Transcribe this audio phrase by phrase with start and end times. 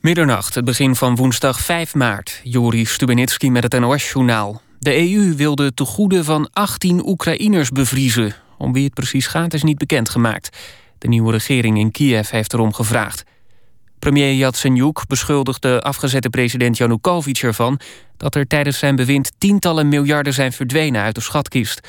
[0.00, 2.40] Middernacht, het begin van woensdag 5 maart.
[2.42, 4.60] Joris Stubenitski met het NOS-journaal.
[4.78, 8.34] De EU wil de tegoeden van 18 Oekraïners bevriezen.
[8.58, 10.56] Om wie het precies gaat is niet bekendgemaakt.
[10.98, 13.24] De nieuwe regering in Kiev heeft erom gevraagd.
[13.98, 17.80] Premier Yatsenyuk beschuldigt de afgezette president Janukovic ervan...
[18.16, 21.88] dat er tijdens zijn bewind tientallen miljarden zijn verdwenen uit de schatkist.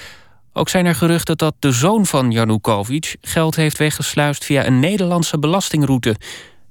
[0.53, 3.15] Ook zijn er geruchten dat de zoon van Janukovic...
[3.21, 6.15] geld heeft weggesluist via een Nederlandse belastingroute...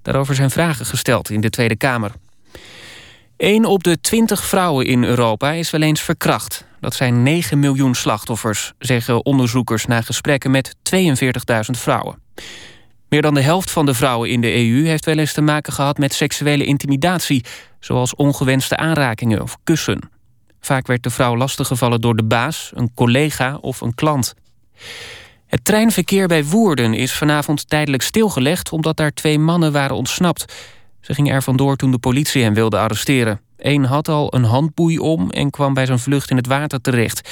[0.02, 2.12] Daarover zijn vragen gesteld in de Tweede Kamer.
[3.36, 6.64] 1 op de 20 vrouwen in Europa is wel eens verkracht.
[6.80, 9.86] Dat zijn 9 miljoen slachtoffers, zeggen onderzoekers...
[9.86, 12.18] na gesprekken met 42.000 vrouwen.
[13.08, 15.72] Meer dan de helft van de vrouwen in de EU heeft wel eens te maken
[15.72, 17.44] gehad met seksuele intimidatie,
[17.80, 20.10] zoals ongewenste aanrakingen of kussen.
[20.60, 24.34] Vaak werd de vrouw lastiggevallen door de baas, een collega of een klant.
[25.48, 28.72] Het treinverkeer bij Woerden is vanavond tijdelijk stilgelegd...
[28.72, 30.54] omdat daar twee mannen waren ontsnapt.
[31.00, 33.40] Ze gingen er vandoor toen de politie hen wilde arresteren.
[33.56, 37.30] Eén had al een handboei om en kwam bij zijn vlucht in het water terecht.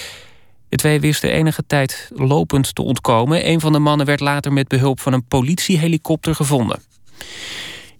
[0.69, 3.48] De twee wisten enige tijd lopend te ontkomen.
[3.48, 6.83] Een van de mannen werd later met behulp van een politiehelikopter gevonden.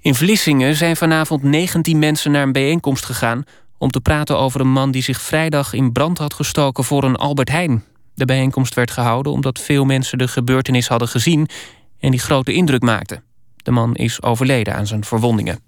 [0.01, 3.45] In Vlissingen zijn vanavond 19 mensen naar een bijeenkomst gegaan...
[3.79, 7.17] om te praten over een man die zich vrijdag in brand had gestoken voor een
[7.17, 7.85] Albert Heijn.
[8.17, 11.49] De bijeenkomst werd gehouden omdat veel mensen de gebeurtenis hadden gezien...
[12.01, 13.23] en die grote indruk maakte.
[13.57, 15.59] De man is overleden aan zijn verwondingen.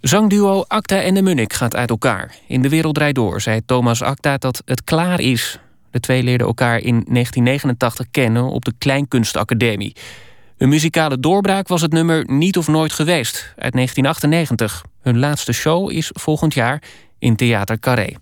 [0.00, 2.34] Zangduo Acta en de Munnik gaat uit elkaar.
[2.46, 5.58] In De Wereld Draait Door zei Thomas Acta dat het klaar is.
[5.90, 9.96] De twee leerden elkaar in 1989 kennen op de Kleinkunstacademie.
[10.56, 14.84] Hun muzikale doorbraak was het nummer Niet of Nooit Geweest uit 1998.
[15.02, 16.82] Hun laatste show is volgend jaar
[17.18, 18.14] in Theater Carré.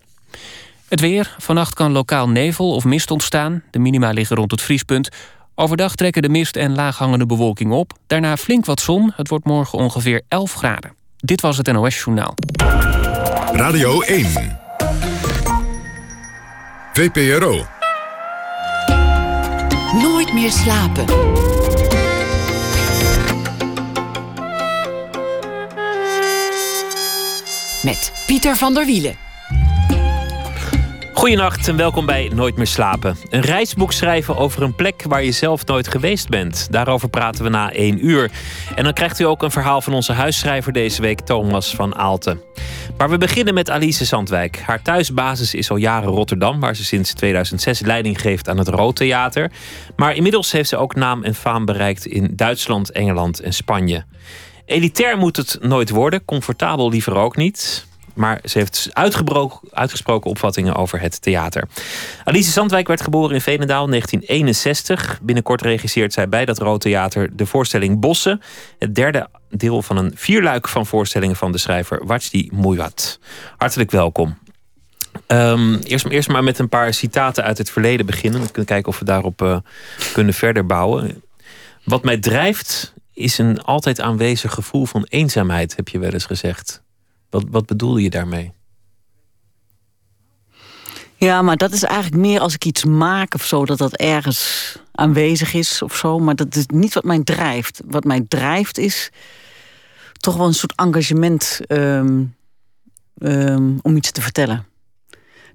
[0.91, 1.35] Het weer.
[1.37, 3.63] Vannacht kan lokaal nevel of mist ontstaan.
[3.69, 5.09] De minima liggen rond het vriespunt.
[5.55, 7.93] Overdag trekken de mist en laaghangende bewolking op.
[8.07, 9.13] Daarna flink wat zon.
[9.15, 10.93] Het wordt morgen ongeveer 11 graden.
[11.17, 12.33] Dit was het NOS Journaal.
[13.53, 14.59] Radio 1.
[16.93, 17.65] VPRO.
[20.01, 21.05] Nooit meer slapen.
[27.83, 29.30] Met Pieter van der Wielen.
[31.13, 33.15] Goedenacht en welkom bij Nooit meer slapen.
[33.29, 36.67] Een reisboek schrijven over een plek waar je zelf nooit geweest bent.
[36.71, 38.31] Daarover praten we na één uur.
[38.75, 42.41] En dan krijgt u ook een verhaal van onze huisschrijver deze week, Thomas van Aalten.
[42.97, 44.59] Maar we beginnen met Alice Zandwijk.
[44.59, 48.95] Haar thuisbasis is al jaren Rotterdam, waar ze sinds 2006 leiding geeft aan het Rood
[48.95, 49.51] Theater.
[49.95, 54.05] Maar inmiddels heeft ze ook naam en faam bereikt in Duitsland, Engeland en Spanje.
[54.65, 57.89] Elitair moet het nooit worden, comfortabel liever ook niet.
[58.13, 58.89] Maar ze heeft
[59.71, 61.67] uitgesproken opvattingen over het theater.
[62.23, 65.19] Alice Zandwijk werd geboren in Veenendaal in 1961.
[65.21, 68.41] Binnenkort regisseert zij bij dat Rood Theater de voorstelling Bossen.
[68.79, 73.19] Het derde deel van een vierluik van voorstellingen van de schrijver Wajdi Mouiwat.
[73.57, 74.37] Hartelijk welkom.
[75.27, 78.41] Um, eerst, eerst maar met een paar citaten uit het verleden beginnen.
[78.41, 79.57] We kunnen kijken of we daarop uh,
[80.13, 81.23] kunnen verder bouwen.
[81.83, 86.83] Wat mij drijft is een altijd aanwezig gevoel van eenzaamheid, heb je wel eens gezegd.
[87.31, 88.53] Wat, wat bedoelde je daarmee?
[91.15, 94.75] Ja, maar dat is eigenlijk meer als ik iets maak of zo, dat dat ergens
[94.91, 96.19] aanwezig is of zo.
[96.19, 97.81] Maar dat is niet wat mij drijft.
[97.85, 99.09] Wat mij drijft is
[100.11, 102.35] toch wel een soort engagement um,
[103.19, 104.65] um, om iets te vertellen.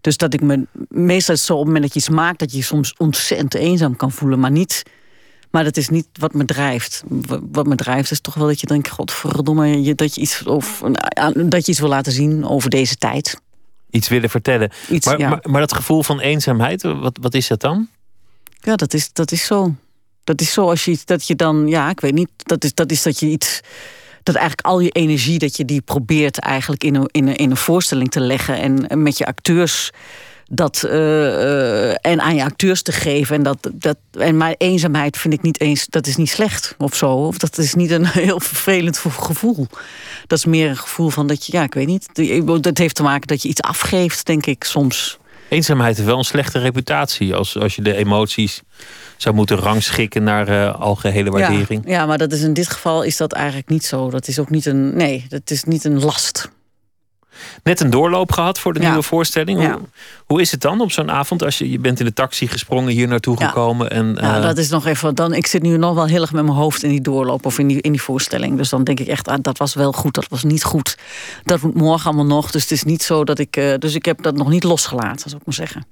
[0.01, 2.57] Dus dat ik me meestal zo op het moment dat je iets maakt, dat je
[2.57, 4.83] je soms ontzettend eenzaam kan voelen, maar niet
[5.51, 7.03] maar dat is niet wat me drijft.
[7.51, 8.89] Wat me drijft is toch wel dat je denkt...
[8.89, 10.83] godverdomme, dat je iets, of,
[11.35, 13.41] dat je iets wil laten zien over deze tijd.
[13.91, 14.71] Iets willen vertellen.
[14.91, 17.89] Iets, maar, maar, maar, dat gevoel van eenzaamheid, wat, wat is dat dan?
[18.61, 19.75] Ja, dat is, dat is zo.
[20.25, 22.91] Dat is zo als je dat je dan, ja, ik weet niet, dat is dat,
[22.91, 23.61] is dat je iets
[24.23, 27.51] dat eigenlijk al je energie dat je die probeert eigenlijk in een, in een, in
[27.51, 29.91] een voorstelling te leggen en met je acteurs
[30.49, 33.37] dat, uh, en aan je acteurs te geven.
[33.37, 36.95] En, dat, dat, en mijn eenzaamheid vind ik niet eens, dat is niet slecht of
[36.95, 37.13] zo.
[37.13, 39.67] Of dat is niet een heel vervelend gevoel.
[40.27, 42.09] Dat is meer een gevoel van dat je, ja, ik weet niet.
[42.63, 45.19] Dat heeft te maken dat je iets afgeeft, denk ik, soms.
[45.49, 48.63] Eenzaamheid heeft wel een slechte reputatie als, als je de emoties
[49.17, 51.83] zou moeten rangschikken naar uh, algehele waardering.
[51.85, 54.11] Ja, ja, maar dat is in dit geval is dat eigenlijk niet zo.
[54.11, 54.97] Dat is ook niet een.
[54.97, 56.51] Nee, dat is niet een last
[57.63, 59.59] net een doorloop gehad voor de nieuwe voorstelling.
[59.59, 59.81] Hoe,
[60.27, 62.93] hoe, is het dan op zo'n avond als je, je bent in de taxi gesprongen,
[62.93, 63.91] hier naartoe gekomen?
[63.91, 64.43] En, uh...
[64.43, 65.15] dat is nog even.
[65.15, 67.59] Dan, ik zit nu nog wel heel erg met mijn hoofd in die doorloop of
[67.59, 68.57] in die, in die voorstelling.
[68.57, 70.99] Dus dan denk ik echt, ah, dat was wel goed, dat was niet goed.
[71.45, 72.51] Dat moet morgen allemaal nog.
[72.51, 73.57] Dus het is niet zo dat ik.
[73.57, 75.87] Uh, dus ik heb dat nog niet losgelaten, zou ik maar zeggen.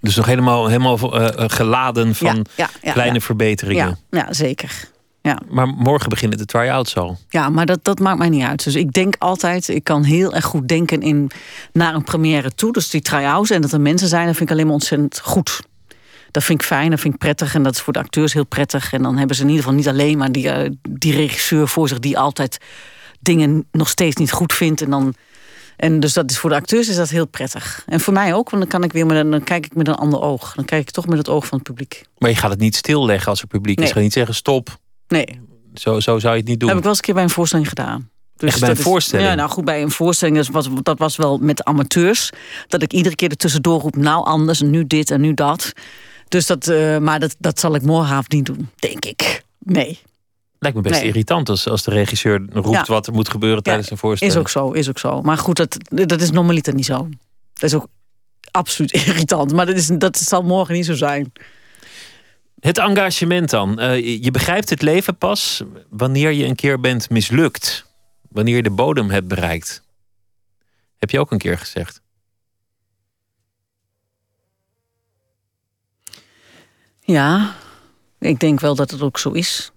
[0.00, 2.46] Dus nog helemaal, helemaal uh, geladen van
[2.82, 3.98] kleine verbeteringen.
[4.10, 4.88] Ja, ja zeker.
[5.22, 5.38] Ja.
[5.48, 7.18] Maar morgen beginnen de try-outs al.
[7.28, 8.64] Ja, maar dat, dat maakt mij niet uit.
[8.64, 11.30] Dus ik denk altijd, ik kan heel erg goed denken in,
[11.72, 12.72] naar een première toe.
[12.72, 15.60] Dus die try-outs en dat er mensen zijn, dat vind ik alleen maar ontzettend goed.
[16.30, 18.46] Dat vind ik fijn, dat vind ik prettig en dat is voor de acteurs heel
[18.46, 18.92] prettig.
[18.92, 21.88] En dan hebben ze in ieder geval niet alleen maar die, uh, die regisseur voor
[21.88, 22.58] zich die altijd
[23.20, 24.82] dingen nog steeds niet goed vindt.
[24.82, 25.14] En, dan,
[25.76, 27.82] en dus dat is voor de acteurs is dat heel prettig.
[27.86, 29.94] En voor mij ook, want dan kan ik weer met dan kijk ik met een
[29.94, 30.52] ander oog.
[30.54, 32.04] Dan kijk ik toch met het oog van het publiek.
[32.18, 33.84] Maar je gaat het niet stilleggen als er publiek Nee.
[33.84, 33.90] is.
[33.90, 34.78] Je gaat niet zeggen stop.
[35.08, 35.40] Nee,
[35.74, 36.68] Zo, zo zou je het niet doen.
[36.68, 38.10] heb ik wel eens een keer bij een voorstelling gedaan.
[38.36, 39.28] Dus Echt bij een is- voorstelling?
[39.28, 40.36] Ja, nou goed, bij een voorstelling.
[40.36, 42.30] Dat was, dat was wel met amateurs.
[42.68, 45.72] Dat ik iedere keer ertussendoor roep, nou anders en nu dit en nu dat.
[46.28, 49.42] Dus dat, eh, maar dat, dat zal ik morgenavond niet doen, denk ik.
[49.58, 49.98] Nee,
[50.60, 51.04] Lijkt me best Nee.
[51.08, 52.84] irritant als, als de regisseur roept Ja.
[52.86, 54.36] wat er moet gebeuren tijdens een voorstelling.
[54.36, 55.22] is ook zo, is ook zo.
[55.22, 57.08] Maar goed, dat, dat is normaliter niet zo.
[57.52, 57.86] Dat is ook
[58.50, 59.52] absoluut irritant.
[59.52, 61.32] Maar dat, is, dat zal morgen niet zo zijn.
[62.60, 63.78] Het engagement dan.
[63.78, 67.86] Eh, je- begrijpt het leven pas wanneer je een keer bent mislukt.
[68.28, 69.82] Wanneer je de bodem hebt bereikt.
[70.98, 72.00] Heb je ook een keer gezegd.
[77.00, 77.54] Ja,
[78.18, 79.72] ik denk wel dat het ook zo is.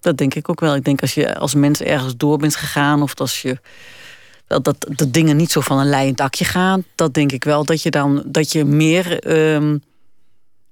[0.00, 0.74] Dat denk ik ook wel.
[0.74, 3.02] Ik denk als je als mens ergens door bent gegaan...
[3.02, 3.58] of als je
[4.46, 6.84] dat, dat dingen niet zo van een leien dakje gaan...
[6.94, 9.78] dat denk ik wel dat je dan dat je meer, ehm,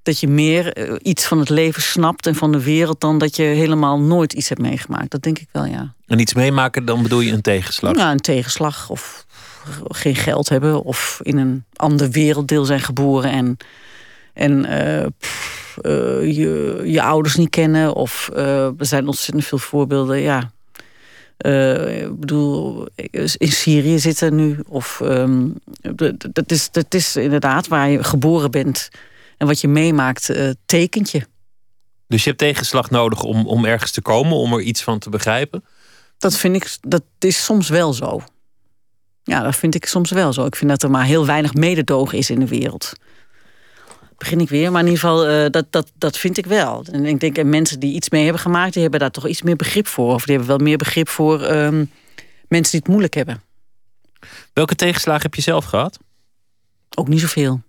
[0.03, 2.27] dat je meer eh, iets van het leven snapt...
[2.27, 5.11] en van de wereld dan dat je helemaal nooit iets hebt meegemaakt.
[5.11, 5.95] Dat denk ik wel, ja.
[6.07, 7.95] En iets meemaken, dan bedoel je een tegenslag.
[7.95, 9.27] Nou, een tegenslag of
[9.85, 10.83] geen geld hebben...
[10.83, 13.57] of in een ander werelddeel zijn geboren en,
[14.33, 15.93] en eh, pff, eh,
[16.37, 17.95] je, je ouders niet kennen.
[17.95, 20.51] Of er zijn ontzettend veel voorbeelden, ja.
[21.87, 22.87] Ik bedoel,
[23.37, 24.59] in Syrië zitten nu.
[24.69, 25.49] Of ehm,
[26.33, 28.91] dat, is, dat is inderdaad waar je geboren bent.
[29.43, 31.27] En wat je meemaakt, eh, tekent je.
[32.07, 35.11] Dus je hebt tegenslag nodig om, om ergens te komen, om er iets van te
[35.11, 35.65] begrijpen.
[36.19, 38.23] Dat vind ik, dat is soms wel zo.
[39.23, 40.45] Ja, dat vind ik soms wel zo.
[40.45, 42.93] Ik vind dat er maar heel weinig mededogen is in de wereld.
[44.19, 46.85] Begin ik weer, maar in ieder geval, eh, dat, dat, dat vind ik wel.
[46.93, 49.43] En ik denk, en mensen die iets mee hebben gemaakt, die hebben daar toch iets
[49.43, 50.15] meer begrip voor.
[50.15, 51.85] Of die hebben wel meer begrip voor ehm,
[52.49, 53.43] mensen die het moeilijk hebben.
[54.53, 55.99] Welke tegenslagen heb je zelf gehad?
[56.95, 57.63] Ook niet zoveel,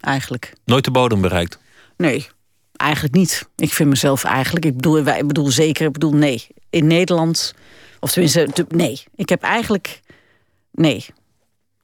[0.00, 0.52] eigenlijk.
[0.64, 1.58] Nooit de bodem bereikt.
[1.96, 2.26] Nee,
[2.76, 3.48] eigenlijk niet.
[3.56, 6.46] Ik vind mezelf eigenlijk, ik bedoel, wij, ik bedoel zeker, ik bedoel nee.
[6.70, 7.54] In Nederland,
[8.00, 9.02] of tenminste, te- nee.
[9.14, 10.00] Ik heb eigenlijk,
[10.72, 11.04] nee.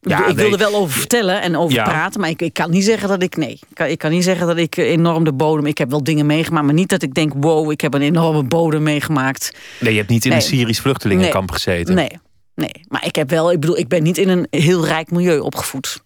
[0.00, 0.52] Ja, ik, ik wil nee.
[0.52, 1.82] er wel over vertellen en over Ja.
[1.84, 3.50] praten, maar ik, ik kan niet zeggen dat ik, nee.
[3.52, 6.26] Ik kan, ik kan niet zeggen dat ik enorm de bodem, ik heb wel dingen
[6.26, 9.52] meegemaakt, maar niet dat ik denk, wow, ik heb een enorme bodem meegemaakt.
[9.80, 10.38] Nee, je hebt niet in Nee.
[10.40, 11.94] een Syrisch vluchtelingenkamp gezeten.
[11.94, 12.18] Nee,
[12.54, 12.72] nee.
[12.88, 16.02] Maar ik heb wel, ik bedoel, ik ben niet in een heel rijk milieu opgevoed.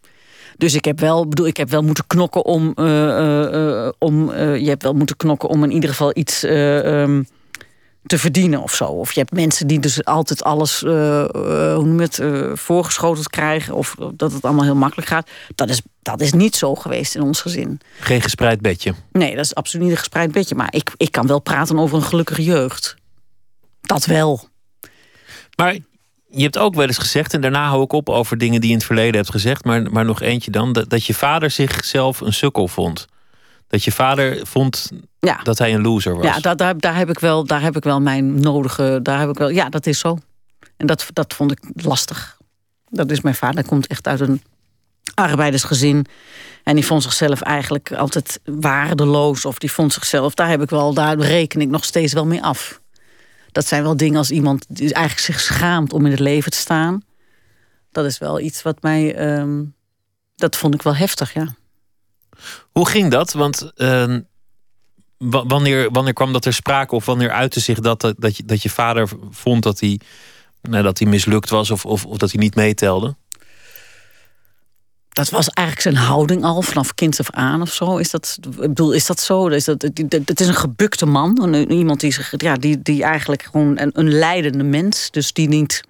[0.58, 4.30] Dus ik heb wel, bedoel, ik heb wel moeten knokken om, eh, eh, eh, om
[4.30, 7.22] eh, je hebt wel moeten knokken om in ieder geval iets eh, ehm,
[8.06, 8.84] te verdienen of zo.
[8.84, 13.74] Of je hebt mensen die dus altijd alles, hoe noem je het, eh, voorgeschoteld krijgen.
[13.74, 15.30] Of dat het allemaal heel makkelijk gaat.
[15.54, 17.80] Dat is, dat is niet zo geweest in ons gezin.
[18.00, 18.94] Geen gespreid bedje.
[19.12, 20.54] Nee, dat is absoluut niet een gespreid bedje.
[20.54, 22.96] Maar ik, ik kan wel praten over een gelukkige jeugd.
[23.80, 24.48] Dat wel.
[25.56, 25.78] Maar
[26.36, 28.72] je hebt ook wel eens gezegd, en daarna hou ik op over dingen die je
[28.74, 32.20] in het verleden hebt gezegd, maar, maar nog eentje dan, dat, dat je vader zichzelf
[32.20, 33.06] een sukkel vond.
[33.68, 35.40] Dat je vader vond Ja.
[35.42, 36.24] dat hij een loser was.
[36.24, 39.00] Ja, daar, daar, daar, heb ik wel, daar heb ik wel mijn nodige.
[39.02, 40.18] Daar heb ik wel, ja, dat is zo.
[40.76, 42.36] En dat, dat vond ik lastig.
[42.88, 44.42] Dat is mijn vader, komt echt uit een
[45.14, 46.06] arbeidersgezin.
[46.62, 49.44] En die vond zichzelf eigenlijk altijd waardeloos.
[49.44, 52.42] Of die vond zichzelf, daar heb ik wel, daar reken ik nog steeds wel mee
[52.42, 52.80] af.
[53.56, 56.56] Dat zijn wel dingen als iemand die eigenlijk zich schaamt om in het leven te
[56.56, 57.02] staan.
[57.92, 59.14] Dat is wel iets wat mij.
[59.14, 59.64] ehm,
[60.36, 61.54] dat vond ik wel heftig, ja.
[62.72, 63.32] Hoe ging dat?
[63.32, 64.20] Want ehm,
[65.18, 68.44] wa- wanneer, wanneer kwam dat er sprake of wanneer uitte zich dat, dat, dat, je,
[68.44, 70.00] dat je vader vond dat hij,
[70.62, 73.16] nou, dat hij mislukt was of, of, of dat hij niet meetelde?
[75.16, 77.96] Dat was eigenlijk zijn houding al vanaf kind af aan of zo.
[77.96, 79.46] Is dat, ik bedoel, is dat zo?
[79.46, 79.82] Is dat,
[80.24, 81.42] het is een gebukte man.
[81.42, 85.10] Een, iemand die, zich, ja, die, die eigenlijk gewoon een, een leidende mens.
[85.10, 85.82] Dus die niet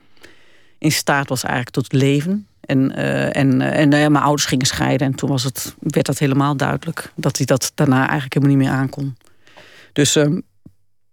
[0.79, 2.47] in staat was eigenlijk tot leven.
[2.61, 5.07] En, eh, en, eh, en nou ja, mijn ouders gingen scheiden.
[5.07, 7.13] En toen was het, werd dat helemaal duidelijk.
[7.15, 9.17] Dat hij dat daarna eigenlijk helemaal niet meer aankon.
[9.93, 10.41] Dus, ehm,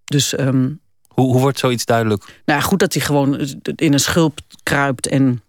[0.04, 0.70] dus ehm,
[1.08, 2.42] Hoe, hoe wordt zoiets duidelijk?
[2.46, 3.40] nou goed dat hij gewoon
[3.76, 5.42] in een schulp kruipt en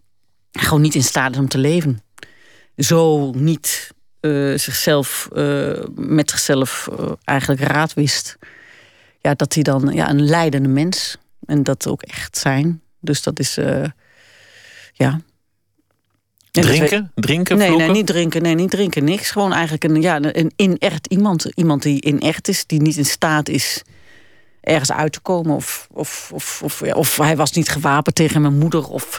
[0.52, 2.03] gewoon niet in staat is om te leven.
[2.76, 8.38] Zo niet eh, zichzelf eh, met zichzelf eh, eigenlijk raad wist.
[9.20, 11.16] Ja, dat hij dan ja, een leidende mens
[11.46, 12.82] en dat ook echt zijn.
[13.00, 13.54] Dus dat is
[14.92, 15.20] ja.
[16.52, 17.12] En Drinken?
[17.14, 17.56] Drinken?
[17.56, 17.86] Nee, vloeken?
[17.86, 18.42] nee, niet drinken.
[18.42, 19.04] Nee, niet drinken.
[19.04, 19.30] Niks.
[19.30, 21.44] Gewoon eigenlijk een, ja, een inert iemand.
[21.54, 23.82] Iemand die inert is, die niet in staat is.
[24.60, 25.56] ergens uit te komen.
[25.56, 28.88] Of, of, of, of, of hij was niet gewapend tegen mijn moeder.
[28.88, 29.18] Of,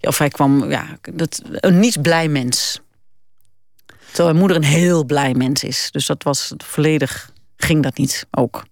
[0.00, 2.80] of hij kwam, ja, dat, een niet blij mens.
[4.12, 5.88] Terwijl mijn moeder een heel blij mens is.
[5.90, 8.64] Dus dat was volledig, ging dat niet ook.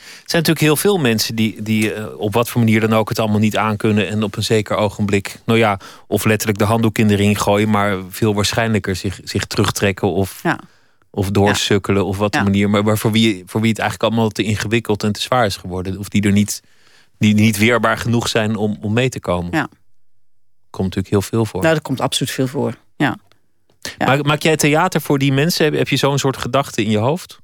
[0.00, 3.08] Er zijn natuurlijk heel veel mensen die, die uh, op wat voor manier dan ook
[3.08, 4.08] het allemaal niet aankunnen.
[4.08, 7.70] En op een zeker ogenblik, nou ja, of letterlijk de handdoek in de ring gooien.
[7.70, 10.58] Maar veel waarschijnlijker zich, zich terugtrekken of, ja.
[11.10, 12.70] of doorsukkelen of wat de manier.
[12.70, 15.56] Maar, maar voor, wie, voor wie het eigenlijk allemaal te ingewikkeld en te zwaar is
[15.56, 15.98] geworden.
[15.98, 16.62] Of die er niet,
[17.18, 19.50] die niet weerbaar genoeg zijn om, om mee te komen.
[19.52, 19.68] Ja.
[20.70, 21.62] Komt natuurlijk heel veel voor.
[21.62, 22.74] Nou, er komt absoluut veel voor.
[22.96, 23.16] Ja.
[23.98, 24.06] Ja.
[24.06, 25.64] Maak, maak jij theater voor die mensen?
[25.64, 27.38] Heb, heb je zo'n soort gedachte in je hoofd?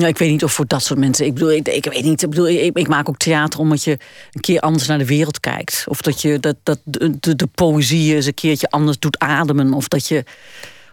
[0.00, 1.26] Ja, ik weet niet of voor dat soort mensen.
[1.26, 2.22] Ik bedoel, ik, ik weet niet.
[2.22, 3.98] Ik, bedoel, ik, ik, maak ook theater omdat je
[4.32, 5.84] een keer anders naar de wereld kijkt.
[5.88, 9.72] Of dat je dat, dat de, de poëzie eens een keertje anders doet ademen.
[9.72, 10.24] Of dat je.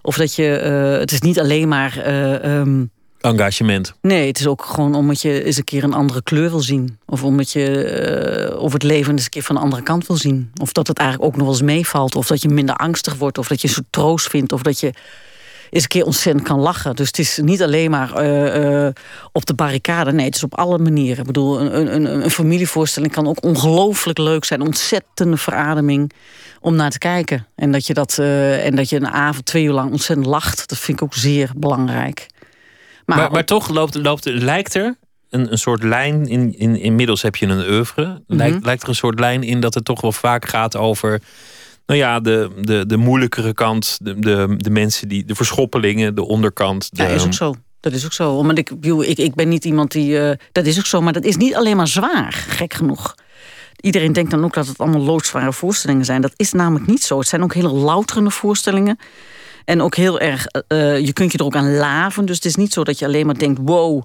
[0.02, 1.98] Of dat je uh, het is niet alleen maar.
[2.08, 2.92] Uh, um,
[3.22, 3.94] Engagement.
[4.02, 7.00] Nee, het is ook gewoon omdat je eens een keer een andere kleur wil zien.
[7.06, 10.16] Of omdat je uh, of het leven eens een keer van de andere kant wil
[10.16, 10.52] zien.
[10.62, 12.16] Of dat het eigenlijk ook nog eens meevalt.
[12.16, 13.38] Of dat je minder angstig wordt.
[13.38, 14.52] Of dat je een soort troost vindt.
[14.52, 14.94] Of dat je
[15.70, 16.96] eens een keer ontzettend kan lachen.
[16.96, 18.90] Dus het is niet alleen maar uh, uh,
[19.32, 20.12] op de barricade.
[20.12, 21.20] Nee, het is op alle manieren.
[21.20, 24.62] Ik bedoel, een, een, een familievoorstelling kan ook ongelooflijk leuk zijn.
[24.62, 26.12] Ontzettende verademing
[26.60, 27.48] om naar te kijken.
[27.56, 30.70] En dat je, dat, en dat je een avond twee uur lang ontzettend lacht.
[30.70, 32.28] Dat vind ik ook zeer belangrijk.
[33.16, 34.98] Maar, maar, maar toch loopt, loopt, lijkt er
[35.30, 36.76] een, een soort lijn in, in.
[36.76, 38.04] Inmiddels heb je een oeuvre.
[38.28, 38.66] Lijkt, mm -hmm.
[38.66, 41.22] lijkt er een soort lijn in dat het toch wel vaak gaat over
[41.86, 46.24] nou ja, de, de, de moeilijkere kant, de, de, de mensen die, de verschoppelingen, de
[46.24, 46.90] onderkant.
[46.96, 47.56] De, ja, is ook zo.
[47.80, 48.44] Dat is ook zo.
[48.44, 50.12] Want ik, ik, ik ben niet iemand die.
[50.12, 53.16] Uh, dat is ook zo, maar dat is niet alleen maar zwaar, gek genoeg.
[53.80, 56.22] Iedereen denkt dan ook dat het allemaal loodzware voorstellingen zijn.
[56.22, 57.20] Dat is namelijk niet zo.
[57.20, 59.00] Het zijn ook hele louterende voorstellingen.
[59.66, 62.26] En ook heel erg, uh, je kunt je er ook aan laven.
[62.26, 64.04] Dus het is niet zo dat je alleen maar denkt: wow,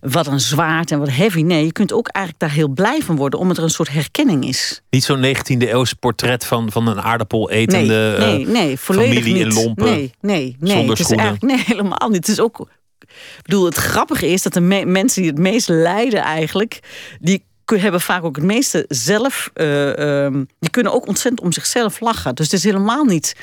[0.00, 1.42] wat een zwaard en wat heavy.
[1.42, 4.44] Nee, je kunt ook eigenlijk daar heel blij van worden, omdat er een soort herkenning
[4.44, 4.82] is.
[4.90, 9.44] Niet zo'n 19e eeuwse portret van, van een aardappel etende nee, nee, nee, volledig familie
[9.44, 9.54] niet.
[9.54, 9.84] in lompen.
[9.84, 10.76] Nee, nee, nee.
[10.76, 12.16] Zonder het is nee, helemaal niet.
[12.16, 12.68] Het is ook.
[13.08, 16.80] Ik bedoel, het grappige is dat de me mensen die het meest lijden eigenlijk,
[17.20, 19.50] die hebben vaak ook het meeste zelf.
[19.54, 22.34] Uh, um, die kunnen ook ontzettend om zichzelf lachen.
[22.34, 23.34] Dus het is helemaal niet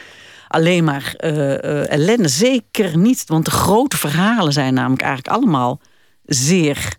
[0.53, 2.27] alleen maar uh, uh, ellende.
[2.27, 5.81] Zeker niet, want de grote verhalen zijn namelijk eigenlijk allemaal
[6.23, 6.97] zeer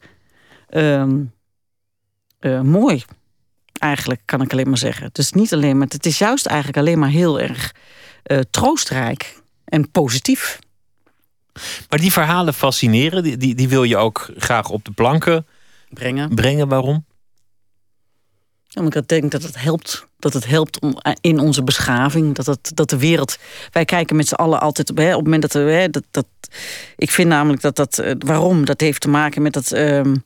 [0.70, 1.32] um,
[2.40, 3.04] uh, mooi.
[3.72, 5.06] Eigenlijk kan ik alleen maar zeggen.
[5.06, 7.74] Het is niet alleen maar, het is juist eigenlijk alleen maar heel erg
[8.50, 10.58] troostrijk en positief.
[11.88, 15.46] Maar die verhalen fascineren, die, die, die wil je ook graag op de planken
[15.88, 16.34] brengen.
[16.34, 16.68] brengen.
[16.68, 17.04] Waarom?
[18.74, 20.06] Omdat ik denk dat het helpt.
[20.24, 22.34] Dat het helpt om, in onze beschaving.
[22.34, 23.38] Dat, het, dat de wereld.
[23.72, 24.92] Wij kijken met z'n allen altijd.
[24.94, 25.58] Hè, op het moment dat we.
[25.58, 26.26] Hè, dat, dat,
[26.96, 28.02] ik vind namelijk dat dat.
[28.18, 28.64] Waarom?
[28.64, 29.70] Dat heeft te maken met dat.
[29.76, 30.24] Um,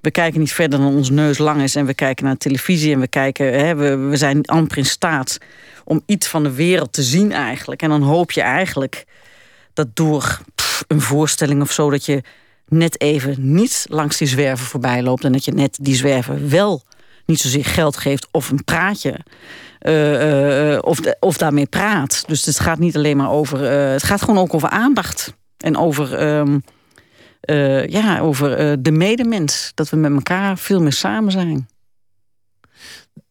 [0.00, 1.76] we kijken niet verder dan ons neus lang is.
[1.76, 2.92] En we kijken naar televisie.
[2.92, 3.58] En we kijken.
[3.58, 5.38] Hè, we, we zijn amper in staat
[5.84, 7.82] om iets van de wereld te zien eigenlijk.
[7.82, 9.04] En dan hoop je eigenlijk
[9.74, 10.40] dat door
[10.86, 11.90] een voorstelling of zo.
[11.90, 12.22] dat je
[12.68, 15.24] net even niet langs die zwerven voorbij loopt.
[15.24, 16.82] En dat je net die zwerven wel
[17.30, 19.20] niet zozeer geld geeft of een praatje.
[19.80, 22.24] Uh, uh, of, of daarmee praat.
[22.26, 23.60] Dus het gaat niet alleen maar over.
[23.92, 25.34] Het gaat gewoon ook over aandacht.
[25.56, 26.36] En over.
[26.36, 26.62] Um,
[27.86, 29.72] ja, over de medemens.
[29.74, 31.68] Dat we met elkaar veel meer samen zijn.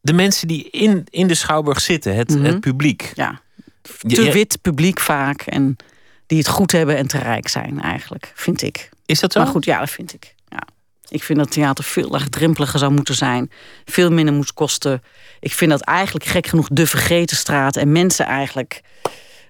[0.02, 2.46] De mensen die in, in de schouwburg zitten, het, mm -hmm.
[2.46, 3.12] het publiek.
[3.14, 3.42] Ja,
[4.08, 5.42] te wit publiek vaak.
[5.42, 5.76] En
[6.26, 8.90] die het goed hebben en te rijk zijn, eigenlijk, vind ik.
[9.06, 9.40] Is dat zo?
[9.40, 10.36] Maar goed, ja, dat vind ik.
[11.10, 13.52] Ik vind dat theater veel laagdrempeliger zou moeten zijn.
[13.86, 15.04] Veel minder moet kosten.
[15.40, 17.76] Ik vind dat eigenlijk gek genoeg de vergeten straat.
[17.76, 18.82] En mensen eigenlijk...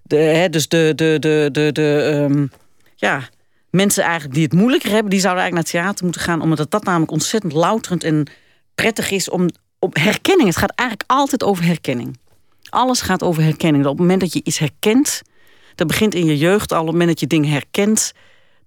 [0.03, 0.93] De, hè, dus de...
[0.95, 2.51] de, de, de, de um,
[2.95, 3.29] ja,
[3.69, 5.09] mensen eigenlijk die het moeilijker hebben...
[5.09, 6.41] die zouden eigenlijk naar theater moeten gaan...
[6.41, 8.27] omdat dat namelijk ontzettend louterend en
[8.75, 9.29] prettig is...
[9.29, 9.49] om,
[9.79, 10.47] om herkenning.
[10.47, 12.19] Het gaat eigenlijk altijd over herkenning.
[12.69, 13.85] Alles gaat over herkenning.
[13.85, 15.21] Op het moment dat je iets herkent...
[15.75, 16.79] dat begint in je jeugd al.
[16.79, 18.13] Op het moment dat je dingen herkent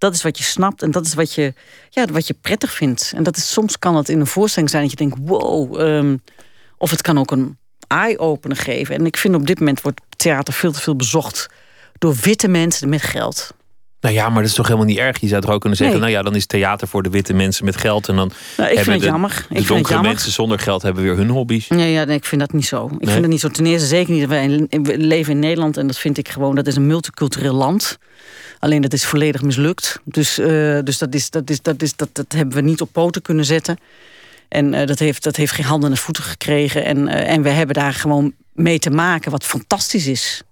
[0.02, 1.54] dat is wat je snapt en dat is wat je,
[1.90, 3.12] ja, wat je prettig vindt.
[3.16, 5.80] En dat is, soms kan het in een voorstelling zijn dat je denkt, wow.
[5.80, 6.22] Um,
[6.78, 8.94] of het kan ook een eye-opener geven.
[8.94, 11.48] En ik vind op dit moment wordt theater veel te veel bezocht
[11.98, 13.54] door witte mensen met geld.
[14.00, 15.20] Nou ja, maar dat is toch helemaal niet erg.
[15.20, 16.06] Je zou toch ook kunnen zeggen, nee.
[16.08, 18.08] nou ja, dan is theater voor de witte mensen met geld.
[18.08, 19.46] En dan nou, ik hebben vind het de, jammer.
[19.48, 21.68] de ik donkere mensen zonder geld hebben weer hun hobby's.
[21.68, 22.84] Nee, ja, nee, ik vind dat niet zo.
[22.84, 22.98] Ik Nee?
[23.10, 23.48] vind het niet zo.
[23.48, 24.26] Ten eerste zeker niet.
[24.26, 27.98] Wij leven in Nederland en dat vind ik gewoon, dat is een multicultureel land.
[28.62, 30.00] Alleen dat is volledig mislukt.
[30.04, 30.46] Dus, uh,
[30.84, 33.44] dus dat, is, dat, is, dat, is, dat, dat hebben we niet op poten kunnen
[33.44, 33.78] zetten.
[34.48, 36.84] En uh, dat, heeft, dat heeft geen handen en voeten gekregen.
[36.84, 40.42] En, uh, en we hebben daar gewoon mee te maken wat fantastisch is.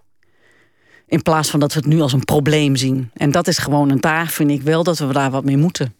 [1.07, 3.11] In plaats van dat we het nu als een probleem zien.
[3.15, 5.95] En dat is gewoon, en daar vind ik wel dat we daar wat mee moeten.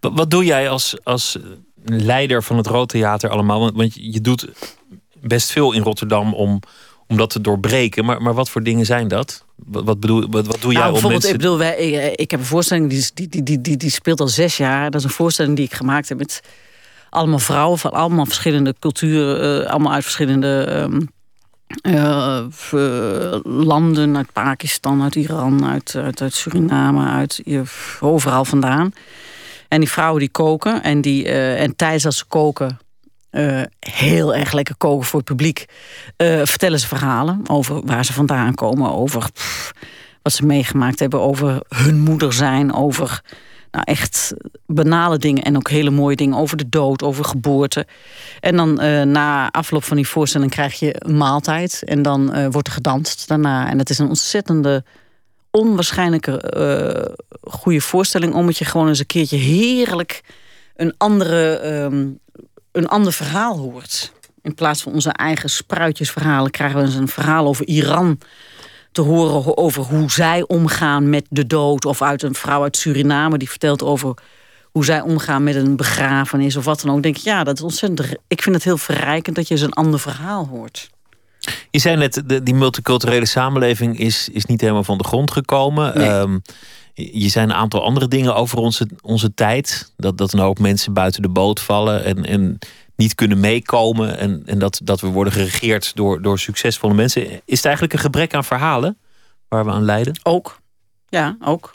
[0.00, 1.38] Wat, wat doe jij als, als
[1.84, 3.60] leider van het Rood Theater allemaal?
[3.60, 4.48] Want, want je doet
[5.20, 6.60] best veel in Rotterdam om,
[7.06, 8.04] om dat te doorbreken.
[8.04, 9.44] Maar, maar wat voor dingen zijn dat?
[9.56, 11.30] Wat, wat bedoel, wat, wat doe jij Nou, om bijvoorbeeld, mensen...
[11.30, 14.20] ik bedoel, wij, ik, ik heb een voorstelling die, die, die, die, die, die speelt
[14.20, 14.90] al zes jaar.
[14.90, 16.40] Dat is een voorstelling die ik gemaakt heb met
[17.10, 21.00] allemaal vrouwen van allemaal verschillende culturen, eh, allemaal uit verschillende ehm,
[21.80, 22.38] eh,
[22.70, 27.42] eh, landen, uit Pakistan, uit Iran, uit, uit, uit Suriname, uit
[28.00, 28.92] overal vandaan.
[29.72, 32.78] En die vrouwen die koken en, die, eh, en tijdens dat ze koken,
[33.32, 35.64] eh, heel erg lekker koken voor het publiek,
[36.16, 39.30] eh, vertellen ze verhalen over waar ze vandaan komen, over
[40.22, 43.22] wat ze meegemaakt hebben, over hun moeder zijn, over
[43.70, 44.34] nou, echt
[44.66, 47.86] banale dingen en ook hele mooie dingen over de dood, over geboorte.
[48.40, 52.68] En dan eh, na afloop van die voorstelling krijg je een maaltijd en dan wordt
[52.68, 53.68] er gedanst daarna.
[53.68, 54.84] En het is een ontzettende,
[55.50, 60.22] onwaarschijnlijke goede voorstelling, omdat je gewoon eens een keertje heerlijk
[60.76, 62.08] een, andere, ehm,
[62.72, 64.12] een ander verhaal hoort.
[64.42, 68.18] In plaats van onze eigen spruitjesverhalen krijgen we eens een verhaal over Iran
[68.92, 71.84] te horen ho- over hoe zij omgaan met de dood.
[71.84, 74.14] Of uit een vrouw uit Suriname die vertelt over
[74.70, 77.02] hoe zij omgaan met een begrafenis of wat dan ook.
[77.02, 78.16] Denk ik, ja, dat is ontzettend.
[78.28, 80.90] Ik vind het heel verrijkend dat je eens een ander verhaal hoort.
[81.70, 85.98] Je zei net, de, die multiculturele samenleving is, is niet helemaal van de grond gekomen.
[85.98, 86.08] Nee.
[86.08, 86.38] Ehm,
[86.94, 89.92] je zei een aantal andere dingen over onze, onze tijd.
[89.96, 92.58] Dat, dat een hoop mensen buiten de boot vallen en, en
[92.96, 94.18] niet kunnen meekomen.
[94.18, 97.22] En, en dat, dat we worden geregeerd door, door succesvolle mensen.
[97.44, 98.98] Is het eigenlijk een gebrek aan verhalen
[99.48, 100.18] waar we aan lijden?
[100.22, 100.60] Ook.
[101.08, 101.72] Ja, ook.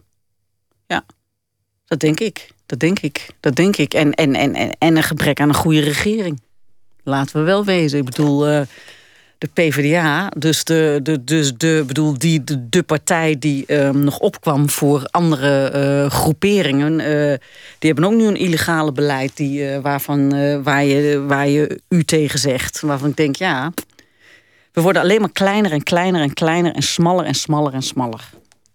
[0.88, 1.06] Ja,
[1.86, 2.52] dat denk ik.
[2.66, 3.30] Dat denk ik.
[3.40, 3.94] Dat denk ik.
[3.94, 6.42] En, en, en, en, en een gebrek aan een goede regering.
[7.04, 8.00] Laten we wel wezen.
[8.00, 8.62] Ik bedoel, eh,
[9.38, 14.70] de PvdA, dus de, de, dus de, bedoel, die, de, partij die ehm, nog opkwam
[14.70, 17.38] voor andere eh, groeperingen, eh,
[17.80, 20.30] die hebben ook nu een illegale beleid die, eh, waarvan,
[20.64, 22.82] waar, je, waar je u tegen zegt.
[22.82, 23.72] Waarvan ik denk, ja,
[24.72, 28.30] we worden alleen maar kleiner en kleiner en kleiner en smaller en smaller en smaller.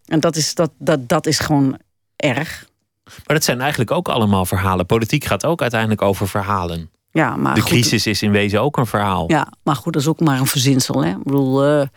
[0.07, 1.79] En dat is, dat, dat, dat is gewoon
[2.17, 2.67] erg.
[3.05, 4.87] Maar dat zijn eigenlijk ook allemaal verhalen.
[4.87, 6.91] Politiek gaat ook uiteindelijk over verhalen.
[7.13, 9.25] Ja, maar De goed, crisis is in wezen ook een verhaal.
[9.27, 11.05] Ja, maar goed, dat is ook maar een verzinsel.
[11.05, 11.11] Hè?
[11.11, 11.89] Ik bedoel, ik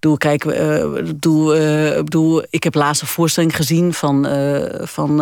[0.00, 4.26] bedoel kijk, ik bedoel, eh, bedoel, ik heb laatst een voorstelling gezien van,
[4.80, 5.14] van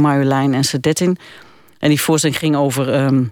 [0.00, 1.18] Marjolein en Sedettin.
[1.78, 3.24] En die voorstelling ging over, ehm,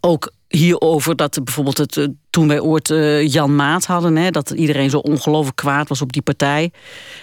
[0.00, 4.50] ook hierover dat bijvoorbeeld het, eh, toen wij ooit eh, Jan Maat hadden, hè, dat
[4.50, 6.72] iedereen zo ongelooflijk kwaad was op die partij.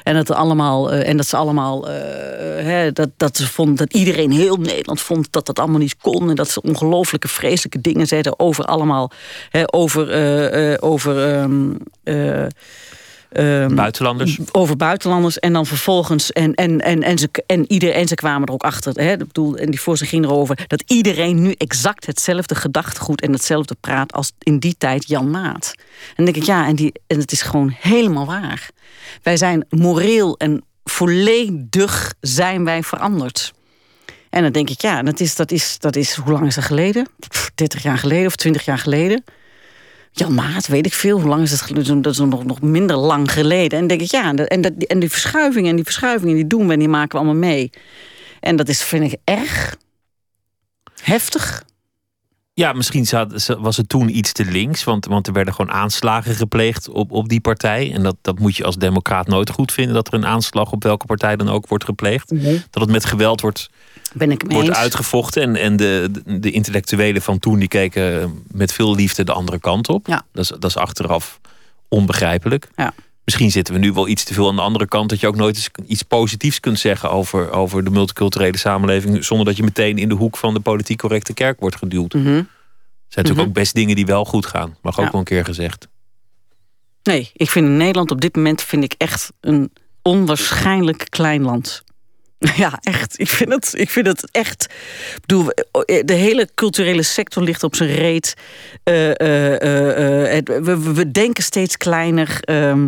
[0.04, 4.32] En dat, allemaal, eh, en dat ze allemaal, hè, dat, dat ze vonden dat iedereen
[4.32, 6.30] heel Nederland vond dat dat allemaal niet kon.
[6.30, 9.12] En dat ze ongelooflijke, vreselijke dingen zeiden over allemaal,
[9.50, 12.48] hè, over, over ehm,
[13.30, 14.40] eh, ehm, Buitenlanders.
[14.52, 18.48] over buitenlanders en dan vervolgens en en en en ze en ieder en ze kwamen
[18.48, 22.06] er ook achter hè, ik bedoel en die voorstelling ging erover dat iedereen nu exact
[22.06, 25.74] hetzelfde gedachtegoed en hetzelfde praat als in die tijd Jan Maat.
[25.76, 28.70] En dan denk ik ja en die en het is gewoon helemaal waar.
[29.24, 33.54] Wij zijn moreel en volledig zijn wij veranderd.
[34.30, 36.64] En dan denk ik ja, dat is dat is dat is hoe lang is dat
[36.64, 37.08] geleden?
[37.30, 39.24] Pff, 30 jaar geleden of 20 jaar geleden.
[40.12, 41.20] Jan Maat, weet ik veel.
[41.20, 42.02] Hoe lang is dat geleden?
[42.02, 43.80] Dat is nog, nog minder lang geleden.
[43.80, 46.74] En denk ik, ja, en, dat, en, die verschuivingen en die verschuivingen, die doen we
[46.74, 47.70] en die maken we allemaal mee.
[48.40, 49.76] En dat is, vind ik, erg.
[51.02, 51.64] Heftig.
[52.54, 53.06] Ja, misschien
[53.60, 57.30] was het toen iets te links, want, want er werden gewoon aanslagen gepleegd op, op
[57.30, 57.94] die partij.
[57.94, 60.84] En dat, dat moet je als democraat nooit goed vinden, dat er een aanslag op
[60.84, 62.30] welke partij dan ook wordt gepleegd.
[62.70, 63.70] Dat het met geweld wordt,
[64.14, 64.78] Ben ik wordt eens.
[64.78, 65.42] uitgevochten.
[65.42, 69.90] En, en de, de, intellectuelen van toen die keken met veel liefde de andere kant
[69.90, 70.08] op.
[70.08, 70.26] Ja.
[70.32, 71.40] Dat, is, dat is achteraf
[71.88, 72.68] onbegrijpelijk.
[72.76, 72.94] Ja.
[73.24, 75.10] Misschien zitten we nu wel iets te veel aan de andere kant.
[75.10, 79.26] Dat je ook nooit eens iets positiefs kunt zeggen over, over de multiculturele samenleving.
[79.26, 82.14] Zonder dat je meteen in de hoek van de politiek correcte kerk wordt geduwd.
[82.14, 82.28] Mhm.
[82.28, 82.46] Er zijn
[83.08, 83.48] natuurlijk Mhm.
[83.48, 84.76] ook best dingen die wel goed gaan.
[84.82, 85.12] Mag ook Ja.
[85.12, 85.88] wel een keer gezegd.
[87.04, 91.84] Nee, ik vind Nederland op dit moment vind ik echt een onwaarschijnlijk klein land.
[92.56, 93.20] Ja, echt.
[93.20, 94.64] Ik vind het, ik vind het echt.
[95.16, 95.46] Ik bedoel,
[96.06, 98.34] de hele culturele sector ligt op zijn reet.
[98.84, 102.38] Eh, eh, eh, eh, we, we- denken steeds kleiner.
[102.42, 102.88] Ehm,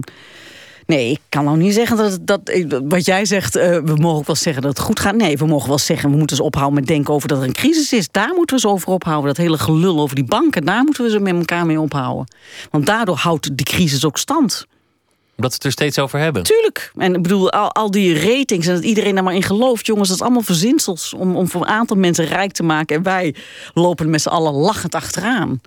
[0.86, 2.42] nee, ik kan nou niet zeggen dat, dat
[2.84, 5.16] wat jij zegt, eh, we mogen wel zeggen dat het goed gaat.
[5.16, 7.54] Nee, we mogen wel zeggen, we moeten eens ophouden met denken over dat er een
[7.54, 8.08] crisis is.
[8.12, 9.28] Daar moeten we eens over ophouden.
[9.28, 12.28] Dat hele gelul over die banken, daar moeten we ze met elkaar mee ophouden.
[12.70, 14.66] Want daardoor houdt die crisis ook stand.
[15.42, 16.44] Omdat we het er steeds over hebben.
[16.44, 16.92] Tuurlijk.
[16.96, 20.08] En ik bedoel, al, al die ratings en dat iedereen daar maar in gelooft, jongens,
[20.08, 22.96] dat is allemaal verzinsels om, om voor een aantal mensen rijk te maken.
[22.96, 23.36] En wij
[23.74, 25.62] lopen met z'n allen lachend achteraan.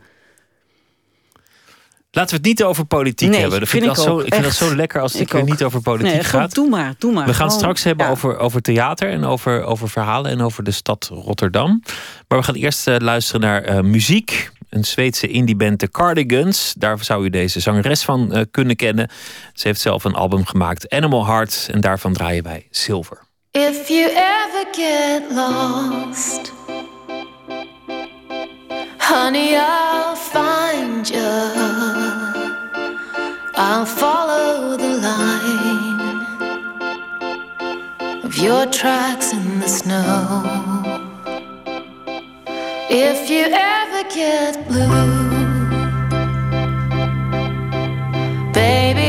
[2.10, 3.60] Laten we het niet over politiek Nee, hebben.
[3.60, 5.46] Dat vind vind ik, zo, ik vind dat zo lekker als het Ik ook.
[5.48, 6.54] niet over politiek Nee, gaat.
[6.54, 7.26] doe maar, doe maar.
[7.26, 10.70] We gaan het straks hebben over, over theater en over, over verhalen en over de
[10.70, 11.82] stad Rotterdam.
[12.28, 14.50] Maar we gaan eerst eh, luisteren naar eh, muziek.
[14.74, 16.74] Een Zweedse indieband The Cardigans.
[16.78, 19.08] Daar zou u deze zangeres van eh, kunnen kennen.
[19.52, 21.68] Ze heeft zelf een album gemaakt, Animal Heart.
[21.70, 23.18] En daarvan draaien wij Silver.
[23.50, 26.52] If you ever get lost,
[28.98, 31.52] honey, I'll find you.
[33.56, 36.26] I'll follow the line
[38.24, 41.13] of your tracks in the snow.
[42.90, 44.90] If you ever get blue,
[48.52, 49.03] baby,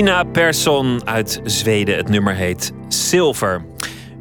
[0.00, 1.96] Nina Persson uit Zweden.
[1.96, 3.64] Het nummer heet Silver.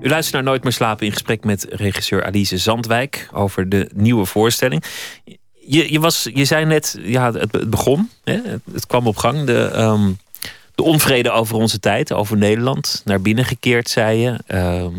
[0.01, 4.25] U luistert naar Nooit meer slapen in gesprek met regisseur Alice Zandwijk over de nieuwe
[4.25, 4.83] voorstelling.
[5.53, 8.41] Je, je, was, je zei net, ja, het, begon, hè?
[8.43, 9.43] Het, het kwam op gang.
[9.43, 10.11] De, ehm,
[10.75, 13.01] de onvrede over onze tijd, over Nederland.
[13.05, 14.39] Naar binnen gekeerd, zei je.
[14.47, 14.93] Ehm,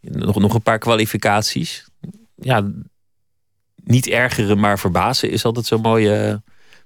[0.00, 1.86] nog, nog een paar kwalificaties.
[2.34, 2.70] Ja,
[3.84, 6.42] niet ergeren, maar verbazen is altijd zo'n mooie,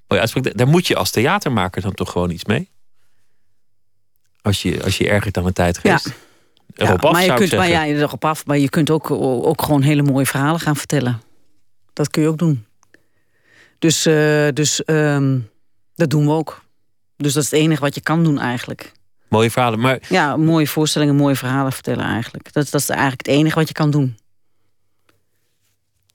[0.08, 0.56] mooie uitspraak.
[0.56, 2.74] Daar moet je als theatermaker dan toch gewoon iets mee?
[4.46, 6.14] Als je als je ergert aan de tijdgeest.
[6.74, 9.82] Erop af, maar je kunt, maar ja, erop af, maar je kunt ook, ook gewoon
[9.82, 11.20] hele mooie verhalen gaan vertellen.
[11.92, 12.64] Dat kun je ook doen.
[13.78, 15.38] Dus, eh, dus ehm,
[15.94, 16.62] dat doen we ook.
[17.16, 18.92] Dus dat is het enige wat je kan doen eigenlijk.
[19.28, 19.80] Mooie verhalen.
[19.80, 22.52] Maar Ja, mooie voorstellingen, mooie verhalen vertellen eigenlijk.
[22.52, 24.16] Dat, dat is eigenlijk het enige wat je kan doen.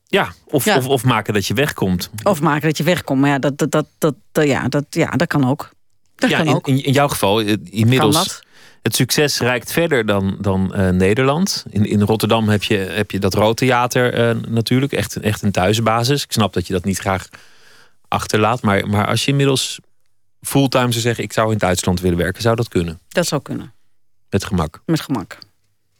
[0.06, 0.76] ja, of, Ja.
[0.76, 2.10] Of, of maken dat je wegkomt.
[2.22, 3.20] Of maken dat je wegkomt.
[3.20, 3.86] Maar ja, dat, dat, dat,
[4.32, 5.70] dat- ja, dat, ja, dat kan ook.
[6.14, 8.42] Dat ja, in, in, jouw geval, eh, inmiddels.
[8.82, 11.64] Het succes reikt verder dan, dan eh, Nederland.
[11.70, 14.92] In, in Rotterdam heb je, heb je dat Roodtheater eh natuurlijk.
[14.92, 16.24] Echt, echt een thuisbasis.
[16.24, 17.28] Ik snap dat je dat niet graag
[18.08, 18.62] achterlaat.
[18.62, 19.80] Maar, maar als je inmiddels
[20.40, 21.24] fulltime zou zeggen...
[21.24, 23.00] ik zou in Duitsland willen werken, zou dat kunnen?
[23.08, 23.72] Dat zou kunnen.
[24.30, 24.82] Met gemak?
[24.86, 25.38] Met gemak.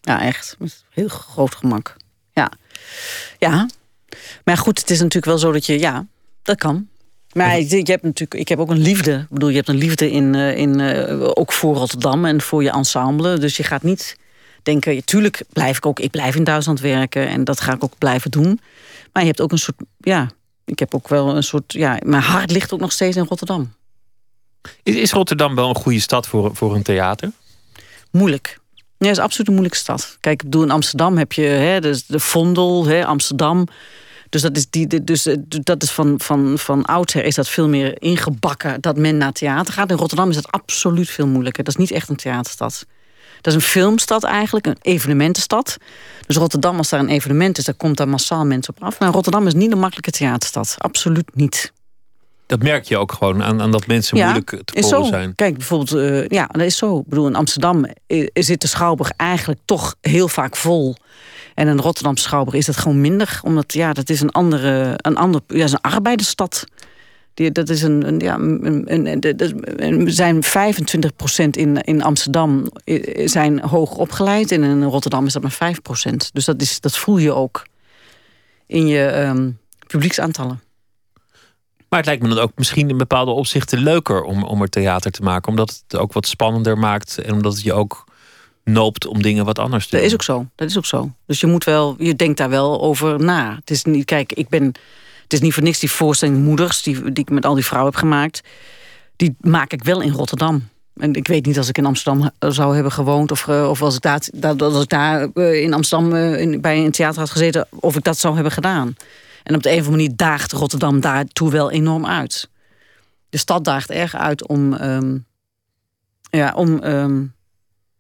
[0.01, 0.57] Ja, echt.
[0.59, 1.97] Met heel groot gemak.
[2.33, 2.53] Ja.
[3.39, 3.69] Ja.
[4.45, 5.79] Maar goed, het is natuurlijk wel zo dat je...
[5.79, 6.07] Ja,
[6.43, 6.89] dat kan.
[7.33, 9.13] Maar je, je hebt natuurlijk, ik heb ook een liefde.
[9.13, 12.63] Ik bedoel, je hebt een liefde in, eh, in, eh, ook voor Rotterdam en voor
[12.63, 13.39] je ensemble.
[13.39, 14.17] Dus je gaat niet
[14.63, 17.99] denken, tuurlijk blijf ik ook, ik blijf in Duitsland werken en dat ga ik ook
[17.99, 18.61] blijven doen.
[19.13, 20.31] Maar je hebt ook een soort, ja,
[20.65, 23.73] ik heb ook wel een soort, ja, mijn hart ligt ook nog steeds in Rotterdam.
[24.83, 27.31] Is, is Rotterdam wel een goede stad voor, voor een theater?
[28.11, 28.61] Moeilijk.
[28.75, 30.17] Ja, het is absoluut een moeilijke stad.
[30.21, 33.67] Kijk, ik bedoel, in Amsterdam heb je hè, dus de Vondel, hè, Amsterdam.
[34.33, 37.69] Dus dat is, die, dus, eh, dat is van, van, van oudsher is dat veel
[37.69, 39.91] meer ingebakken dat men naar theater gaat.
[39.91, 41.65] In Rotterdam is dat absoluut veel moeilijker.
[41.65, 42.87] Dat is niet echt een theaterstad.
[43.41, 45.77] Dat is een filmstad eigenlijk, een evenementenstad.
[46.27, 49.01] Dus Rotterdam, als daar een evenement is, dan komt daar massaal mensen op af.
[49.01, 50.75] Maar Rotterdam is niet een makkelijke theaterstad.
[50.79, 51.73] Absoluut niet.
[52.53, 55.35] Dat merk je ook gewoon aan, aan dat mensen moeilijk te volgen zijn.
[55.35, 56.99] Kijk, bijvoorbeeld, uh, ja, dat is zo.
[56.99, 57.87] Ik bedoel, in Amsterdam
[58.33, 60.97] zit de Schouwburg eigenlijk toch heel vaak vol.
[61.55, 63.41] En in Rotterdam Schouwburg is dat gewoon minder.
[63.43, 66.65] Omdat, ja, dat is een andere, een ander, ja, is een arbeidersstad.
[67.35, 69.23] Die, dat is een, een ja, een,
[69.77, 70.49] een, zijn 25%
[71.51, 72.67] in, in Amsterdam
[73.25, 74.53] zijn hoog opgeleid.
[74.53, 75.75] En in Rotterdam is dat maar
[76.11, 76.17] 5%.
[76.33, 77.67] Dus dat, is, dat voel je ook
[78.67, 80.61] in je um, publieksaantallen.
[81.93, 85.11] Maar het lijkt me dan ook misschien in bepaalde opzichten leuker om, om er theater
[85.11, 85.49] te maken.
[85.49, 87.19] Omdat het ook wat spannender maakt.
[87.19, 88.05] En omdat het je ook
[88.65, 89.99] noopt om dingen wat anders te doen.
[90.01, 90.47] Dat is ook zo.
[90.55, 91.11] Dat is ook zo.
[91.27, 93.55] Dus je moet wel, je denkt daar wel over na.
[93.55, 94.65] Het is niet, kijk, ik ben
[95.23, 97.93] het is niet voor niks die voorstelling Moeders, die, die ik met al die vrouwen
[97.93, 98.41] heb gemaakt.
[99.17, 100.69] Die maak ik wel in Rotterdam.
[100.97, 103.31] En ik weet niet als ik in Amsterdam eh, zou hebben gewoond...
[103.31, 104.21] of, eh, of als ik daar,
[104.57, 107.67] dat, ik daar eh, in Amsterdam in, bij een theater had gezeten...
[107.71, 108.97] of ik dat zou hebben gedaan.
[109.43, 112.51] En op de een of andere manier daagt Rotterdam daartoe wel enorm uit.
[113.29, 115.27] De stad daagt erg uit om, um,
[116.31, 117.35] ja, om um,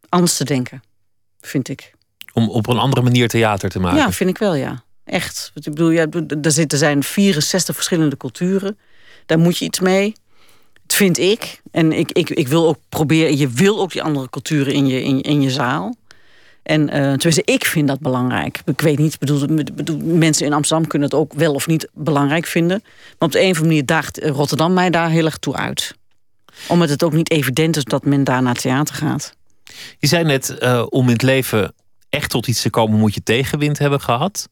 [0.08, 0.82] anders te denken,
[1.40, 1.94] vind ik.
[2.32, 3.98] Om op een andere manier theater te maken?
[3.98, 4.82] Ja, vind ik wel, ja.
[5.04, 5.50] Echt.
[5.54, 6.06] Ik bedoel, ja,
[6.42, 8.78] er zitten zijn 64 verschillende culturen.
[9.26, 10.14] Daar moet je iets mee.
[10.86, 11.60] Dat vind ik.
[11.70, 13.36] En ik, ik, ik wil ook proberen.
[13.36, 15.96] Je wil ook die andere culturen in je, in, in je zaal.
[16.62, 18.60] En uh, tenminste, ik vind dat belangrijk.
[18.64, 22.46] Ik weet niet, bedoel, bedoel, mensen in Amsterdam kunnen het ook wel of niet belangrijk
[22.46, 22.80] vinden.
[22.82, 25.94] Maar op de een of andere manier daagt Rotterdam mij daar heel erg toe uit.
[26.68, 29.36] Omdat het ook niet evident is dat men daar naar theater gaat.
[29.98, 31.74] Je zei net, uh, om in het leven
[32.08, 34.48] echt tot iets te komen moet je tegenwind hebben gehad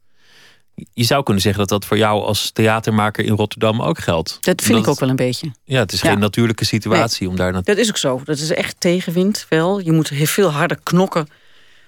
[0.92, 4.38] je zou kunnen zeggen dat dat voor jou als theatermaker in Rotterdam ook geldt.
[4.40, 5.52] Dat vind ik ook wel een beetje.
[5.64, 7.74] Ja, het is geen natuurlijke situatie om daar naartoe.
[7.74, 8.20] Dat is ook zo.
[8.24, 9.80] Dat is echt tegenwind wel.
[9.80, 11.28] Je moet heel veel harder knokken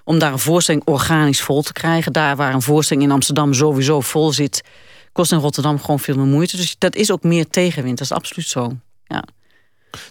[0.03, 2.13] om daar een voorstelling organisch vol te krijgen.
[2.13, 4.63] Daar waar een voorstelling in Amsterdam sowieso vol zit,
[5.11, 6.57] kost in Rotterdam gewoon veel meer moeite.
[6.57, 7.97] Dus dat is ook meer tegenwind.
[7.97, 8.71] Dat is absoluut zo.
[9.07, 9.23] Ja.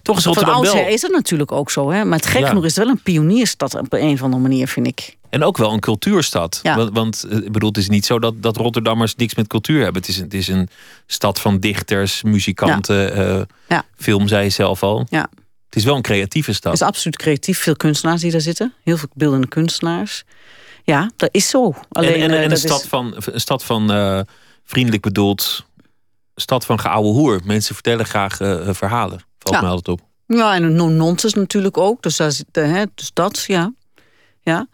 [0.03, 0.87] Toch is Rotterdam Van wel...
[0.87, 1.91] is dat natuurlijk ook zo.
[1.91, 2.05] Hè?
[2.05, 4.87] Maar het gek genoeg is het wel een pionierstad op een of andere manier, vind
[4.87, 5.17] ik.
[5.31, 6.61] En ook wel een cultuurstad.
[6.63, 6.77] Ja.
[6.77, 9.83] Want, want eh, ik bedoel, het is niet zo dat, dat Rotterdammers niks met cultuur
[9.83, 10.01] hebben.
[10.01, 10.69] Het is, het is een
[11.07, 13.37] stad van dichters, muzikanten, ja.
[13.37, 13.85] Uh, ja.
[13.97, 15.07] film, zei je zelf al.
[15.11, 15.29] Ja.
[15.73, 16.73] Het is wel een creatieve stad.
[16.73, 17.59] Het is absoluut creatief.
[17.59, 18.75] Veel kunstenaars die daar zitten.
[18.83, 20.25] Heel veel beeldende kunstenaars.
[20.85, 21.75] Ja, dat is zo.
[21.89, 24.21] Alleen, en, en, en een, stad van, een stad van uh,
[24.65, 25.67] vriendelijk bedoeld,
[26.35, 27.41] stad van geouwe hoer.
[27.45, 29.21] Mensen vertellen graag uh, verhalen.
[29.39, 30.07] Valt mij altijd op.
[30.27, 32.03] Ja, en een nonsens natuurlijk ook.
[32.03, 33.73] Dus, dat, hè, dus dat, ja.
[34.41, 34.69] Ja.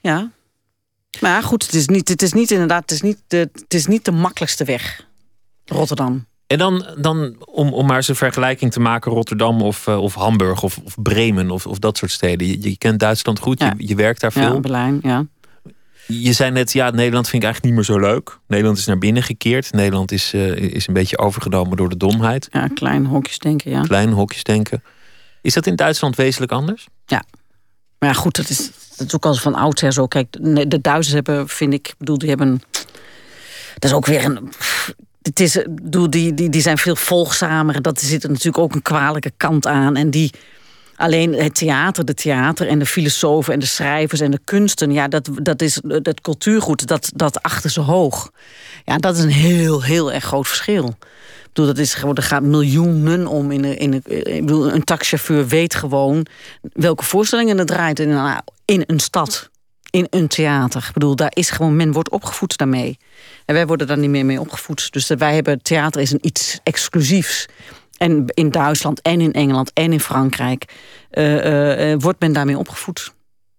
[0.00, 0.30] Ja.
[1.20, 3.86] Maar goed, het is niet, het is niet inderdaad, het is niet, de, het is
[3.86, 5.06] niet de makkelijkste weg.
[5.64, 6.26] Rotterdam.
[6.48, 10.14] En dan, dan om, om maar eens een vergelijking te maken, Rotterdam of, uh, of
[10.14, 12.46] Hamburg of, of Bremen of, of dat soort steden.
[12.46, 14.54] Je, je kent Duitsland goed, je, je werkt daar veel.
[14.54, 15.26] Ja, Berlijn, ja.
[16.06, 18.38] Je zei net, ja, Nederland vind ik eigenlijk niet meer zo leuk.
[18.46, 19.72] Nederland is naar binnen gekeerd.
[19.72, 22.48] Nederland is, uh, is een beetje overgenomen door de domheid.
[22.50, 23.82] Ja, klein hokjes denken, ja.
[23.82, 24.82] Klein hokjes denken.
[25.42, 26.86] Is dat in Duitsland wezenlijk anders?
[27.06, 27.24] Ja.
[27.98, 30.06] Maar ja, goed, dat is, dat is ook al van oudsher zo.
[30.06, 30.32] Kijk,
[30.70, 32.62] de Duitsers hebben, vind ik, bedoel, die hebben.
[33.74, 34.52] Dat is ook weer een.
[35.28, 35.64] Het is,
[36.08, 37.82] die, die, die zijn veel volgzamer.
[37.82, 39.96] Dat zit er natuurlijk ook een kwalijke kant aan.
[39.96, 40.32] En die.
[40.96, 45.08] Alleen het theater, de theater en de filosofen en de schrijvers en de kunsten, ja,
[45.08, 48.30] dat, dat is dat cultuurgoed, dat, dat achter ze hoog.
[48.84, 50.96] Ja, dat is een heel, heel erg groot verschil
[51.58, 53.50] bedoel, dat is gewoon, er gaat miljoenen om.
[53.50, 56.26] In een, in ik bedoel, een taxichauffeur weet gewoon
[56.72, 59.50] welke voorstellingen er draait in een, in een stad.
[59.90, 60.84] In een theater.
[60.86, 62.98] Ik bedoel, daar is gewoon, men wordt opgevoed daarmee.
[63.48, 64.92] En wij worden daar niet meer mee opgevoed.
[64.92, 67.46] Dus wij hebben, theater is een iets exclusiefs.
[67.96, 70.74] En in Duitsland en in Engeland en in Frankrijk
[71.10, 73.12] uh, uh, wordt men daarmee opgevoed.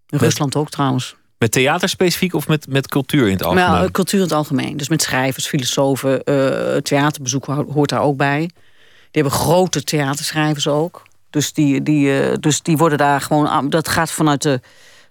[0.09, 1.15] In Rusland ook trouwens.
[1.37, 3.69] Met theater specifiek of met, met cultuur in het algemeen?
[3.69, 4.77] Maar, uh, cultuur in het algemeen.
[4.77, 8.39] Dus met schrijvers, filosofen, uh, theaterbezoek hoort daar ook bij.
[8.39, 11.03] Die hebben grote theaterschrijvers ook.
[11.29, 13.69] Dus die, die, dus die worden daar gewoon...
[13.69, 14.61] Dat gaat vanuit, de,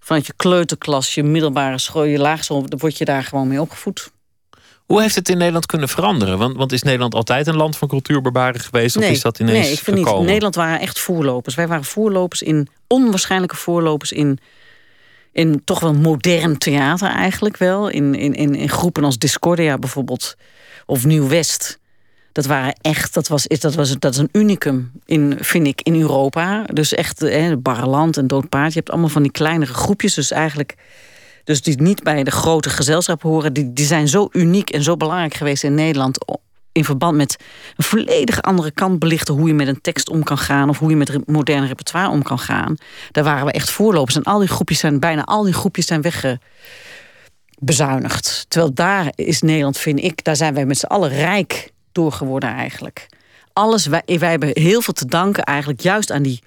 [0.01, 2.69] vanuit je kleuterklas, je middelbare school, je laagschool...
[2.69, 4.11] dan word je daar gewoon mee opgevoed.
[4.89, 6.39] Hoe heeft het in Nederland kunnen veranderen?
[6.39, 8.97] Want, want is Nederland altijd een land van cultuurbarbaren geweest?
[8.97, 10.21] Nee, of is dat ineens nee, ik vind niet.
[10.21, 11.55] Nederland waren echt voorlopers.
[11.55, 14.39] Wij waren voorlopers in, onwaarschijnlijke voorlopers in,
[15.33, 17.89] in toch wel modern theater eigenlijk wel.
[17.89, 20.37] In, in, in, in groepen als Discordia bijvoorbeeld.
[20.87, 21.79] Of Nieuw-West.
[22.33, 26.01] Dat waren echt, dat was, dat was dat is een unicum, in, vind ik, in
[26.01, 26.65] Europa.
[26.73, 28.73] Dus echt, hè, Barreland en Doodpaard.
[28.73, 30.15] Je hebt allemaal van die kleinere groepjes.
[30.15, 30.77] Dus eigenlijk
[31.49, 34.97] dus die niet bij de grote gezelschap horen, die, die zijn zo uniek en zo
[34.97, 36.19] belangrijk geweest in Nederland.
[36.73, 37.37] In verband met
[37.77, 40.69] een volledig andere kant belichten hoe je met een tekst om kan gaan.
[40.69, 42.77] of hoe je met moderne repertoire om kan gaan.
[43.11, 44.17] Daar waren we echt voorlopers.
[44.17, 48.45] En al die groepjes zijn, bijna al die groepjes zijn weggebezuinigd.
[48.49, 52.49] Terwijl daar is Nederland, vind ik, daar zijn wij met z'n allen rijk door geworden
[52.49, 53.07] eigenlijk.
[53.53, 56.43] Alles, wij, wij hebben heel veel te danken eigenlijk juist aan die,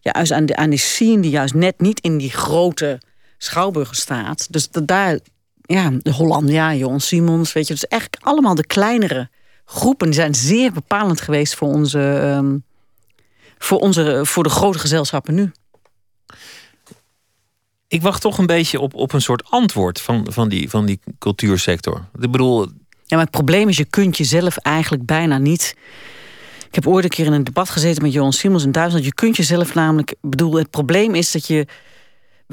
[0.00, 3.00] juist aan, aan die scene die juist net niet in die grote
[3.42, 4.52] Schouwburger staat.
[4.52, 5.18] Dus dat daar,
[5.62, 9.30] ja, de Hollandia, Johan Simons, weet je, dus eigenlijk allemaal de kleinere
[9.64, 12.64] groepen die zijn zeer bepalend geweest voor onze, um,
[13.58, 15.52] voor onze, voor de grote gezelschappen nu.
[17.88, 21.00] Ik wacht toch een beetje op, op een soort antwoord van, van, die, van die
[21.18, 22.04] cultuursector.
[22.20, 22.66] Ik bedoel.
[23.04, 25.76] Ja, maar het probleem is, je kunt jezelf eigenlijk bijna niet.
[26.68, 29.04] Ik heb ooit een keer in een debat gezeten met Johan Simons in Duitsland.
[29.04, 30.14] Je kunt jezelf namelijk.
[30.20, 31.66] bedoel, het probleem is dat je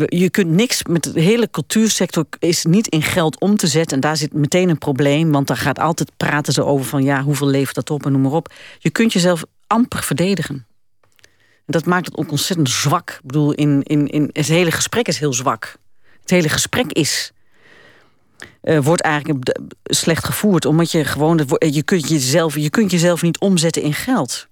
[0.05, 3.95] je kunt niks met de hele cultuursector is niet in geld om te zetten.
[3.95, 7.23] En daar zit meteen een probleem, want daar gaat altijd praten ze over van ja,
[7.23, 8.53] hoeveel levert dat op en noem maar op.
[8.79, 10.65] Je kunt jezelf amper verdedigen.
[11.65, 13.09] En dat maakt het ook ontzettend zwak.
[13.09, 15.75] Ik bedoel, in, in, in, het hele gesprek is heel zwak.
[16.21, 17.31] Het hele gesprek is.
[18.63, 21.47] Uh, wordt eigenlijk slecht gevoerd, omdat je gewoon.
[21.59, 24.48] Je kunt jezelf, je kunt jezelf niet omzetten in geld.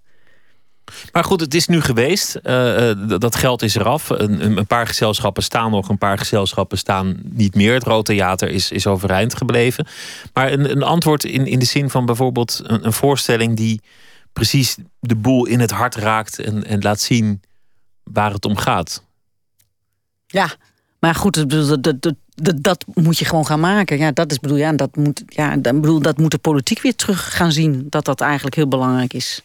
[1.11, 2.39] Maar goed, het is nu geweest.
[2.43, 4.09] Uh, dat geld is eraf.
[4.09, 7.73] Een, een, paar gezelschappen staan nog, een paar gezelschappen staan niet meer.
[7.73, 9.87] Het Rood Theater is, is overeind gebleven.
[10.33, 13.81] Maar een, een antwoord in, in de zin van bijvoorbeeld een, een, voorstelling die
[14.33, 17.41] precies de boel in het hart raakt en, en laat zien
[18.03, 19.03] waar het om gaat.
[20.27, 20.55] Ja,
[20.99, 23.97] maar goed, dat, dat, dat, dat, moet je gewoon gaan maken.
[23.97, 27.35] Ja, dat is bedoel, ja, dat moet, ja, bedoel, dat moet de politiek weer terug
[27.35, 27.85] gaan zien.
[27.89, 29.41] Dat dat eigenlijk heel belangrijk is.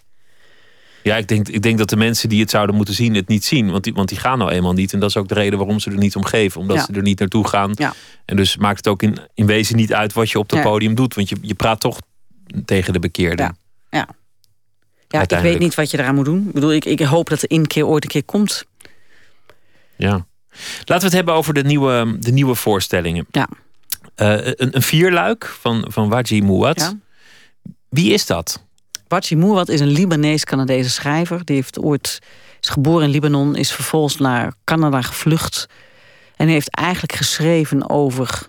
[1.03, 3.45] Ja, ik denk, ik denk dat de mensen die het zouden moeten zien, het niet
[3.45, 3.71] zien.
[3.71, 4.93] Want die, want die gaan nou eenmaal niet.
[4.93, 6.61] En dat is ook de reden waarom ze er niet om geven.
[6.61, 7.71] Omdat ze er niet naartoe gaan.
[7.75, 7.95] Ja.
[8.25, 10.95] En dus maakt het ook in, in wezen niet uit wat je op het podium
[10.95, 11.15] doet.
[11.15, 11.99] Want je, je praat toch
[12.65, 13.45] tegen de bekeerden.
[13.45, 13.55] Ja,
[13.99, 14.09] ja.
[15.09, 16.47] ja ik weet niet wat je eraan moet doen.
[16.47, 18.65] Ik bedoel, ik, ik hoop dat er een keer ooit een keer komt.
[19.97, 20.27] Ja.
[20.79, 23.27] Laten we het hebben over de nieuwe, de nieuwe voorstellingen.
[23.31, 23.49] Ja.
[24.17, 26.45] Uh, een, een vierluik van, van Waji.
[26.45, 26.99] Ja.
[27.89, 28.65] Wie is dat?
[29.13, 31.45] Bachi Mouad is een Libanees-Canadese schrijver.
[31.45, 32.19] Die heeft ooit,
[32.61, 35.67] is geboren in Libanon, is vervolgens naar Canada gevlucht.
[36.37, 38.47] En heeft eigenlijk geschreven over.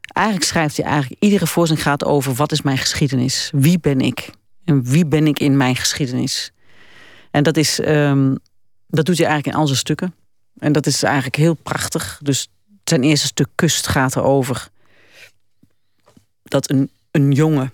[0.00, 1.22] Eigenlijk schrijft hij eigenlijk.
[1.22, 3.50] Iedere voorstelling gaat over wat is mijn geschiedenis?
[3.54, 4.30] Wie ben ik?
[4.64, 6.52] En wie ben ik in mijn geschiedenis?
[7.30, 8.38] En dat, is, um,
[8.86, 10.14] dat doet hij eigenlijk in al zijn stukken.
[10.58, 12.20] En dat is eigenlijk heel prachtig.
[12.22, 12.48] Dus
[12.84, 14.68] zijn eerste stuk Kust gaat erover
[16.42, 17.72] dat een, een jongen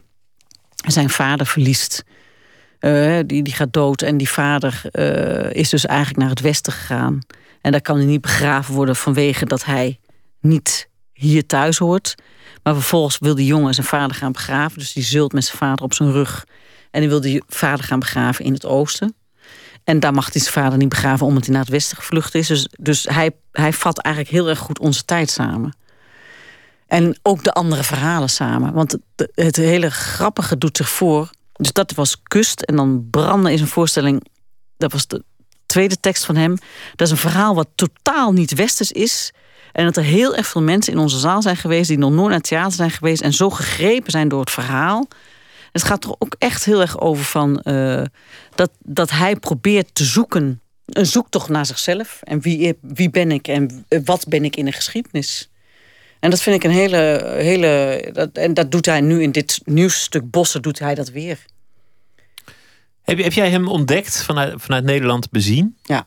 [0.76, 2.04] zijn vader verliest.
[2.80, 6.72] Uh, die, die gaat dood en die vader uh, is dus eigenlijk naar het westen
[6.72, 7.18] gegaan.
[7.60, 9.98] En daar kan hij niet begraven worden vanwege dat hij
[10.40, 12.14] niet hier thuis hoort.
[12.62, 14.78] Maar vervolgens wil die jongen zijn vader gaan begraven.
[14.78, 16.46] Dus die zult met zijn vader op zijn rug.
[16.90, 19.14] En die wil die vader gaan begraven in het oosten.
[19.84, 22.46] En daar mag hij zijn vader niet begraven omdat hij naar het westen gevlucht is.
[22.46, 25.76] Dus, dus hij, hij vat eigenlijk heel erg goed onze tijd samen.
[26.86, 28.72] En ook de andere verhalen samen.
[28.72, 28.96] Want
[29.34, 31.30] het, hele grappige doet zich voor.
[31.52, 32.60] Dus dat was Kust.
[32.62, 34.26] En dan Branden is een voorstelling.
[34.76, 35.24] Dat was de
[35.66, 36.56] tweede tekst van hem.
[36.94, 39.32] Dat is een verhaal wat totaal niet westers is.
[39.72, 41.88] En dat er heel erg veel mensen in onze zaal zijn geweest.
[41.88, 43.22] die nog nooit naar het theater zijn geweest.
[43.22, 45.08] en zo gegrepen zijn door het verhaal.
[45.72, 47.60] Het gaat er ook echt heel erg over van.
[47.64, 48.02] Uh,
[48.54, 50.60] dat, dat hij probeert te zoeken.
[50.86, 52.20] Een zoektocht naar zichzelf.
[52.22, 55.50] En wie, wie ben ik en wat ben ik in de geschiedenis.
[56.20, 57.32] En dat vind ik een hele.
[57.36, 61.10] hele dat, en dat doet hij nu in dit nieuwste stuk Bossen, doet hij dat
[61.10, 61.44] weer.
[63.02, 65.76] Heb, heb jij hem ontdekt vanuit, vanuit Nederland bezien?
[65.82, 66.06] Ja.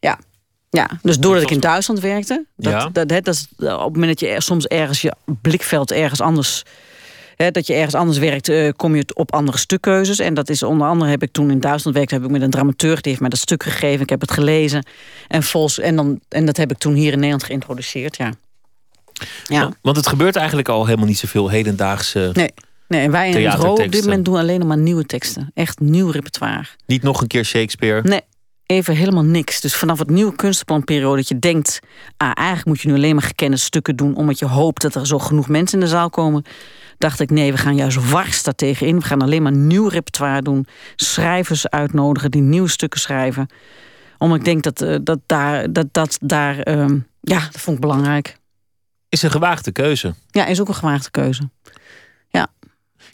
[0.00, 0.18] Ja.
[0.70, 2.44] Ja, dus doordat ik in Duitsland werkte.
[2.56, 2.88] Dat, ja.
[2.88, 6.64] dat, dat, dat is op het moment dat je soms ergens je blikveld ergens anders
[7.38, 10.18] hè, dat je ergens anders werkt, eh, kom je op andere stukkeuzes.
[10.18, 12.50] En dat is onder andere heb ik toen in Duitsland werkte, heb ik met een
[12.50, 14.00] dramaturg die heeft mij dat stuk gegeven.
[14.00, 14.84] Ik heb het gelezen
[15.28, 15.42] en
[15.82, 18.16] en dan en dat heb ik toen hier in Nederland geïntroduceerd.
[18.16, 18.32] Ja.
[19.46, 19.72] Ja.
[19.82, 22.30] Want het gebeurt eigenlijk al helemaal niet zoveel hedendaagse.
[22.32, 22.50] Nee.
[22.88, 25.50] Nee, en wij in het Ro op dit moment doen alleen maar nieuwe teksten.
[25.54, 26.66] Echt nieuw repertoire.
[26.86, 28.08] Niet nog een keer Shakespeare.
[28.08, 28.20] Nee,
[28.66, 29.60] even helemaal niks.
[29.60, 31.80] Dus vanaf het nieuwe kunstplanperiode dat je denkt...
[32.16, 34.16] ah, eigenlijk moet je nu alleen maar gekende stukken doen...
[34.16, 36.44] omdat je hoopt dat er zo genoeg mensen in de zaal komen...
[36.98, 38.98] dacht ik, nee, we gaan juist wars daar tegenin.
[38.98, 40.66] We gaan alleen maar nieuw repertoire doen.
[40.96, 43.46] Schrijvers uitnodigen die nieuwe stukken schrijven.
[44.18, 45.72] Omdat ik denk dat eh, dat daar...
[45.72, 48.37] Dat, dat, daar ehm, ja, dat vond ik belangrijk.
[49.08, 50.14] Is een gewaagde keuze.
[50.30, 51.50] Ja, is ook een gewaagde keuze.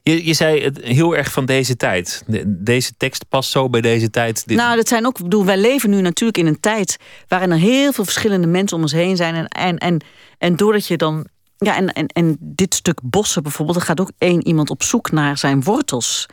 [0.03, 2.23] Je, je zei het heel erg van deze tijd.
[2.27, 4.47] De- deze tekst past zo bij deze tijd.
[4.47, 5.23] Dit, Nou, dat zijn ook.
[5.23, 6.97] Bedoel, wij leven nu natuurlijk in een tijd
[7.29, 9.35] waarin er heel veel verschillende mensen om ons heen zijn.
[9.35, 10.01] En, en, en,
[10.39, 11.27] en doordat je dan.
[11.57, 15.11] Ja, en, en, en dit stuk bossen bijvoorbeeld, er gaat ook één iemand op zoek
[15.11, 16.27] naar zijn wortels.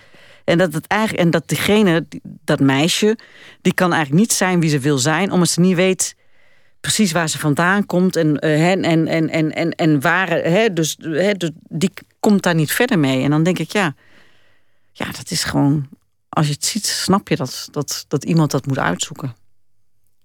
[0.46, 3.18] En dat het eigenlijk, en dat diegene, die- dat meisje,
[3.62, 6.16] die kan eigenlijk niet zijn wie ze wil zijn, omdat ze niet weet
[6.82, 10.30] precies waar ze vandaan komt en, eh, en, en, en, en, en, waar.
[10.30, 13.24] Hè, dus, hè, dus die komt daar niet verder mee.
[13.24, 13.96] En dan denk ik, ja,
[14.92, 15.88] ja, dat is gewoon.
[16.30, 19.36] Als je het ziet, snap je dat, dat, dat iemand dat moet uitzoeken.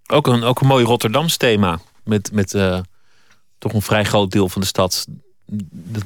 [0.07, 1.81] ook, een, ook een mooi Rotterdams thema.
[2.05, 2.81] Met, met eh,
[3.59, 5.07] toch een vrij groot deel van de stad.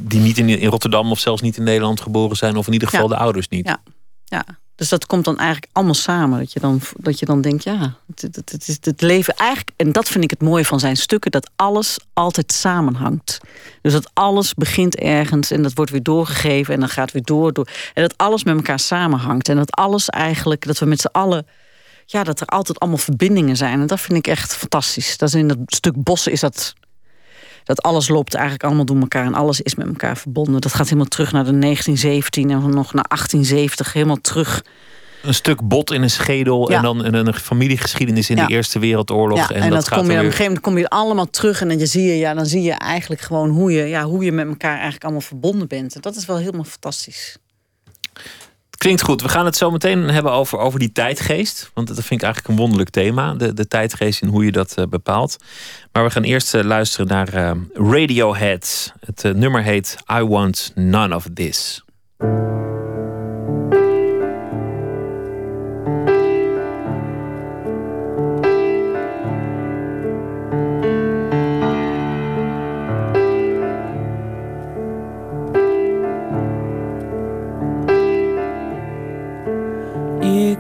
[0.01, 2.57] Die niet in, in Rotterdam of zelfs niet in Nederland geboren zijn.
[2.57, 3.16] Of in ieder geval Ja.
[3.16, 3.66] de ouders niet.
[3.66, 3.82] Ja.
[4.24, 4.44] Ja,
[4.81, 6.39] dus dat komt dan eigenlijk allemaal samen.
[6.39, 9.70] Dat je dan, dat je dan denkt, ja, het, het, het leven eigenlijk...
[9.76, 13.41] En dat vind ik het mooie van zijn stukken, dat alles altijd samenhangt.
[13.83, 16.74] Dus dat alles begint ergens en dat wordt weer doorgegeven...
[16.74, 17.68] en dan gaat weer door, door.
[17.95, 19.49] En dat alles met elkaar samenhangt.
[19.49, 21.47] En dat alles eigenlijk, dat we met z'n allen...
[22.07, 23.81] Ja, dat er altijd allemaal verbindingen zijn.
[23.81, 25.18] En dat vind ik echt fantastisch.
[25.18, 26.74] Dat is in dat stuk bossen is dat...
[27.64, 30.61] Dat alles loopt eigenlijk allemaal door elkaar en alles is met elkaar verbonden.
[30.61, 34.62] Dat gaat helemaal terug naar de 1917 en nog naar 1870, helemaal terug.
[35.22, 36.70] Een stuk bot in een schedel.
[36.70, 36.76] Ja.
[36.76, 38.46] En dan een, een familiegeschiedenis in Ja.
[38.46, 39.38] de Eerste Wereldoorlog.
[39.38, 41.30] Ja, en, en, dat, dat, gaat kom je, op een gegeven moment kom je allemaal
[41.30, 44.24] terug en dan zie je, ja, dan zie je eigenlijk gewoon hoe je, ja, hoe
[44.24, 45.94] je met elkaar eigenlijk allemaal verbonden bent.
[45.94, 47.36] En dat is wel helemaal fantastisch.
[48.81, 49.22] Klinkt goed.
[49.22, 51.70] We gaan het zo meteen hebben over, over die tijdgeest.
[51.74, 53.35] Want dat vind ik eigenlijk een wonderlijk thema.
[53.35, 55.37] De, de tijdgeest en hoe je dat eh, bepaalt.
[55.93, 58.95] Maar we gaan eerst eh, luisteren naar eh, Radiohead.
[59.01, 61.85] Het nummer heet I Want None of This.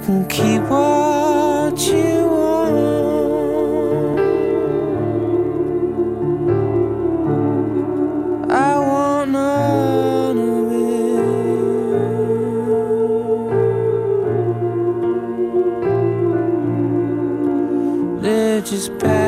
[0.04, 2.80] Can keep what you want.
[8.50, 10.72] I want none of
[18.16, 18.22] it.
[18.22, 19.19] They're just bad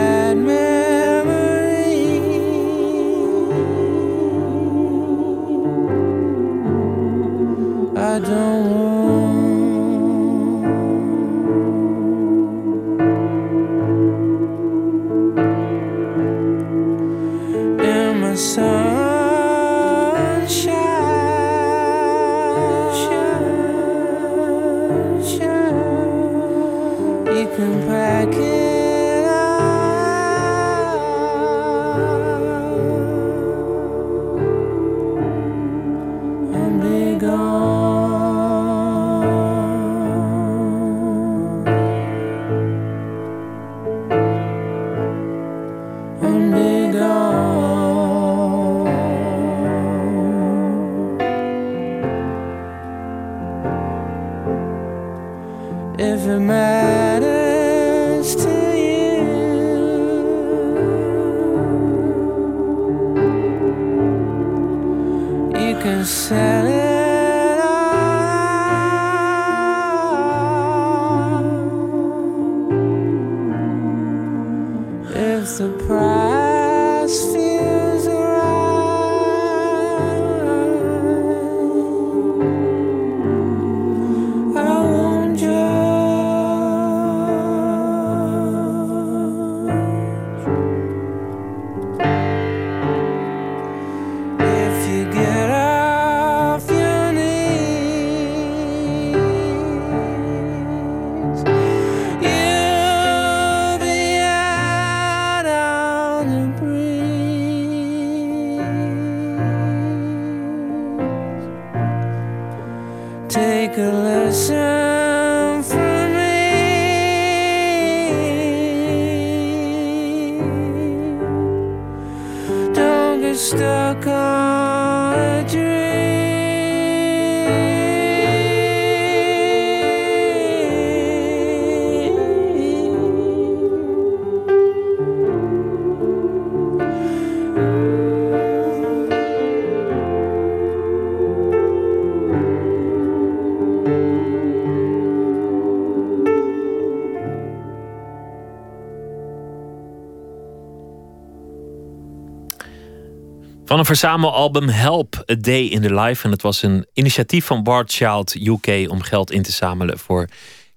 [153.83, 156.25] een verzamelalbum Help A Day in the Life.
[156.25, 160.29] En het was een initiatief van Bart Child UK om geld in te zamelen voor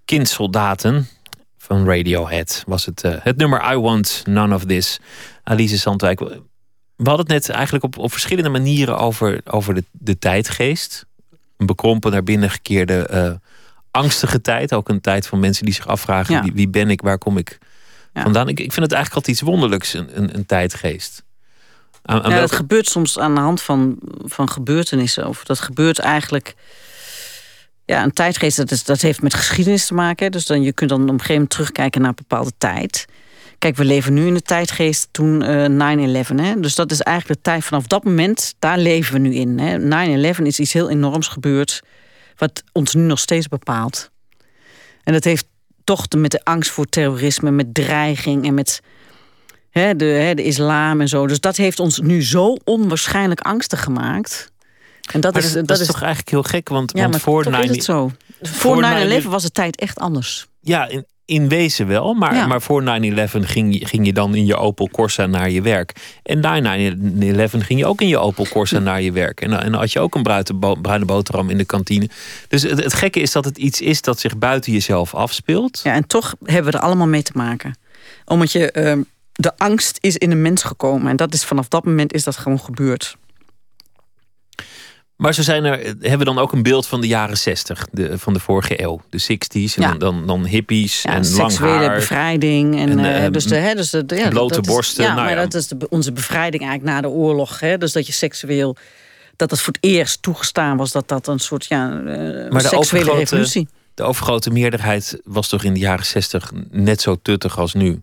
[0.05, 1.07] kindsoldaten.
[1.57, 4.99] Van Radiohead was het, eh, het nummer I Want None of This.
[5.43, 6.19] Alice Sandwijk.
[6.19, 6.29] We
[7.09, 11.05] hadden het net eigenlijk op, op verschillende manieren over, over de, de tijdgeest.
[11.57, 13.31] Een bekrompen naar binnen gekeerde eh,
[13.91, 14.73] angstige tijd.
[14.73, 16.41] Ook een tijd van mensen die zich afvragen: Ja.
[16.41, 17.57] wie, wie ben ik, waar kom ik
[18.13, 18.21] Ja.
[18.21, 18.47] vandaan?
[18.49, 21.23] Ik, ik vind het eigenlijk altijd iets wonderlijks, een, een, een tijdgeest.
[22.05, 25.27] Aan, aan Ja, dat gebeurt soms aan de hand van, van gebeurtenissen.
[25.27, 26.55] Of dat gebeurt eigenlijk.
[27.85, 30.25] Ja, een tijdgeest, dat, is, dat heeft met geschiedenis te maken.
[30.25, 30.31] hè.
[30.31, 33.05] Dus dan, je kunt dan op een gegeven moment terugkijken naar een bepaalde tijd.
[33.59, 36.35] Kijk, we leven nu in de tijdgeest toen eh 9-11.
[36.35, 36.59] hè.
[36.59, 39.59] Dus dat is eigenlijk de tijd vanaf dat moment, daar leven we nu in.
[39.59, 39.77] hè.
[40.33, 41.81] 9-11 is iets heel enorms gebeurd,
[42.37, 44.09] wat ons nu nog steeds bepaalt.
[45.03, 45.45] En dat heeft
[45.83, 48.81] toch te, met de angst voor terrorisme, met dreiging en met
[49.79, 51.27] hè, de, hè, de islam en zo.
[51.27, 54.51] Dus dat heeft ons nu zo onwaarschijnlijk angstig gemaakt.
[55.11, 57.43] En dat Maar is, dat, dat is toch eigenlijk heel gek, want, ja, want voor
[57.43, 58.11] toch 9 is het zo.
[58.41, 60.47] voor Voor 9/11 9-11 was de tijd echt anders.
[60.61, 62.13] Ja, in, in wezen wel.
[62.13, 62.47] Maar, Ja.
[62.47, 65.91] maar voor 9-11 ging, je- ging je dan in je Opel Corsa naar je werk.
[66.23, 69.41] En na 9-11 ging je ook in je Opel Corsa naar je werk.
[69.41, 72.09] En, dan- en had je ook een bruine, bruine boterham in de kantine.
[72.47, 75.79] Dus het, het gekke is dat het iets is dat zich buiten jezelf afspeelt.
[75.83, 77.77] Ja, en toch hebben we er allemaal mee te maken.
[78.25, 79.01] Omdat je, ehm,
[79.37, 81.07] de angst is in een mens gekomen.
[81.09, 83.17] En dat is vanaf dat moment is dat gewoon gebeurd.
[85.15, 88.17] Maar zo zijn er, hebben we dan ook een beeld van de jaren 60, de,
[88.17, 89.01] van de vorige eeuw.
[89.09, 89.89] De 60s, en Ja.
[89.89, 91.95] dan, dan, dan hippies Ja, en lang seksuele haar.
[91.95, 92.79] bevrijding.
[92.79, 95.13] En, En, eh, eh, dus de, hè, dus de, ja, blote dat is- borsten, Ja,
[95.13, 97.59] nou maar dat is de, onze bevrijding eigenlijk na de oorlog.
[97.59, 97.77] Hè?
[97.77, 98.75] Dus dat je seksueel.
[99.35, 103.11] Dat het voor het eerst toegestaan was dat dat een soort ja, eh, Maar seksuele
[103.15, 103.67] revolutie.
[103.93, 108.01] De overgrote meerderheid was toch in de jaren 60 net zo tuttig als nu.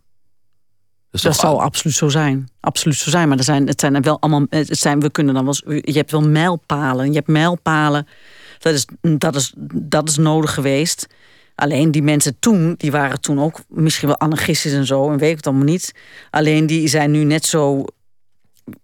[1.20, 2.48] Dat zal absoluut zo zijn.
[2.60, 3.28] Absoluut zo zijn.
[3.28, 4.46] Maar er zijn, het zijn er wel allemaal.
[4.48, 5.54] Het zijn, we kunnen dan wel.
[5.80, 7.06] Je hebt wel mijlpalen.
[7.06, 8.06] Je hebt mijlpalen.
[8.58, 11.06] Dat is, dat is, dat is nodig geweest.
[11.54, 15.30] Alleen die mensen toen, die waren toen ook misschien wel anarchistisch en zo, en weet
[15.30, 15.94] ik het allemaal niet.
[16.30, 17.84] Alleen die zijn nu net zo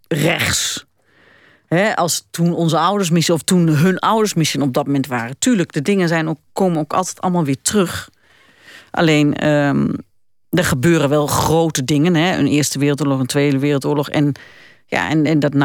[0.08, 0.86] rechts.
[1.66, 5.38] Hè, als toen onze ouders misschien, of toen hun ouders misschien op dat moment waren.
[5.38, 8.10] Tuurlijk, de dingen zijn ook, komen ook altijd allemaal weer terug.
[8.90, 9.88] Alleen, ehm,
[10.50, 12.14] er gebeuren wel grote dingen.
[12.14, 12.36] Hè?
[12.38, 14.08] Een Eerste Wereldoorlog, een Tweede Wereldoorlog.
[14.08, 14.32] En,
[14.86, 15.56] ja, en, en dat 9-11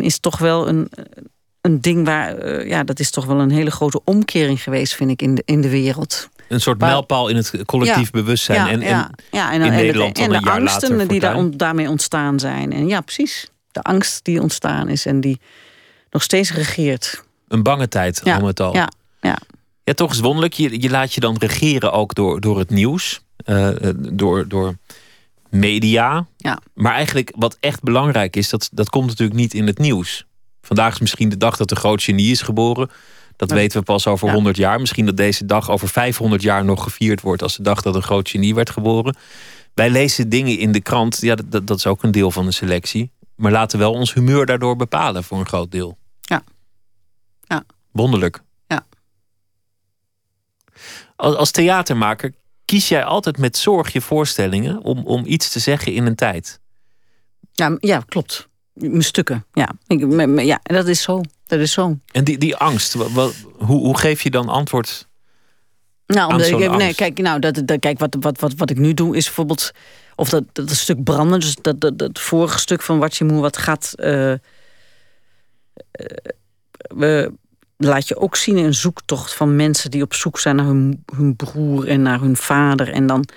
[0.00, 0.90] is toch wel een,
[1.60, 2.36] een ding waar...
[2.36, 5.42] eh, ja, dat is toch wel een hele grote omkering geweest, vind ik, in de,
[5.44, 6.28] in de wereld.
[6.48, 8.58] Een soort Maar- mijlpaal in het collectief Ja, bewustzijn.
[8.58, 10.90] ja, en, en ja, ja, en, in en, Nederland en, dan een de jaar angsten
[10.90, 12.72] later die daar, daarmee ontstaan zijn.
[12.72, 13.50] En ja, precies.
[13.72, 15.40] De angst die ontstaan is en die
[16.10, 17.24] nog steeds regeert.
[17.48, 18.74] een bange tijd al met al.
[18.74, 18.88] ja,
[19.20, 19.38] ja.
[19.84, 20.52] Ja, toch is wonderlijk.
[20.54, 23.20] Je, je laat je dan regeren ook door, door het nieuws.
[23.46, 24.76] Eh, eh, door, door
[25.50, 26.26] media.
[26.36, 26.58] Ja.
[26.74, 30.26] Maar eigenlijk wat echt belangrijk is, dat, dat komt natuurlijk niet in het nieuws.
[30.62, 32.90] Vandaag is misschien de dag dat de groot genie is geboren.
[33.36, 34.32] Dat weten we pas over Ja.
[34.34, 34.80] 100 jaar.
[34.80, 38.02] Misschien dat deze dag over 500 jaar nog gevierd wordt als de dag dat een
[38.02, 39.16] groot genie werd geboren.
[39.74, 41.20] Wij lezen dingen in de krant.
[41.20, 43.10] Ja, dat- dat, dat is ook een deel van de selectie.
[43.34, 45.98] Maar laten wel ons humeur daardoor bepalen voor een groot deel.
[46.20, 46.42] Ja.
[47.42, 47.64] Ja.
[47.92, 48.40] Wonderlijk.
[48.66, 48.86] Ja.
[51.16, 52.34] Als, als theatermaker
[52.66, 56.60] kies jij altijd met zorg je voorstellingen om, om iets te zeggen in een tijd.
[57.52, 58.48] Ja, ja klopt.
[58.72, 59.70] Mijn stukken, ja.
[59.86, 61.20] Ik, me- me- ja, dat is zo.
[61.46, 61.98] Dat is zo.
[62.12, 65.08] En die, die angst, hoe, hoe geef je dan antwoord?
[66.06, 68.94] Nou, omdat ik, nee, kijk, nou, dat, dat, kijk wat, wat, wat, wat ik nu
[68.94, 69.70] doe is bijvoorbeeld.
[70.16, 73.40] Of dat, dat stuk branden, dus dat, dat, dat vorige stuk van wat je moet,
[73.40, 73.92] wat gaat.
[73.96, 74.38] eh, eh,
[76.76, 77.32] we,
[77.76, 81.36] laat je ook zien een zoektocht van mensen die op zoek zijn naar hun, hun
[81.36, 82.92] broer en naar hun vader.
[82.92, 83.28] En dan,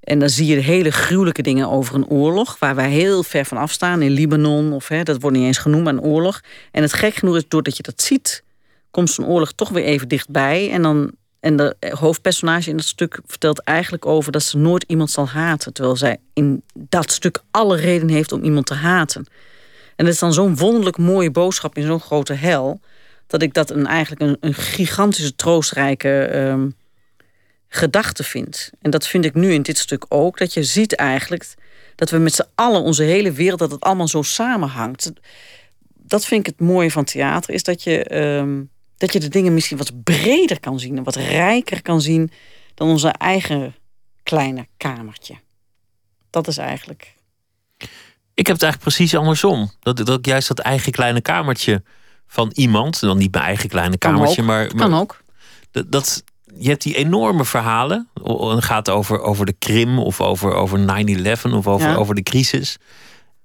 [0.00, 3.58] en dan zie je hele gruwelijke dingen over een oorlog, waar wij heel ver van
[3.58, 6.40] afstaan, in Libanon, of hè, dat wordt niet eens genoemd, maar een oorlog.
[6.70, 8.44] En het gek genoeg is, doordat je dat ziet,
[8.90, 10.70] komt zo'n oorlog toch weer even dichtbij.
[10.70, 11.12] En dan
[11.42, 15.72] en de hoofdpersonage in dat stuk vertelt eigenlijk over dat ze nooit iemand zal haten.
[15.72, 19.26] Terwijl zij in dat stuk alle reden heeft om iemand te haten.
[19.96, 22.80] En dat is dan zo'n wonderlijk mooie boodschap in zo'n grote hel.
[23.32, 26.70] Dat ik dat een, eigenlijk een, een gigantische troostrijke ehm,
[27.68, 28.70] gedachte vind.
[28.80, 30.38] En dat vind ik nu in dit stuk ook.
[30.38, 31.54] Dat je ziet eigenlijk
[31.94, 35.12] dat we met z'n allen, onze hele wereld, dat het allemaal zo samenhangt.
[35.94, 38.62] Dat vind ik het mooie van theater, is dat je, ehm,
[38.96, 42.30] dat je de dingen misschien wat breder kan zien en wat rijker kan zien
[42.74, 43.74] dan onze eigen
[44.22, 45.34] kleine kamertje.
[46.30, 47.14] Dat is eigenlijk.
[48.34, 49.70] Ik heb het eigenlijk precies andersom.
[49.80, 51.82] Dat, dat ik juist dat eigen kleine kamertje
[52.32, 55.20] van iemand, dan niet mijn eigen kleine kamertje, maar, maar Kan ook.
[55.70, 56.22] dat, dat
[56.56, 58.08] je hebt die enorme verhalen.
[58.24, 61.94] Het gaat over, over de Krim of over, over 9-11 of over, Ja.
[61.94, 62.76] over de crisis.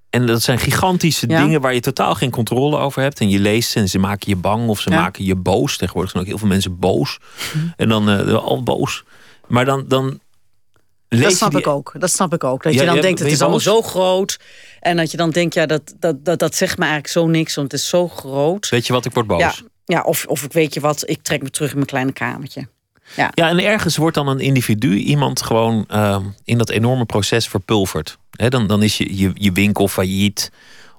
[0.09, 1.41] En dat zijn gigantische Ja.
[1.43, 3.19] dingen waar je totaal geen controle over hebt.
[3.19, 4.99] En je leest ze en ze maken je bang of ze Ja.
[5.01, 5.77] maken je boos.
[5.77, 7.19] Tegenwoordig zijn ook heel veel mensen boos.
[7.75, 9.03] En dan eh, al boos.
[9.47, 10.19] Maar dan, dan
[11.07, 11.93] Dat snap die- ik ook.
[11.97, 12.63] Dat snap ik ook.
[12.63, 14.39] Dat Ja, je dan ja, denkt, het is allemaal zo groot.
[14.79, 17.55] En dat je dan denkt, ja, dat, dat, dat, dat zegt me eigenlijk zo niks,
[17.55, 18.69] want het is zo groot.
[18.69, 19.39] Weet je wat, ik word boos.
[19.39, 19.53] Ja,
[19.85, 22.67] ja of, of ik weet je wat, ik trek me terug in mijn kleine kamertje.
[23.15, 28.17] Ja, en ergens wordt dan een individu, iemand gewoon eh, in dat enorme proces verpulverd.
[28.31, 30.51] Dan, dan is je, je, je winkel failliet.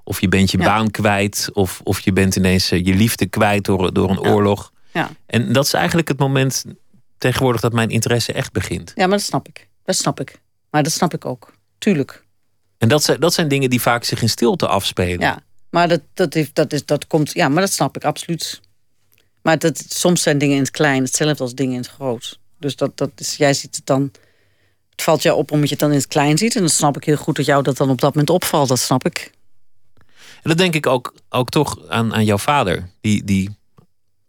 [0.03, 0.63] Of je bent je Ja.
[0.65, 1.49] baan kwijt.
[1.53, 4.29] Of, of je bent ineens eh, je liefde kwijt door, door een Ja.
[4.29, 4.71] oorlog.
[4.93, 5.09] Ja.
[5.25, 6.65] En dat is eigenlijk het moment
[7.17, 8.91] tegenwoordig dat mijn interesse echt begint.
[8.95, 9.67] ja, maar dat snap ik.
[9.89, 10.41] Dat snap ik.
[10.69, 11.53] Maar dat snap ik ook.
[11.77, 12.23] Tuurlijk.
[12.77, 15.19] En dat zijn, dat zijn dingen die vaak zich in stilte afspelen.
[15.19, 15.43] Ja.
[15.69, 18.61] Maar dat, dat, heeft, dat, is, dat komt, ja, maar dat snap ik absoluut.
[19.41, 22.39] Maar dat, soms zijn dingen in het klein hetzelfde als dingen in het groot.
[22.57, 24.11] Dus dat, dat is, jij ziet het dan.
[24.89, 26.55] Het valt jou op omdat je het dan in het klein ziet.
[26.55, 28.67] En dan snap ik heel goed dat jou dat dan op dat moment opvalt.
[28.67, 29.31] Dat snap ik.
[30.15, 32.89] En dat denk ik ook, ook toch aan, aan jouw vader.
[33.01, 33.57] Die, die,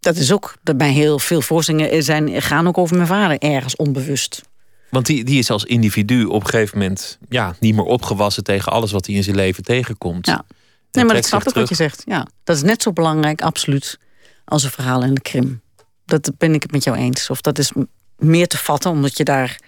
[0.00, 0.56] Dat is ook.
[0.62, 4.48] Dat bij heel veel voorstellingen zijn, gaan ook over mijn vader ergens onbewust.
[4.90, 8.72] Want die, die is als individu op een gegeven moment ja, niet meer opgewassen tegen
[8.72, 10.26] alles wat hij in zijn leven tegenkomt.
[10.26, 10.44] Ja.
[10.90, 12.02] Nee, maar dat snap ik wat je zegt.
[12.06, 13.98] Ja, dat is net zo belangrijk, absoluut,
[14.44, 15.60] als een verhaal in de Krim.
[16.04, 17.30] Dat ben ik het met jou eens.
[17.30, 17.72] Of dat is
[18.16, 19.60] meer te vatten, omdat je daar,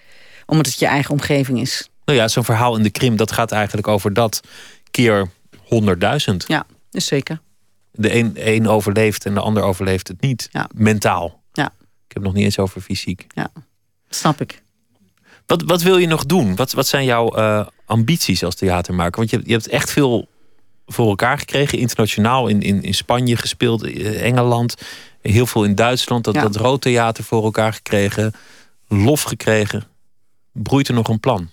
[0.46, 1.88] omdat het je eigen omgeving is.
[2.04, 4.40] Nou ja, zo'n verhaal in de Krim, dat gaat eigenlijk over dat
[4.90, 6.36] keer 100.000.
[6.46, 7.40] Ja, is zeker.
[7.92, 10.48] De een, een overleeft en de ander overleeft het niet.
[10.52, 10.68] Ja.
[10.74, 11.42] Mentaal.
[11.52, 11.66] Ja.
[11.66, 11.72] Ik
[12.08, 13.26] heb het nog niet eens over fysiek.
[14.08, 14.62] Snap ik.
[15.52, 16.56] Wat, wat wil je nog doen?
[16.56, 19.16] Wat, wat zijn jouw eh, ambities als theatermaker?
[19.16, 20.28] Want je, hebt- je hebt echt veel
[20.86, 21.78] voor elkaar gekregen.
[21.78, 24.74] Internationaal in, in, in Spanje gespeeld, eh, Engeland.
[25.22, 26.24] Heel veel in Duitsland.
[26.24, 26.42] Dat, Ja.
[26.42, 28.32] dat roodtheater voor elkaar gekregen.
[28.88, 29.84] Lof gekregen.
[30.52, 31.50] Broeit er nog een plan?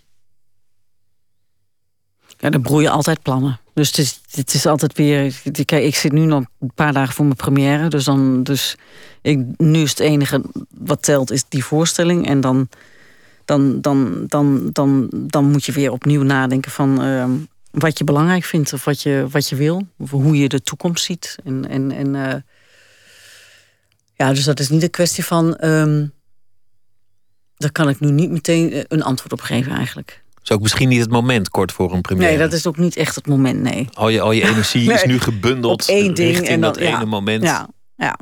[2.37, 3.59] Ja, er broeien altijd plannen.
[3.73, 5.41] Dus het is, het is altijd weer.
[5.65, 7.87] Kijk, ik zit nu nog een paar dagen voor mijn première.
[7.87, 8.75] Dus, dan, dus
[9.21, 12.27] ik, nu is het enige wat telt, is die voorstelling.
[12.27, 12.69] En dan,
[13.49, 17.31] dan, dan, dan, dan, dan moet je weer opnieuw nadenken van ehm,
[17.71, 19.87] wat je belangrijk vindt of wat je, wat je wil.
[19.97, 21.35] Of hoe je de toekomst ziet.
[21.43, 22.35] En, en, en, eh,
[24.15, 25.55] ja, dus dat is niet een kwestie van.
[25.55, 26.07] ehm,
[27.55, 30.23] daar kan ik nu niet meteen eh, een antwoord op geven, eigenlijk.
[30.43, 32.29] Is ook misschien niet het moment kort voor een première.
[32.29, 33.87] Nee, dat is ook niet echt het moment, nee.
[33.93, 36.81] Al je, al je energie is nu gebundeld op één ding richting en dan- dat
[36.81, 36.95] ja.
[36.97, 37.43] ene moment.
[37.43, 38.19] Ja, ja.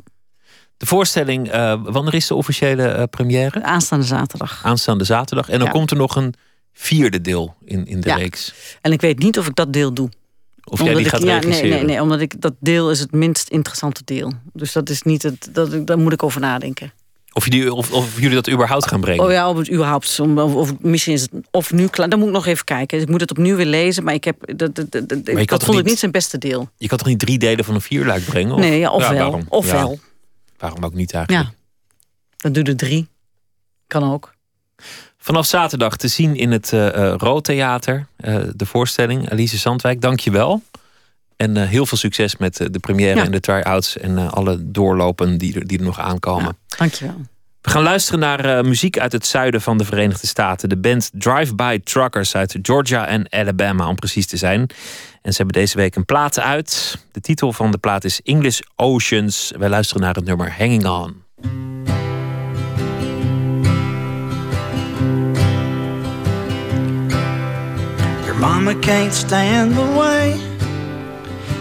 [0.78, 3.62] De voorstelling, eh, wanneer is de officiële eh, première?
[3.62, 4.60] Aanstaande zaterdag.
[4.64, 5.48] Aanstaande zaterdag.
[5.48, 5.72] En dan Ja.
[5.72, 6.34] komt er nog een
[6.72, 8.16] vierde deel in, in de Ja.
[8.16, 8.54] reeks.
[8.80, 10.08] En ik weet niet of ik dat deel doe.
[10.64, 11.68] Of jij die ik, gaat ja, regisseren.
[11.70, 14.32] nee, nee, nee, omdat ik dat deel is het minst interessante deel.
[14.52, 15.48] Dus dat is niet het.
[15.52, 16.92] Dat, daar moet ik over nadenken.
[17.32, 19.24] Of, je die, of, of jullie dat überhaupt gaan brengen.
[19.24, 20.20] Oh ja, of het überhaupt.
[20.20, 22.08] Of, of misschien is het of nu klaar.
[22.08, 23.00] Dan moet ik nog even kijken.
[23.00, 24.04] Ik moet het opnieuw weer lezen.
[24.04, 24.36] Maar ik heb.
[24.56, 26.68] Dat, dat, dat, vond ik niet- niet zijn beste deel.
[26.76, 28.54] Je kan toch niet drie delen van een vierluik brengen?
[28.54, 29.40] Of, nee, ja, ofwel.
[29.48, 29.98] Ofwel.
[30.58, 31.46] Ja, waarom ook niet eigenlijk?
[31.48, 31.54] Ja.
[32.36, 33.08] Dan doe je er drie.
[33.86, 34.34] Kan ook.
[35.18, 38.06] Vanaf zaterdag te zien in het eh eh, Rood Theater.
[38.16, 39.30] eh, de voorstelling.
[39.30, 40.62] Alice Zandwijk, dank je wel.
[41.36, 43.24] En eh, heel veel succes met eh, de première Ja.
[43.24, 43.96] en de try-outs.
[43.98, 46.56] En eh, alle doorlopen die er, die er nog aankomen.
[46.78, 47.20] Dankjewel.
[47.60, 50.68] We gaan luisteren naar eh, muziek uit het zuiden van de Verenigde Staten.
[50.68, 54.60] De band Drive-By Truckers uit Georgia en Alabama, om precies te zijn.
[55.22, 56.98] En ze hebben deze week een plaat uit.
[57.12, 59.52] De titel van de plaat is English Oceans.
[59.58, 61.22] Wij luisteren naar het nummer Hanging On.
[68.24, 70.36] Your mama can't stand the way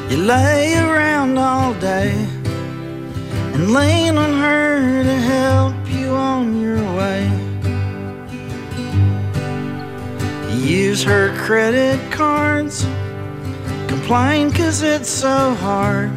[0.09, 2.13] you lay around all day
[3.53, 5.76] and lean on her to help
[6.07, 7.23] you on your way.
[10.57, 12.85] Use her credit cards,
[13.87, 16.11] complain cause it's so hard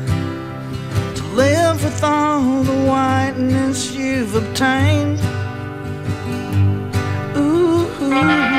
[1.16, 5.18] to live with all the whiteness you've obtained.
[7.36, 8.49] Ooh.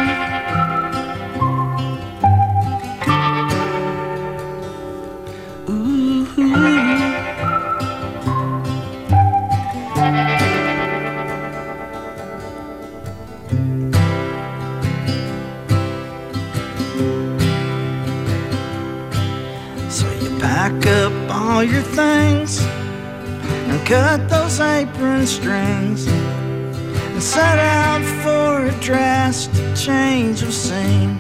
[21.96, 31.18] Things and cut those apron strings and set out for a drastic change of scene.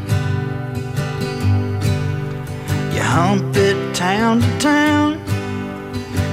[2.93, 5.13] You hump it town to town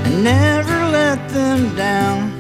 [0.05, 2.33] and never let them down.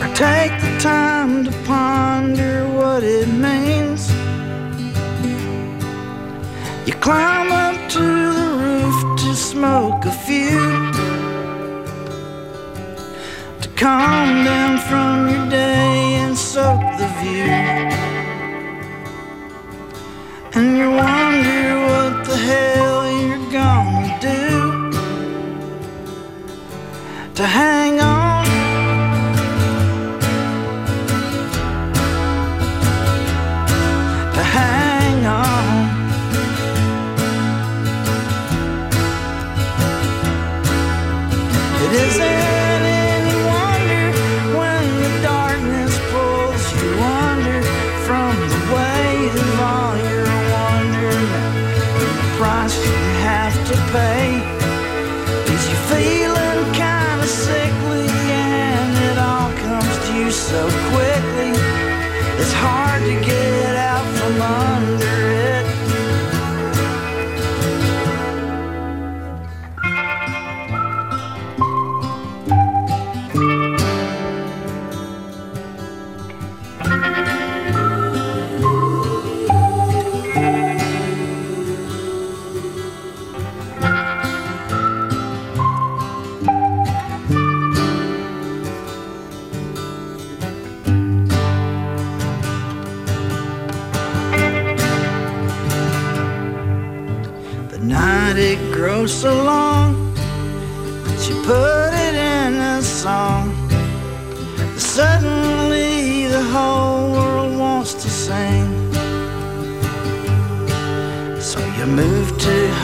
[0.00, 4.10] Or take the time to ponder what it means.
[6.86, 8.00] You climb up to
[8.38, 9.05] the roof
[9.56, 10.68] smoke a few.
[13.62, 17.52] To calm down from your day and soak the view.
[20.56, 24.46] And you wonder what the hell you're gonna do
[27.36, 28.15] to hang on.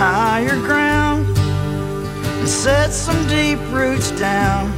[0.02, 4.72] Higher ground and set some deep roots down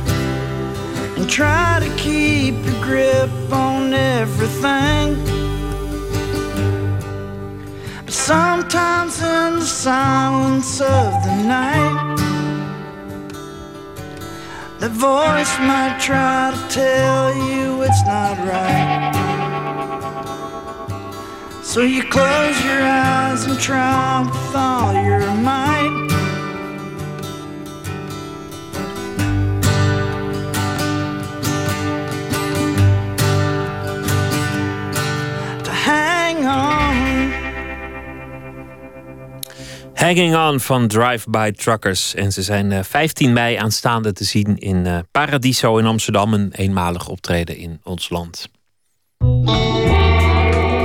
[1.16, 5.14] and try to keep your grip on everything.
[8.04, 12.16] But sometimes in the silence of the night,
[14.78, 19.43] the voice might try to tell you it's not right.
[21.74, 26.08] So you close your eyes and try with all your might.
[35.64, 37.32] To hang on.
[39.94, 42.14] Hanging On van Drive-By Truckers.
[42.14, 46.34] En ze zijn eh, 15 mei aanstaande te zien in eh, Paradiso in Amsterdam.
[46.34, 48.48] Een eenmalig optreden in ons land.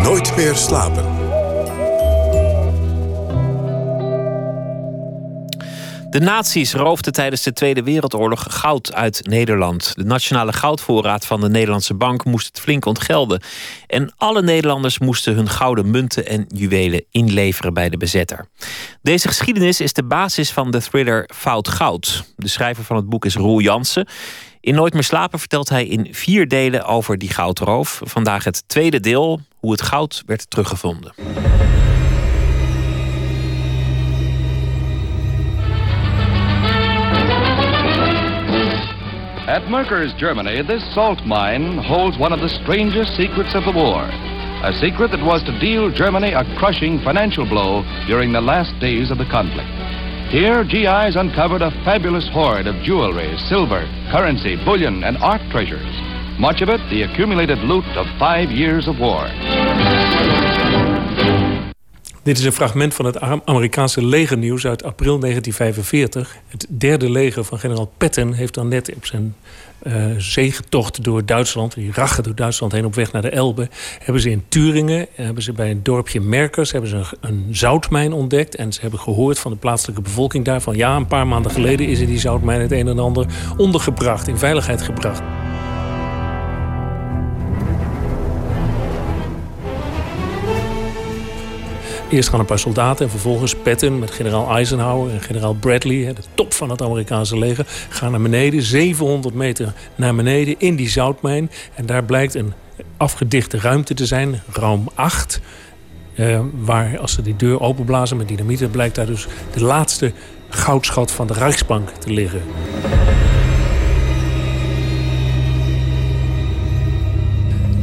[0.10, 1.04] Nooit meer slapen.
[6.10, 9.94] De nazi's roofden tijdens de Tweede Wereldoorlog goud uit Nederland.
[9.96, 13.42] De nationale goudvoorraad van de Nederlandse bank moest het flink ontgelden.
[13.88, 18.48] En alle Nederlanders moesten hun gouden munten en juwelen inleveren bij de bezetter.
[19.02, 22.24] Deze geschiedenis is de basis van de thriller Fout Goud.
[22.36, 24.08] De schrijver van het boek is Roel Jansen.
[24.62, 28.02] In Nooit meer slapen vertelt hij in vier delen over die goudroof.
[28.04, 31.14] Vandaag het tweede deel, hoe het goud werd teruggevonden.
[39.48, 44.04] At Merker's Germany, this salt mine holds one of the strangest secrets of the war.
[44.62, 49.10] A secret that was to deal Germany a crushing financial blow during the last days
[49.10, 49.70] of the conflict.
[50.30, 56.09] Here, GIs uncovered a fabulous hoard of jewelry, silver, currency, bullion, and art treasures.
[56.40, 59.30] Much of it the accumulated loot of five years of war.
[62.24, 66.38] Dit is een fragment van het Am- Amerikaanse legernieuws uit april 1945.
[66.48, 69.36] Het derde leger van generaal Patton heeft dan net op zijn
[70.18, 73.68] zegentocht door Duitsland, die rachen door Duitsland heen op weg naar de Elbe,
[74.04, 78.14] hebben ze in Turingen, hebben ze bij een dorpje Merkers, hebben ze een, een zoutmijn
[78.14, 78.56] ontdekt.
[78.56, 81.88] En ze hebben gehoord van de plaatselijke bevolking daar van ja, een paar maanden geleden
[81.88, 83.26] is in die zoutmijn het een en ander
[83.58, 85.22] ondergebracht, in veiligheid gebracht.
[92.10, 96.22] Eerst gaan een paar soldaten en vervolgens Patton met generaal Eisenhower en generaal Bradley, de
[96.34, 101.52] top van het Amerikaanse leger, gaan naar beneden, 700 meter naar beneden in die zoutmijn.
[101.76, 102.54] En daar blijkt een
[102.98, 105.42] afgedichte ruimte te zijn, ruim 8.
[106.16, 110.12] eh, waar als ze die deur openblazen met dynamiet, blijkt daar dus de laatste
[110.50, 112.42] goudschat van de Rijksbank te liggen.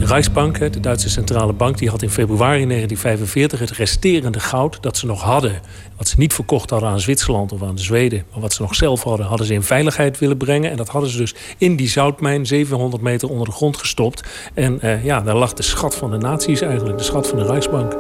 [0.07, 5.07] Rijksbank, de Duitse centrale bank, die had in februari 1945 het resterende goud dat ze
[5.07, 5.61] nog hadden.
[5.97, 9.03] Wat ze niet verkocht hadden aan Zwitserland of aan Zweden, maar wat ze nog zelf
[9.03, 10.71] hadden, hadden ze in veiligheid willen brengen.
[10.71, 14.29] En dat hadden ze dus in die zoutmijn 700 meter onder de grond gestopt.
[14.55, 17.47] En uh, ja, daar lag de schat van de naties eigenlijk, de schat van de
[17.47, 17.97] Rijksbank.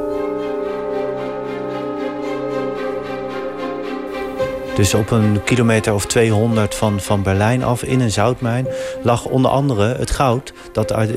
[4.76, 8.66] Dus op een kilometer of 200 van, van Berlijn af in een zoutmijn
[9.02, 11.08] lag onder andere het goud dat eh,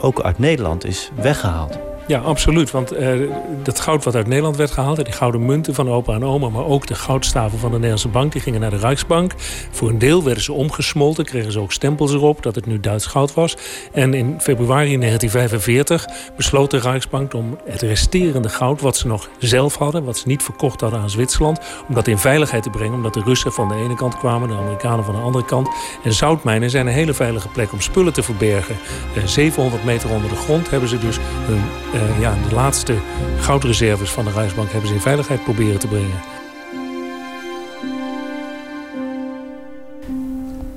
[0.00, 1.89] ook uit Nederland is weggehaald.
[2.10, 2.70] Ja, absoluut.
[2.70, 3.30] Want uh,
[3.62, 5.04] dat goud wat uit Nederland werd gehaald...
[5.04, 6.48] die gouden munten van opa en oma...
[6.48, 8.32] maar ook de goudstaven van de Nederlandse bank...
[8.32, 9.34] die gingen naar de Rijksbank.
[9.70, 11.24] Voor een deel werden ze omgesmolten.
[11.24, 13.56] Kregen ze ook stempels erop dat het nu Duits goud was.
[13.92, 16.06] En in februari 1945
[16.36, 17.34] besloot de Rijksbank...
[17.34, 20.04] om het resterende goud wat ze nog zelf hadden...
[20.04, 21.60] wat ze niet verkocht hadden aan Zwitserland...
[21.88, 22.94] om dat in veiligheid te brengen.
[22.94, 24.48] Omdat de Russen van de ene kant kwamen...
[24.48, 25.68] de Amerikanen van de andere kant.
[26.04, 28.76] En zoutmijnen zijn een hele veilige plek om spullen te verbergen.
[29.16, 31.62] Uh, 700 meter onder de grond hebben ze dus hun...
[31.94, 32.94] Uh, uh, ja, de laatste
[33.40, 36.20] goudreserves van de Rijksbank hebben ze in veiligheid proberen te brengen.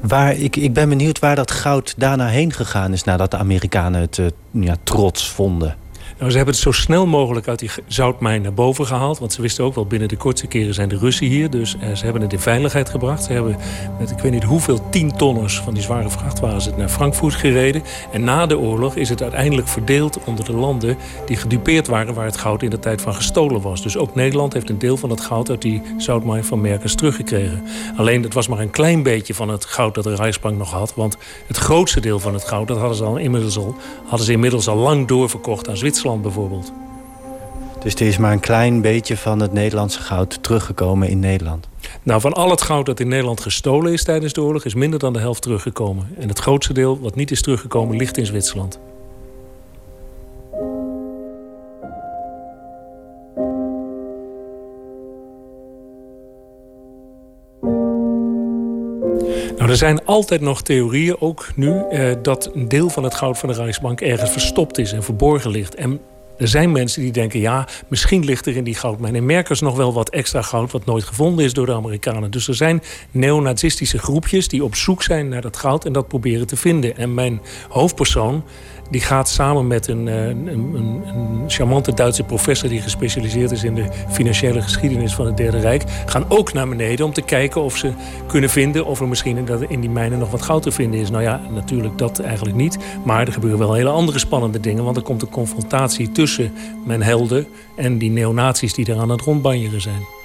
[0.02, 3.04] Waar, ik, ik ben benieuwd waar dat goud daarna heen gegaan is...
[3.04, 5.76] nadat de Amerikanen het uh, ja, trots vonden.
[6.24, 9.20] Nou, ze hebben het zo snel mogelijk uit die zoutmijn naar boven gehaald.
[9.20, 11.50] Want ze wisten ook wel, binnen de kortste keren zijn de Russen hier.
[11.50, 13.24] Dus eh, ze hebben het in veiligheid gebracht.
[13.24, 13.58] Ze hebben
[14.00, 17.84] met ik weet niet hoeveel tientonners van die zware vrachtwagens het naar Frankfurt gereden.
[18.12, 22.26] En na de oorlog is het uiteindelijk verdeeld onder de landen die gedupeerd waren waar
[22.26, 23.82] het goud in de tijd van gestolen was.
[23.82, 27.64] Dus ook Nederland heeft een deel van het goud uit die zoutmijn van Merkers teruggekregen.
[27.98, 30.94] Alleen het was maar een klein beetje van het goud dat de Rijksbank nog had.
[30.96, 31.18] Want
[31.48, 34.68] het grootste deel van het goud, dat hadden ze, al inmiddels, al, hadden ze inmiddels
[34.68, 36.72] al lang doorverkocht aan Zwitserland bijvoorbeeld.
[37.84, 41.68] Dus er is maar een klein beetje van het Nederlandse goud teruggekomen in Nederland?
[42.04, 44.66] Nou, van al het goud dat in Nederland gestolen is tijdens de oorlog...
[44.66, 46.08] is minder dan de helft teruggekomen.
[46.20, 48.80] En het grootste deel wat niet is teruggekomen ligt in Zwitserland.
[59.74, 63.50] Er zijn altijd nog theorieën, ook nu, eh, dat een deel van het goud van
[63.50, 65.76] de Rijksbank ergens verstopt is en verborgen ligt.
[65.76, 66.00] En
[66.38, 69.76] er zijn mensen die denken, ja, misschien ligt er in die goudmijn in Merkers nog
[69.76, 72.32] wel wat extra goud wat nooit gevonden is door de Amerikanen.
[72.32, 76.48] Dus er zijn neonazistische groepjes die op zoek zijn naar dat goud en dat proberen
[76.48, 76.98] te vinden.
[76.98, 78.44] En mijn hoofdpersoon
[78.94, 82.70] die gaat samen met een, eh, een, een, een, charmante Duitse professor...
[82.70, 85.84] die gespecialiseerd is in de financiële geschiedenis van het Derde Rijk...
[86.06, 87.92] gaan ook naar beneden om te kijken of ze
[88.28, 88.86] kunnen vinden...
[88.86, 91.10] of er misschien in, die mijnen nog wat goud te vinden is.
[91.10, 92.78] Nou ja, natuurlijk dat eigenlijk niet.
[93.06, 94.84] Maar er gebeuren wel hele andere spannende dingen...
[94.84, 96.54] want er komt een confrontatie tussen
[96.86, 97.48] mijn helden...
[97.76, 100.23] en die neonazies die er aan het rondbanjeren zijn.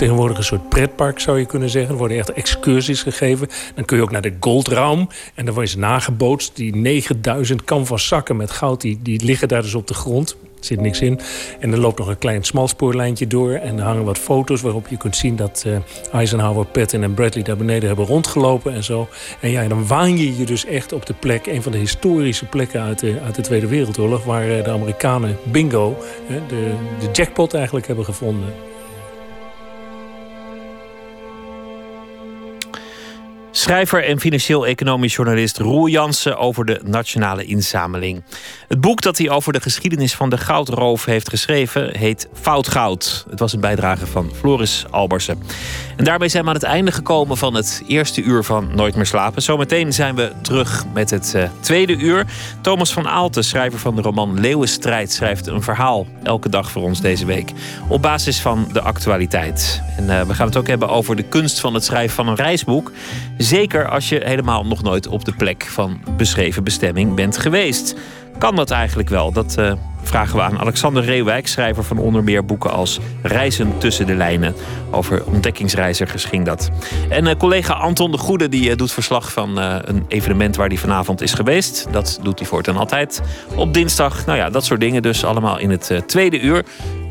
[0.00, 1.92] Tegenwoordig een soort pretpark, zou je kunnen zeggen.
[1.92, 3.48] Er worden echt excursies gegeven.
[3.74, 5.08] Dan kun je ook naar de Goldraum.
[5.34, 6.56] En dan wordt je nagebootst.
[6.56, 10.30] Die 9000 canvas zakken met goud, die, die liggen daar dus op de grond.
[10.30, 11.20] Er zit niks in.
[11.58, 13.52] En er loopt nog een klein smalspoorlijntje door.
[13.52, 15.76] En er hangen wat foto's waarop je kunt zien dat uh,
[16.12, 19.08] Eisenhower, Patton en Bradley daar beneden hebben rondgelopen en zo.
[19.40, 22.46] En ja, dan waan je je dus echt op de plek, een van de historische
[22.46, 25.96] plekken uit de, uit de Tweede Wereldoorlog, waar uh, de Amerikanen bingo,
[26.30, 28.48] uh, de, de jackpot eigenlijk hebben gevonden.
[33.52, 38.22] Schrijver en financieel-economisch journalist Roel Jansen over de nationale inzameling.
[38.68, 43.26] Het boek dat hij over de geschiedenis van de goudroof heeft geschreven heet Fout Goud.
[43.30, 45.42] Het was een bijdrage van Floris Albersen.
[45.96, 49.06] En daarmee zijn we aan het einde gekomen van het eerste uur van Nooit meer
[49.06, 49.42] slapen.
[49.42, 52.26] Zometeen zijn we terug met het uh, tweede uur.
[52.60, 57.00] Thomas van Aalten, schrijver van de roman Leeuwenstrijd, schrijft een verhaal elke dag voor ons
[57.00, 57.52] deze week.
[57.88, 59.82] Op basis van de actualiteit.
[59.96, 62.34] En uh, we gaan het ook hebben over de kunst van het schrijven van een
[62.34, 62.92] reisboek.
[63.42, 67.94] Zeker als je helemaal nog nooit op de plek van beschreven bestemming bent geweest.
[68.38, 69.32] Kan dat eigenlijk wel?
[69.32, 69.72] Dat uh,
[70.02, 74.54] vragen we aan Alexander Reewijk, schrijver van onder meer boeken als Reizen tussen de lijnen.
[74.90, 76.70] Over ontdekkingsreizigers ging dat.
[77.08, 80.76] En uh, collega Anton de Goede die uh, doet verslag van een evenement waar hij
[80.76, 81.86] vanavond is geweest.
[81.90, 83.22] Dat doet hij voortaan altijd.
[83.54, 86.64] Op dinsdag, nou ja, dat soort dingen dus allemaal in het tweede uur.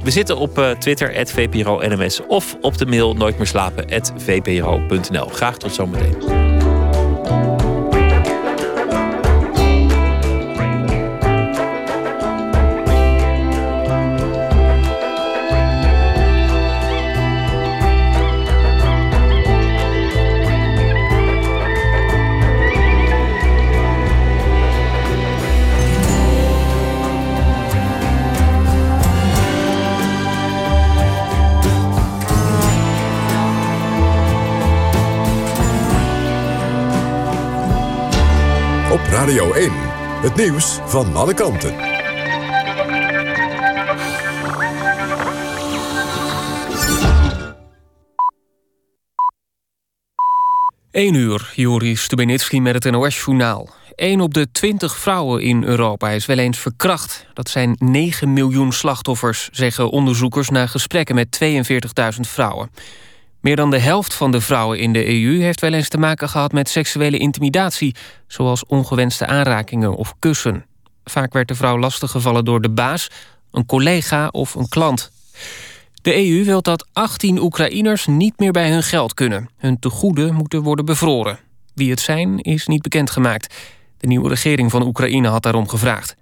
[0.03, 3.85] We zitten op Twitter, @vpro_nms of op de mail nooit meer slapen,
[4.17, 5.27] vpro.nl.
[5.27, 6.15] Graag tot zometeen.
[39.29, 39.71] Radio 1,
[40.21, 41.75] het nieuws van alle kanten.
[50.91, 53.69] 1 uur, Juri Stubenitski met het NOS-journaal.
[53.95, 57.25] 1 op de 20 vrouwen in Europa is wel eens verkracht.
[57.33, 60.49] Dat zijn 9 miljoen slachtoffers, zeggen onderzoekers...
[60.49, 61.39] na gesprekken met
[62.15, 62.69] 42.000 vrouwen.
[63.41, 66.29] Meer dan de helft van de vrouwen in de EU heeft wel eens te maken
[66.29, 67.95] gehad met seksuele intimidatie,
[68.27, 70.65] zoals ongewenste aanrakingen of kussen.
[71.03, 73.09] Vaak werd de vrouw lastiggevallen door de baas,
[73.51, 75.11] een collega of een klant.
[76.01, 79.49] De EU wil dat 18 Oekraïners niet meer bij hun geld kunnen.
[79.57, 81.39] Hun tegoeden moeten worden bevroren.
[81.73, 83.55] Wie het zijn, is niet bekendgemaakt.
[83.97, 86.15] De nieuwe regering van Oekraïne had daarom gevraagd.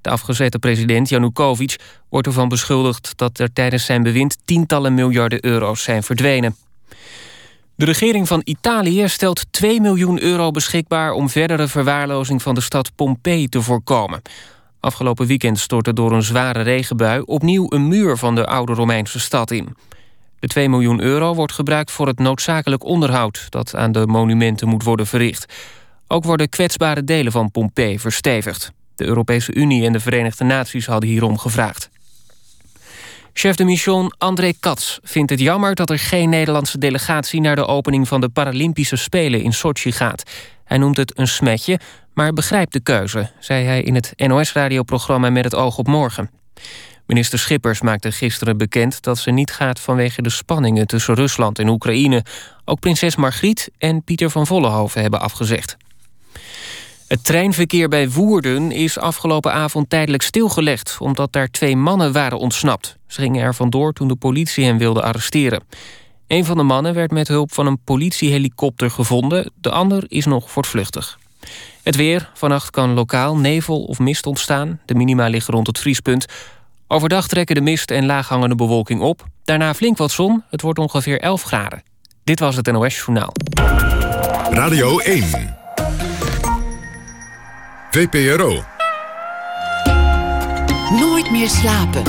[0.00, 1.76] De afgezette president Janukovic
[2.08, 6.56] wordt ervan beschuldigd dat er tijdens zijn bewind tientallen miljarden euro's zijn verdwenen.
[7.74, 12.94] De regering van Italië stelt 2 miljoen euro beschikbaar om verdere verwaarlozing van de stad
[12.94, 14.22] Pompeii te voorkomen.
[14.80, 19.50] Afgelopen weekend stortte door een zware regenbui opnieuw een muur van de oude Romeinse stad
[19.50, 19.76] in.
[20.38, 24.82] De 2 miljoen euro wordt gebruikt voor het noodzakelijk onderhoud dat aan de monumenten moet
[24.82, 25.54] worden verricht.
[26.08, 28.72] Ook worden kwetsbare delen van Pompeii verstevigd.
[29.00, 31.90] De Europese Unie en de Verenigde Naties hadden hierom gevraagd.
[33.32, 37.66] Chef de mission André Katz vindt het jammer dat er geen Nederlandse delegatie naar de
[37.66, 40.22] opening van de Paralympische Spelen in Sochi gaat.
[40.64, 41.80] Hij noemt het een smetje,
[42.14, 46.30] maar begrijpt de keuze, zei hij in het NOS-radioprogramma Met het Oog op Morgen.
[47.06, 51.68] Minister Schippers maakte gisteren bekend dat ze niet gaat vanwege de spanningen tussen Rusland en
[51.68, 52.24] Oekraïne.
[52.64, 55.76] Ook prinses Margriet en Pieter van Vollenhoven hebben afgezegd.
[57.10, 60.96] Het treinverkeer bij Woerden is afgelopen avond tijdelijk stilgelegd...
[61.00, 62.96] omdat daar twee mannen waren ontsnapt.
[63.06, 65.62] Ze gingen er vandoor toen de politie hen wilde arresteren.
[66.26, 69.52] Een van de mannen werd met hulp van een politiehelikopter gevonden.
[69.54, 71.18] De ander is nog voortvluchtig.
[71.82, 72.30] Het weer.
[72.34, 74.80] Vannacht kan lokaal nevel of mist ontstaan.
[74.84, 76.26] De minima liggen rond het vriespunt.
[76.86, 79.24] Overdag trekken de mist en laaghangende bewolking op.
[79.44, 80.42] Daarna flink wat zon.
[80.50, 81.82] Het wordt ongeveer 11 graden.
[82.24, 83.32] Dit was het NOS Journaal.
[84.50, 85.59] Radio 1.
[87.90, 88.64] VPRO.
[90.98, 92.02] Nooit meer slapen.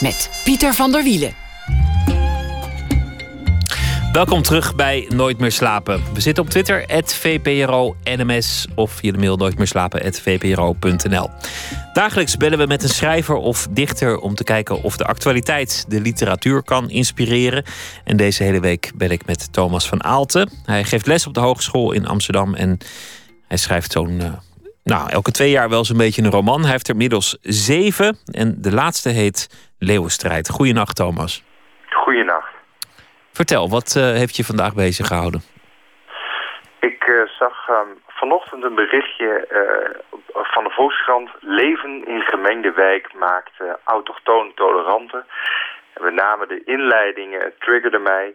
[0.00, 1.34] Met Pieter van der Wielen.
[4.12, 6.02] Welkom terug bij Nooit meer slapen.
[6.14, 11.30] We zitten op Twitter, @vpro_nms of via de mail nooitmeerslapen@vpro.nl.
[11.92, 16.00] Dagelijks bellen we met een schrijver of dichter om te kijken of de actualiteit de
[16.00, 17.64] literatuur kan inspireren.
[18.04, 20.50] En deze hele week bel ik met Thomas van Aalten.
[20.64, 22.78] Hij geeft les op de Hogeschool in Amsterdam en
[23.48, 24.20] hij schrijft zo'n.
[24.20, 24.32] Uh,
[24.84, 26.62] nou, elke twee jaar wel zo'n beetje een roman.
[26.62, 30.50] Hij heeft er inmiddels zeven en de laatste heet Leeuwenstrijd.
[30.50, 31.44] Goeienacht, Thomas.
[31.90, 32.52] Goeienacht.
[33.32, 35.42] Vertel, wat uh, heeft je vandaag bezig gehouden?
[36.80, 39.46] Ik uh, zag um, vanochtend een berichtje
[40.42, 41.30] van de Volkskrant.
[41.40, 43.52] Leven in gemengde wijk maakt
[43.84, 45.26] autochtoon toleranten.
[45.94, 48.34] En met name de inleidingen triggerde mij.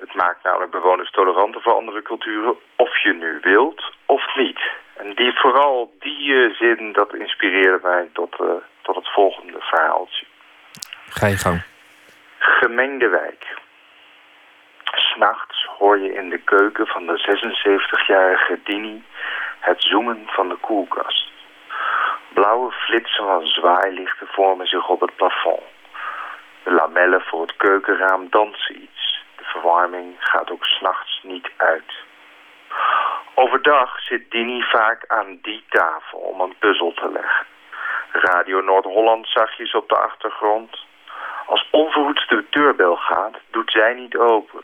[0.00, 2.56] het maakt namelijk bewoners toleranter voor andere culturen.
[2.76, 4.60] Of je nu wilt of niet.
[4.96, 8.36] En die, vooral die zin, dat inspireerde mij tot,
[8.82, 10.26] tot het volgende verhaaltje.
[11.08, 11.62] Ga je gang.
[12.38, 13.56] Gemengde wijk.
[14.84, 19.04] S'nachts hoor je in de keuken van de 76-jarige Dini
[19.60, 21.30] het zoemen van de koelkast.
[22.28, 25.62] Blauwe flitsen van zwaailichten vormen zich op het plafond.
[26.62, 29.24] De lamellen voor het keukenraam dansen iets.
[29.36, 31.92] De verwarming gaat ook s'nachts niet uit.
[33.34, 37.46] Overdag zit Dini vaak aan die tafel om een puzzel te leggen.
[38.12, 40.86] Radio Noord-Holland zachtjes op de achtergrond.
[41.46, 44.62] Als onverhoeds de deurbel gaat, doet zij niet open.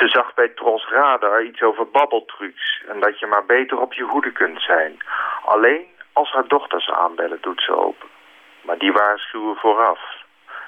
[0.00, 4.02] Ze zag bij Tros Radar iets over babbeltrucs en dat je maar beter op je
[4.02, 4.98] hoede kunt zijn.
[5.44, 8.08] Alleen als haar dochters aanbellen doet ze open.
[8.62, 10.00] Maar die waarschuwen vooraf.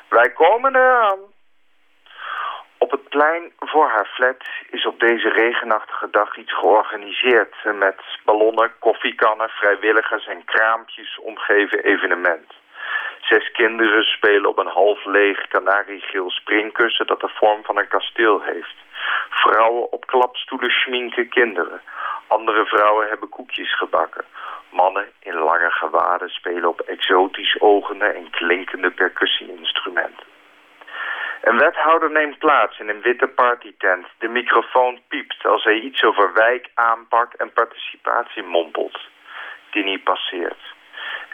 [0.08, 1.18] Wij komen eraan.
[2.78, 7.54] Op het plein voor haar flat is op deze regenachtige dag iets georganiseerd...
[7.74, 12.52] met ballonnen, koffiekannen, vrijwilligers en kraampjes omgeven evenement.
[13.22, 18.40] Zes kinderen spelen op een half leeg kanariegeel springkussen dat de vorm van een kasteel
[18.40, 18.76] heeft.
[19.30, 21.80] Vrouwen op klapstoelen schminken kinderen.
[22.26, 24.24] Andere vrouwen hebben koekjes gebakken.
[24.70, 30.26] Mannen in lange gewaden spelen op exotisch ogende en klinkende percussie-instrumenten.
[31.42, 34.06] Een wethouder neemt plaats in een witte partytent.
[34.18, 38.98] De microfoon piept als hij iets over wijk, aanpak en participatie mompelt.
[39.70, 40.74] Dini passeert.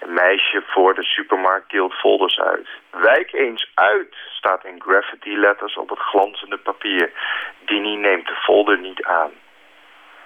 [0.00, 2.68] Een meisje voor de supermarkt deelt folders uit.
[2.90, 7.12] Wijk eens uit, staat in graffiti letters op het glanzende papier.
[7.58, 9.32] Dini neemt de folder niet aan.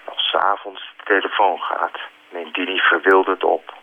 [0.04, 1.98] Als s'avonds de telefoon gaat,
[2.30, 3.74] neemt Dini verwilderd op.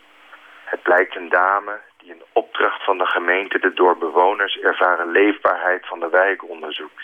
[0.63, 5.87] Het blijkt een dame die in opdracht van de gemeente de door bewoners ervaren leefbaarheid
[5.87, 7.03] van de wijk onderzoekt.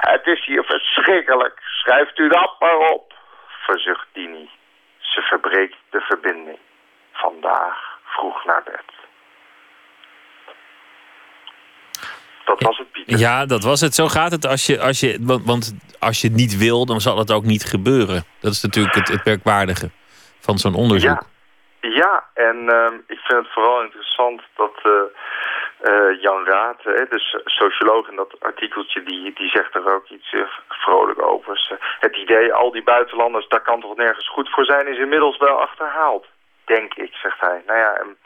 [0.00, 1.60] Het is hier verschrikkelijk.
[1.62, 3.14] Schrijft u dat maar op,
[3.46, 4.50] verzucht Dini.
[4.98, 6.58] Ze verbreekt de verbinding.
[7.20, 8.88] Vandaag vroeg naar bed.
[12.44, 13.18] Dat was het, Pieter.
[13.18, 13.94] Ja, dat was het.
[13.94, 17.00] Zo gaat het als je, als je want, want als je het niet wil, dan
[17.00, 18.24] zal het ook niet gebeuren.
[18.40, 19.90] Dat is natuurlijk het, het merkwaardige
[20.40, 21.22] van zo'n onderzoek.
[21.80, 24.90] Ja, en ehm, ik vind het vooral interessant dat eh,
[25.80, 30.32] eh, Jan Raad, hè, dus socioloog in dat artikeltje, die, die zegt er ook iets
[30.32, 31.78] eh, vrolijk over.
[32.00, 35.60] Het idee, al die buitenlanders, daar kan toch nergens goed voor zijn, is inmiddels wel
[35.60, 36.26] achterhaald.
[36.74, 37.62] Denk ik, zegt hij.
[37.66, 38.16] Nou ja, en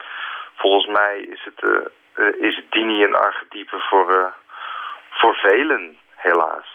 [0.55, 4.31] volgens mij is het, eh, eh, is Dini een archetype voor, eh,
[5.09, 6.67] voor velen, helaas.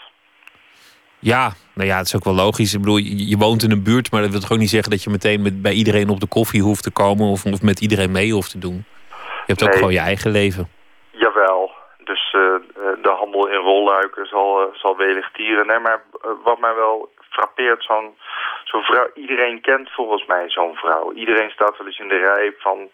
[1.19, 2.75] Ja, nou ja, het is ook wel logisch.
[2.75, 2.97] Ik bedoel,
[3.33, 5.43] je, woont in een buurt, maar dat wil toch ook niet zeggen dat je meteen
[5.43, 8.51] met, bij iedereen op de koffie hoeft te komen of, of met iedereen mee hoeft
[8.51, 8.85] te doen.
[9.47, 10.69] Je hebt ook gewoon je eigen leven.
[11.11, 11.73] Jawel,
[12.05, 12.31] dus
[13.03, 15.67] de handel in rolluiken zal, uh, zal welig tieren.
[15.67, 18.17] Nee, maar uh, wat mij wel frappeert, zo'n
[18.65, 21.13] zo'n vrouw, iedereen kent volgens mij zo'n vrouw.
[21.13, 22.91] Iedereen staat wel eens in de rij van,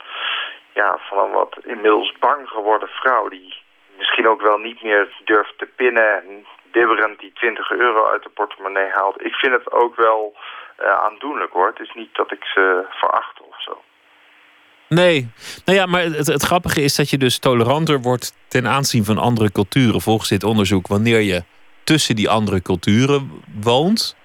[0.73, 3.65] ja, van een wat inmiddels bang geworden vrouw die
[3.97, 8.29] misschien ook wel niet meer durft te pinnen en bibberend die 20 euro uit de
[8.29, 9.25] portemonnee haalt.
[9.25, 10.37] Ik vind het ook wel
[10.81, 11.67] uh, aandoenlijk hoor.
[11.67, 13.83] Het is niet dat ik ze veracht of zo.
[14.89, 15.29] Nee,
[15.65, 19.19] nou ja, maar het, het, grappige is dat je dus toleranter wordt ten aanzien van
[19.19, 21.45] andere culturen volgens dit onderzoek wanneer je
[21.85, 24.17] tussen die andere culturen woont.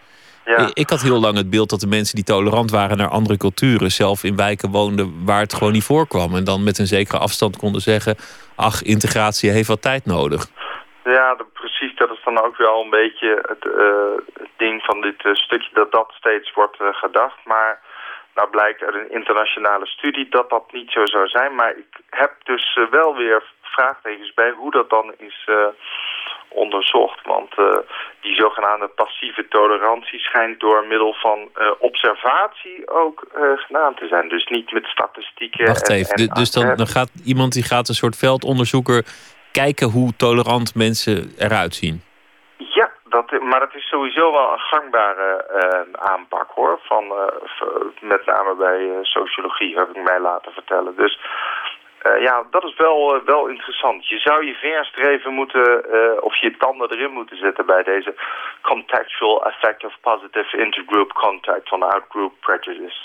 [0.45, 0.69] Ja.
[0.73, 3.91] Ik had heel lang het beeld dat de mensen die tolerant waren naar andere culturen
[3.91, 6.35] zelf in wijken woonden waar het gewoon niet voorkwam.
[6.35, 8.15] En dan met een zekere afstand konden zeggen:
[8.55, 10.41] ach, integratie heeft wat tijd nodig.
[11.03, 11.95] Ja, de, precies.
[11.95, 15.69] Dat is dan ook wel een beetje het, uh, het ding van dit uh, stukje
[15.73, 17.37] dat dat steeds wordt uh, gedacht.
[17.45, 17.79] Maar
[18.35, 21.55] nou blijkt uit een internationale studie dat dat niet zo zou zijn.
[21.55, 25.49] Maar ik heb dus wel weer vraagtekens bij hoe dat dan is
[26.53, 27.25] onderzocht.
[27.25, 27.77] Want uh,
[28.21, 33.25] die zogenaamde passieve tolerantie schijnt door middel van uh, observatie ook
[33.55, 34.29] gedaan te zijn.
[34.29, 35.65] Dus niet met statistieken.
[35.65, 39.05] Wacht even, en, en dus dan, dan gaat iemand die gaat een soort veldonderzoeker
[39.51, 42.01] kijken hoe tolerant mensen eruit zien.
[42.57, 46.79] Ja, dat, maar dat is sowieso wel een gangbare uh, aanpak hoor.
[46.83, 47.27] Van, uh,
[47.99, 50.95] met name bij uh, sociologie heb ik mij laten vertellen.
[50.95, 51.19] Dus
[52.05, 54.07] uh, ja, dat is wel, uh, wel interessant.
[54.07, 58.15] Je zou je vingers moeten, uh, of je tanden erin moeten zetten bij deze
[58.61, 62.99] contextual effect of positive intergroup contact van outgroup prejudice.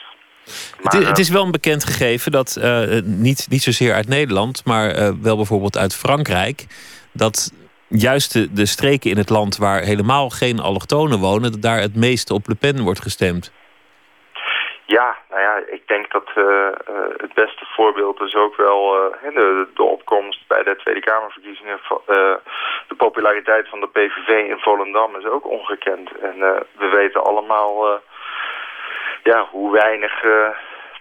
[0.82, 2.61] Maar, het, is, het, is, wel een bekend gegeven dat
[3.05, 6.66] niet, niet zozeer uit Nederland, maar wel bijvoorbeeld uit Frankrijk,
[7.12, 7.53] dat
[7.88, 11.97] juist de, de, streken in het land waar helemaal geen allochtonen wonen, dat daar het
[11.97, 13.53] meeste op Le Pen wordt gestemd.
[14.87, 16.70] Ja, nou ja, ik denk dat uh, uh,
[17.16, 21.80] het beste voorbeeld is ook wel uh, de, de, opkomst bij de Tweede Kamerverkiezingen.
[22.89, 26.11] de populariteit van de PVV in Volendam is ook ongekend.
[26.18, 26.39] En
[26.72, 28.01] we weten allemaal
[29.22, 30.24] ja, hoe weinig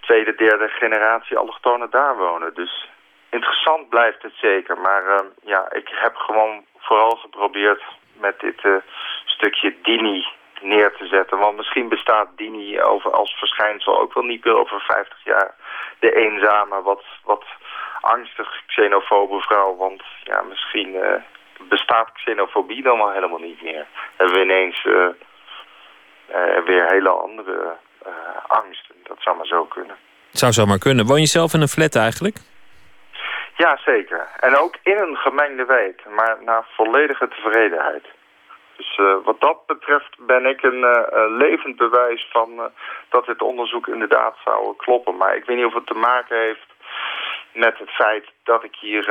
[0.02, 2.54] tweede, derde generatie allochtonen daar wonen.
[2.54, 2.90] Dus
[3.30, 4.78] interessant blijft het zeker.
[4.78, 5.04] Maar
[5.44, 7.84] ja, ik heb gewoon vooral geprobeerd
[8.14, 8.62] met dit
[9.26, 10.26] stukje Dini
[10.62, 11.38] neer te zetten.
[11.38, 15.56] Want misschien bestaat Dini over als verschijnsel ook wel niet meer over 50 jaar.
[16.00, 17.44] De eenzame, wat, wat
[18.02, 19.76] angstig xenofobe vrouw.
[19.76, 21.14] Want ja, misschien uh,
[21.70, 23.86] bestaat xenofobie dan wel helemaal niet meer.
[24.16, 27.78] Hebben we ineens uh, uh, weer hele andere
[28.48, 28.96] angsten.
[29.04, 29.96] Dat zou maar zo kunnen.
[30.30, 31.06] Het zou zomaar kunnen.
[31.06, 32.38] Woon je zelf in een flat eigenlijk?
[33.58, 34.28] Ja, zeker.
[34.40, 36.04] En ook in een gemengde wijk.
[36.10, 38.06] Maar naar volledige tevredenheid.
[38.78, 41.02] Dus uh, wat dat betreft ben ik een uh,
[41.38, 42.64] levend bewijs van uh,
[43.10, 45.18] dat dit onderzoek inderdaad zou kloppen.
[45.18, 46.74] Maar ik weet niet of het te maken heeft
[47.54, 49.06] met het feit dat ik hier,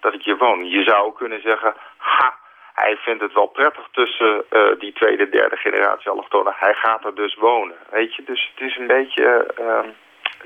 [0.00, 0.68] dat ik hier woon.
[0.68, 2.38] Je zou kunnen zeggen, ha,
[2.74, 4.44] hij vindt het wel prettig tussen
[4.78, 6.54] die tweede, derde generatie allochtonen.
[6.56, 8.22] Hij gaat er dus wonen, weet je.
[8.22, 9.46] Dus het is een beetje...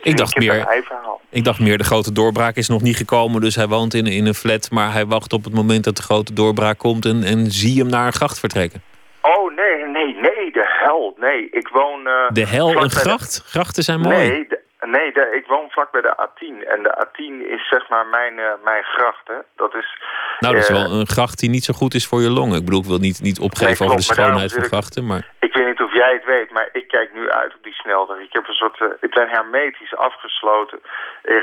[0.03, 0.83] ik dacht, meer,
[1.31, 3.41] ik dacht meer, de grote doorbraak is nog niet gekomen.
[3.41, 4.71] Dus hij woont in, in een flat.
[4.71, 7.05] Maar hij wacht op het moment dat de grote doorbraak komt.
[7.05, 8.83] En, en zie hem naar een gracht vertrekken.
[9.23, 10.53] Oh, nee, nee, nee.
[10.53, 11.15] De hel.
[11.19, 12.01] Nee, ik woon...
[12.07, 13.35] Uh, de hel, een gracht?
[13.35, 13.43] De...
[13.49, 14.17] Grachten zijn mooi.
[14.17, 16.69] Nee, de, nee de, ik woon vlak bij de A10.
[16.69, 19.27] En de A10 is zeg maar mijn, uh, mijn gracht.
[19.27, 19.35] Hè.
[19.57, 19.99] Dat is...
[20.41, 22.59] Nou, dat is wel een gracht die niet zo goed is voor je longen.
[22.59, 25.07] Ik bedoel, ik wil niet, niet opgeven nee, over de schoonheid van grachten.
[25.07, 25.33] Maar...
[25.41, 28.19] Ik weet niet jij het weet, maar ik kijk nu uit op die snelweg.
[28.19, 30.81] Ik heb een soort, ik ben hermetisch afgesloten.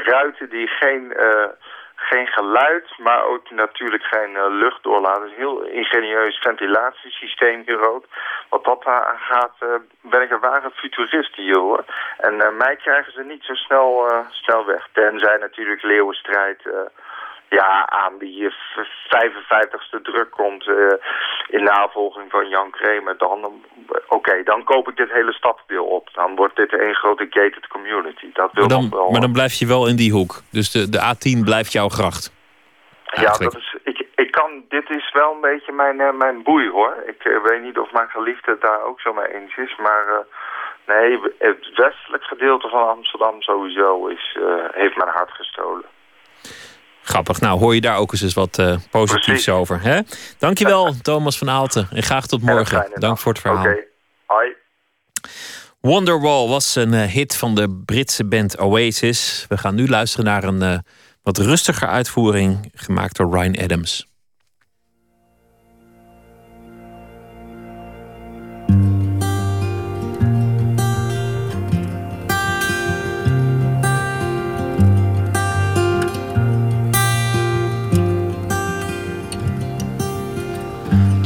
[0.04, 1.46] ruiten die geen, uh,
[1.96, 5.24] geen geluid, maar ook natuurlijk geen uh, lucht doorlaten.
[5.24, 8.06] Een heel ingenieus ventilatiesysteem hier ook.
[8.50, 8.84] Wat dat
[9.18, 9.56] gaat,
[10.02, 11.84] ben ik een ware futurist hier hoor.
[12.18, 14.88] En mij krijgen ze niet zo snel, snel weg.
[14.92, 16.62] Tenzij natuurlijk leeuwenstrijd
[17.60, 18.54] ja, aan die
[19.16, 20.94] 55ste druk komt uh,
[21.48, 23.64] in navolging van Jan Kramer, dan,
[24.08, 26.10] oké, dan koop ik dit hele stadsdeel op.
[26.14, 28.30] Dan wordt dit een grote gated community.
[28.34, 30.42] Dat wil maar, dan, wel, maar dan blijf je wel in die hoek.
[30.52, 32.34] Dus de, de A10 blijft jouw gracht.
[33.04, 36.70] Ja, dat is, ik, ik kan, dit is wel een beetje mijn, uh, mijn boei
[36.70, 37.04] hoor.
[37.06, 40.26] Ik uh, weet niet of mijn geliefde daar ook zo mee eens is, maar...
[40.88, 44.38] Nee, het westelijk gedeelte van Amsterdam sowieso is,
[44.72, 45.86] heeft mijn hart gestolen.
[47.04, 47.40] Grappig.
[47.40, 49.50] Nou, hoor je daar ook eens, wat uh, positiefs Precies.
[49.50, 49.82] over.
[49.82, 50.00] Hè?
[50.38, 51.88] Dankjewel, Thomas van Aalten.
[51.92, 52.92] En graag tot morgen.
[52.94, 53.60] Dank voor het verhaal.
[53.60, 53.88] Oké, okay.
[54.26, 54.50] hoi.
[55.80, 59.46] Wonderwall was een uh, hit van de Britse band Oasis.
[59.50, 60.78] We gaan nu luisteren naar een uh,
[61.24, 64.11] wat rustiger uitvoering gemaakt door Ryan Adams.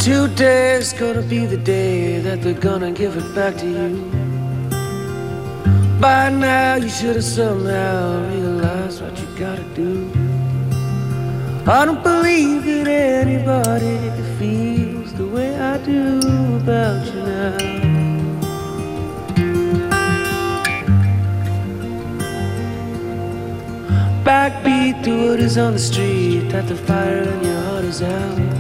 [0.06, 3.90] Today's gonna be the day that they're gonna give it back to you.
[6.00, 10.08] By now, you should have somehow realized what you gotta do.
[11.66, 13.98] I don't believe that anybody
[14.38, 16.20] feels the way I do
[16.58, 17.58] about you now.
[24.24, 28.55] Backbeat to what is on the street, that the fire in your heart is out.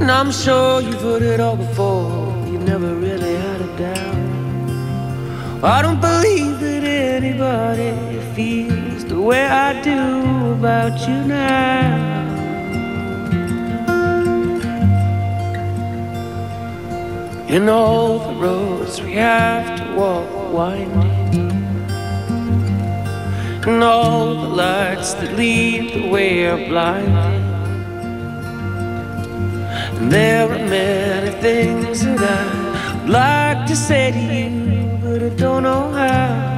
[0.00, 4.20] And I'm sure you've heard it all before, you never really had a doubt.
[5.62, 7.92] I don't believe that anybody
[8.34, 12.08] feels the way I do about you now.
[17.48, 21.50] In all the roads we have to walk winding,
[23.66, 27.49] and all the lights that lead the way are blinding.
[30.08, 35.92] There are many things that I'd like to say to you, but I don't know
[35.92, 36.50] how.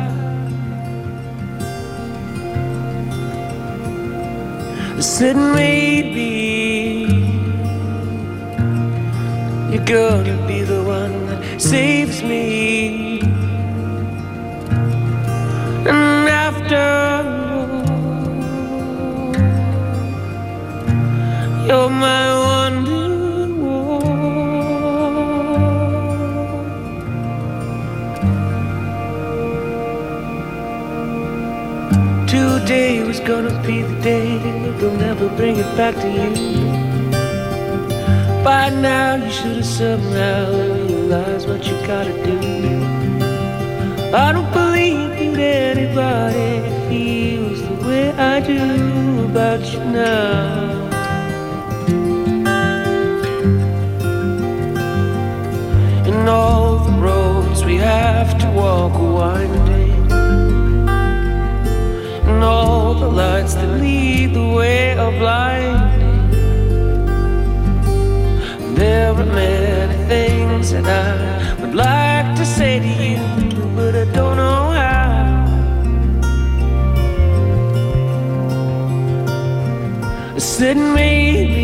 [4.97, 6.31] I said maybe
[9.73, 13.20] you're gonna be the one that saves me.
[15.90, 16.85] And after
[21.66, 22.52] you're my one.
[32.73, 34.39] Today was gonna be the day
[34.78, 36.31] they'll never bring it back to you.
[38.43, 40.51] By now you should have somehow
[40.89, 42.39] realized what you gotta do.
[44.24, 46.49] I don't believe that anybody
[46.89, 50.73] feels the way I do about you now.
[56.09, 59.72] And all the roads we have to walk are winding
[62.43, 66.31] all the lights that lead the way are blinding.
[68.74, 73.20] There are many things that I would like to say to you,
[73.77, 75.12] but I don't know how.
[80.35, 81.61] I said maybe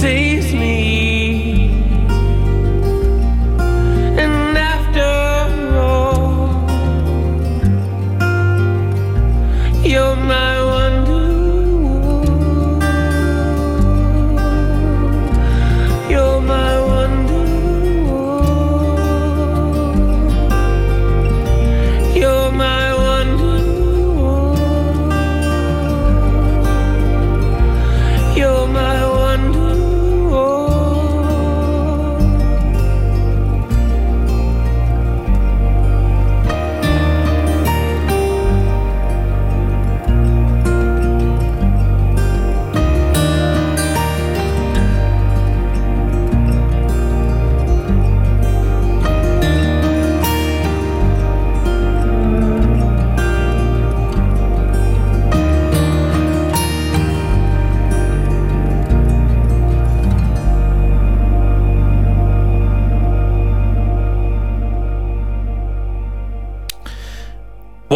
[0.00, 0.77] saves me.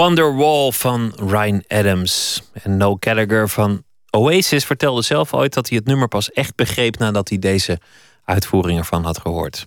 [0.02, 2.42] Wonderwall van Ryan Adams.
[2.52, 6.98] En Noel Gallagher van Oasis vertelde zelf ooit dat hij het nummer pas echt begreep
[6.98, 7.78] nadat hij deze
[8.24, 9.66] uitvoering ervan had gehoord.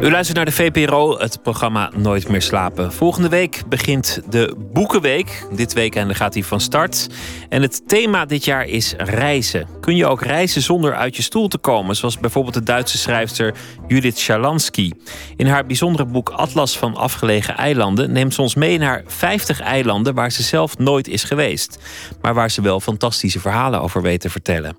[0.00, 2.92] U luistert naar de VPRO, het programma Nooit meer slapen.
[2.92, 5.46] Volgende week begint de Boekenweek.
[5.52, 7.08] Dit weekend gaat hij van start.
[7.48, 9.66] En het thema dit jaar is reizen.
[9.80, 11.96] Kun je ook reizen zonder uit je stoel te komen?
[11.96, 13.54] Zoals bijvoorbeeld de Duitse schrijfster
[13.88, 14.92] Judith Schalansky.
[15.36, 20.14] In haar bijzondere boek Atlas van afgelegen eilanden neemt ze ons mee naar 50 eilanden
[20.14, 21.78] waar ze zelf nooit is geweest.
[22.20, 24.78] Maar waar ze wel fantastische verhalen over weet te vertellen.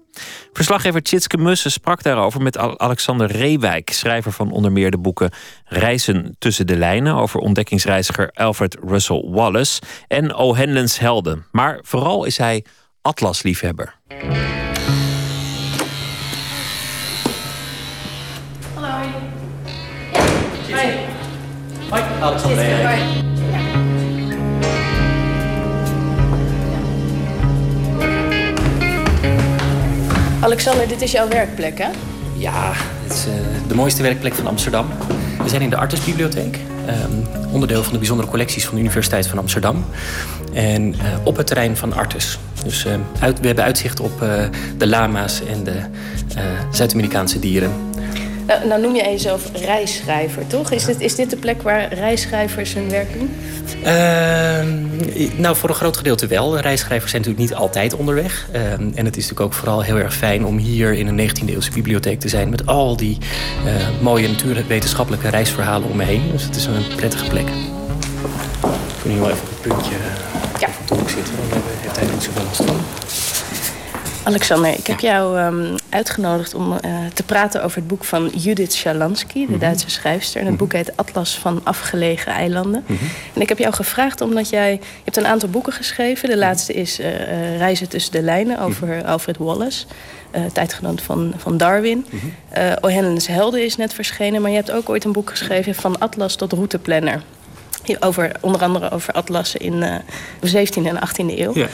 [0.54, 5.32] Verslaggever Tjitske Mussen sprak daarover met Alexander Reewijk, schrijver van onder meer de boeken
[5.66, 10.56] Reizen tussen de lijnen over ontdekkingsreiziger Alfred Russel Wallace en O.
[10.56, 11.46] Henlens Helden.
[11.52, 12.66] Maar vooral is hij
[13.02, 13.96] atlasliefhebber.
[18.74, 18.88] Hallo.
[20.72, 20.96] Hoi.
[21.90, 22.02] Hoi.
[22.20, 23.26] Alexander.
[30.42, 31.90] Alexander, dit is jouw werkplek, hè?
[32.34, 32.74] Ja,
[33.12, 33.34] uh,
[33.68, 34.88] de mooiste werkplek van Amsterdam.
[35.44, 39.38] We zijn in de Artesbibliotheek, um, onderdeel van de bijzondere collecties van de Universiteit van
[39.38, 39.86] Amsterdam.
[40.54, 42.40] En uh, op het terrein van Artes.
[42.64, 42.88] Dus
[43.20, 44.20] uit, we hebben uitzicht op
[44.78, 45.80] de lama's en de
[46.72, 47.72] Zuid-Amerikaanse dieren.
[48.48, 50.72] Nou, nou, noem je jezelf reisschrijver, toch?
[50.72, 53.30] Is dit, is dit de plek waar reisschrijvers hun werk doen?
[53.80, 53.90] Uh,
[55.38, 56.60] nou, voor een groot gedeelte wel.
[56.60, 58.48] Reisschrijvers zijn natuurlijk niet altijd onderweg.
[58.56, 61.72] Uh, en het is natuurlijk ook vooral heel erg fijn om hier in een 19e-eeuwse
[61.74, 62.50] bibliotheek te zijn...
[62.50, 63.18] met al die
[63.66, 66.32] uh, mooie natuurwetenschappelijke reisverhalen om me heen.
[66.32, 67.48] Dus het is een prettige plek.
[67.48, 69.96] Ik hier wel even op het puntje
[70.60, 70.68] ja.
[70.88, 71.34] de hoek zitten.
[71.50, 72.97] Dan heeft hij niet zoveel last van.
[74.28, 76.80] Alexander, ik heb jou um, uitgenodigd om uh,
[77.14, 80.42] te praten over het boek van Judith Schalansky, de mm Duitse schrijfster.
[80.42, 82.84] En het boek heet Atlas van afgelegen eilanden.
[82.88, 83.10] Mm -hmm.
[83.34, 84.72] En ik heb jou gevraagd omdat jij...
[84.72, 86.30] Je hebt een aantal boeken geschreven.
[86.30, 89.06] De laatste is uh, uh, Reizen tussen de lijnen over.
[89.06, 89.86] Alfred Wallace.
[90.54, 92.06] tijdgenoot van, van Darwin.
[92.82, 92.88] O.
[92.88, 94.42] Henlens Helden is net verschenen.
[94.42, 97.22] Maar je hebt ook ooit een boek geschreven van Atlas tot routeplanner.
[98.00, 100.02] Over, onder andere over atlassen in de
[100.46, 101.52] 17e en 18e eeuw.
[101.54, 101.68] Ja.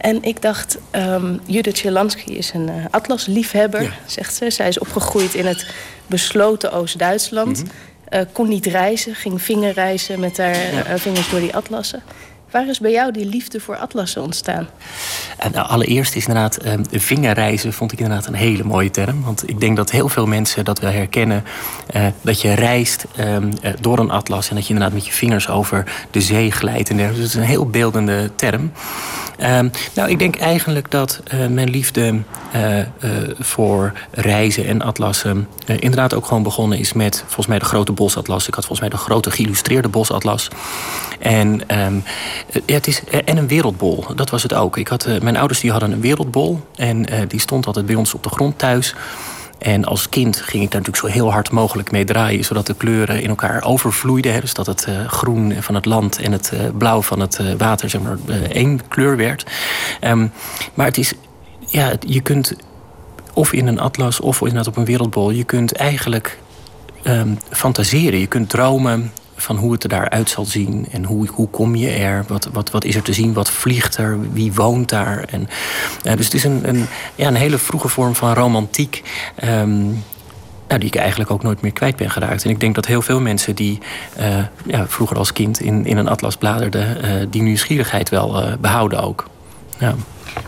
[0.00, 3.90] En ik dacht, um, Judith Sjelansky is een uh, atlasliefhebber, ja.
[4.06, 4.50] zegt ze.
[4.50, 5.66] Zij is opgegroeid in het
[6.06, 7.62] besloten Oost-Duitsland.
[7.62, 7.70] Mm
[8.08, 8.20] -hmm.
[8.20, 10.92] uh, kon niet reizen, ging vingerreizen met haar ja.
[10.92, 12.02] uh, vingers door die atlassen.
[12.50, 14.68] Waar is bij jou die liefde voor atlassen ontstaan?
[15.52, 19.22] Nou, allereerst is inderdaad uh, vingerreizen vond ik inderdaad een hele mooie term.
[19.22, 21.44] Want ik denk dat heel veel mensen dat wel herkennen.
[21.96, 23.36] Uh, dat je reist uh,
[23.80, 26.90] door een atlas en dat je inderdaad met je vingers over de zee glijdt.
[26.90, 28.72] En dus het is een heel beeldende term.
[29.42, 32.18] Um, nou, ik denk eigenlijk dat mijn liefde
[33.38, 38.48] voor reizen en atlassen inderdaad ook gewoon begonnen is met volgens mij de grote bosatlas.
[38.48, 40.48] Ik had volgens mij de grote geïllustreerde bosatlas.
[41.18, 41.62] En,
[42.66, 44.76] ja, het is, en een wereldbol, dat was het ook.
[44.76, 48.22] Ik had, mijn ouders die hadden een wereldbol en die stond altijd bij ons op
[48.22, 48.94] de grond thuis.
[49.58, 52.74] En als kind ging ik daar natuurlijk zo heel hard mogelijk mee draaien, zodat de
[52.74, 54.40] kleuren in elkaar overvloeiden.
[54.40, 58.18] Dus dat het groen van het land en het blauw van het water zeg maar,
[58.52, 59.46] één kleur werd.
[60.00, 60.32] Um,
[60.74, 61.12] maar het is,
[61.66, 62.54] ja, je kunt
[63.34, 66.38] of in een atlas of inderdaad op een wereldbol, je kunt eigenlijk
[67.04, 68.18] um, fantaseren.
[68.18, 69.12] Je kunt dromen
[69.42, 70.86] van hoe het er daaruit zal zien.
[70.90, 72.24] En hoe, hoe kom je er?
[72.28, 73.32] Wat, wat, wat is er te zien?
[73.32, 74.32] Wat vliegt er?
[74.32, 75.24] Wie woont daar?
[75.30, 75.48] En,
[76.04, 79.02] uh, dus het is een, een, ja, een hele vroege vorm van romantiek.
[79.44, 80.04] Um,
[80.68, 82.44] nou, die ik eigenlijk ook nooit meer kwijt ben geraakt.
[82.44, 83.78] En ik denk dat heel veel mensen die
[84.18, 87.04] uh, ja, vroeger als kind in, in een atlas bladerden...
[87.04, 89.26] Uh, die nieuwsgierigheid wel uh, behouden ook.
[89.78, 89.94] Ja.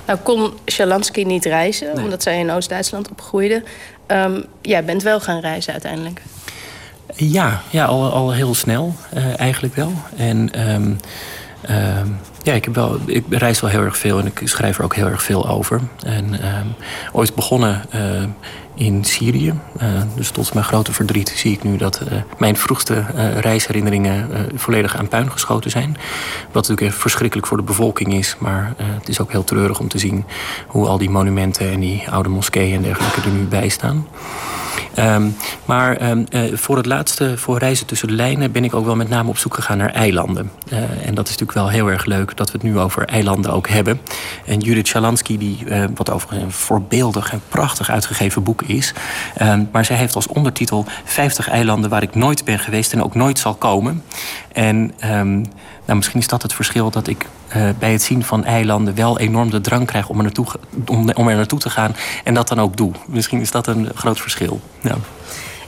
[0.06, 2.05] Nou kon Shalansky niet reizen, nee.
[2.05, 3.62] omdat zij in Oost-Duitsland opgroeide.
[4.06, 6.23] Um, jij bent wel gaan reizen uiteindelijk.
[7.15, 9.93] Ja, ja al, al heel snel uh, eigenlijk wel.
[10.17, 10.99] En um,
[11.71, 11.77] uh,
[12.43, 14.95] ja, ik, heb wel, ik reis wel heel erg veel en ik schrijf er ook
[14.95, 15.81] heel erg veel over.
[16.05, 16.75] En um,
[17.13, 18.23] ooit begonnen uh,
[18.75, 19.55] in Syrië.
[19.83, 22.01] Uh, dus tot mijn grote verdriet zie ik nu dat
[22.39, 23.05] mijn vroegste
[23.41, 25.97] reisherinneringen volledig aan puin geschoten zijn.
[26.53, 28.37] Wat natuurlijk verschrikkelijk voor de bevolking is.
[28.39, 30.25] Maar het is ook heel treurig om te zien
[30.67, 34.07] hoe al die monumenten en die oude moskeeën en dergelijke er nu bij staan.
[34.99, 38.85] Um, maar um, uh, voor het laatste, voor reizen tussen de lijnen, ben ik ook
[38.85, 40.51] wel met name op zoek gegaan naar eilanden.
[40.73, 43.53] Uh, en dat is natuurlijk wel heel erg leuk dat we het nu over eilanden
[43.53, 44.01] ook hebben.
[44.47, 48.94] En Judith Schalansky, die, uh, wat overigens een voorbeeldig en prachtig uitgegeven boek is.
[49.43, 53.15] Um, maar zij heeft als ondertitel 50 eilanden waar ik nooit ben geweest en ook
[53.15, 54.03] nooit zal komen.
[54.53, 55.40] En ehm,
[55.86, 59.19] nou, misschien is dat het verschil dat ik eh, bij het zien van eilanden wel
[59.19, 60.47] enorm de drang krijg om er, naartoe,
[60.87, 62.93] om, om er naartoe te gaan en dat dan ook doe.
[63.07, 64.61] Misschien is dat een groot verschil.
[64.81, 64.97] Ja.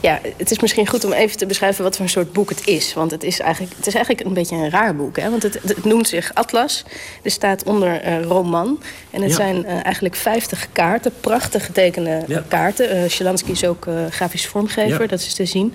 [0.01, 2.66] Ja, het is misschien goed om even te beschrijven wat voor een soort boek het
[2.66, 2.94] is.
[2.94, 5.16] Want het is eigenlijk, het is eigenlijk een beetje een raar boek.
[5.16, 5.31] Hè?
[5.31, 6.85] Want het, het noemt zich Atlas.
[7.23, 8.81] Er staat onder uh, roman.
[9.11, 9.36] En het Ja.
[9.36, 12.44] zijn uh, eigenlijk 50 kaarten, prachtig getekende Ja.
[12.48, 12.97] kaarten.
[12.97, 15.06] Uh, Shalansky is ook grafisch vormgever, Ja.
[15.06, 15.74] dat is te zien.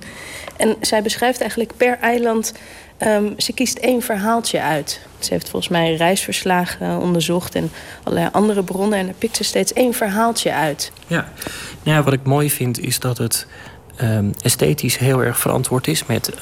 [0.57, 2.53] En zij beschrijft eigenlijk per eiland...
[3.07, 4.99] Um, ze kiest één verhaaltje uit.
[5.19, 7.71] Ze heeft volgens mij reisverslagen onderzocht en
[8.03, 8.99] allerlei andere bronnen.
[8.99, 10.91] En daar pikt ze steeds één verhaaltje uit.
[11.07, 11.31] Ja.
[11.84, 13.47] Nou ja, wat ik mooi vind is dat het
[14.01, 16.41] um, esthetisch heel erg verantwoord is met uh,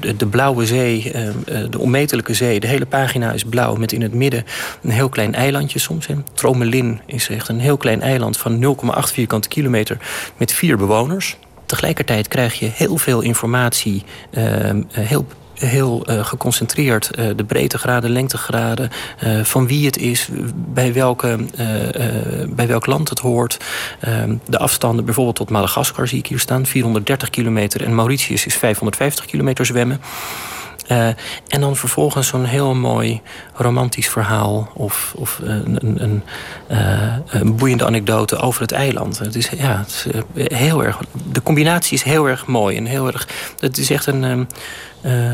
[0.00, 1.30] de, de, blauwe zee, uh,
[1.70, 2.60] de onmetelijke zee.
[2.60, 4.44] De hele pagina is blauw met in het midden
[4.82, 6.06] een heel klein eilandje soms.
[6.06, 6.14] Hè.
[6.34, 9.96] Tromelin is echt een heel klein eiland van 0,8 vierkante kilometer
[10.36, 11.36] met vier bewoners.
[11.66, 14.44] Tegelijkertijd krijg je heel veel informatie, uh,
[14.90, 15.26] heel
[15.66, 17.10] heel uh, geconcentreerd.
[17.18, 18.90] Uh, de breedtegraden, lengtegraden,
[19.24, 21.38] uh, van wie het is, bij, welke,
[22.48, 23.58] bij welk land het hoort.
[24.00, 27.84] Ehm, de afstanden bijvoorbeeld tot Madagaskar zie ik hier staan, 430 kilometer.
[27.84, 30.00] En Mauritius is 550 kilometer zwemmen.
[30.90, 31.06] Uh,
[31.48, 33.20] en dan vervolgens zo'n heel mooi
[33.54, 36.22] romantisch verhaal of, of een, een, een,
[36.70, 39.18] uh, een, boeiende anekdote over het eiland.
[39.18, 40.98] Het is, ja, het is heel erg.
[41.32, 43.28] De combinatie is heel erg mooi en heel erg.
[43.58, 44.48] Het is echt een.
[45.02, 45.30] Uh,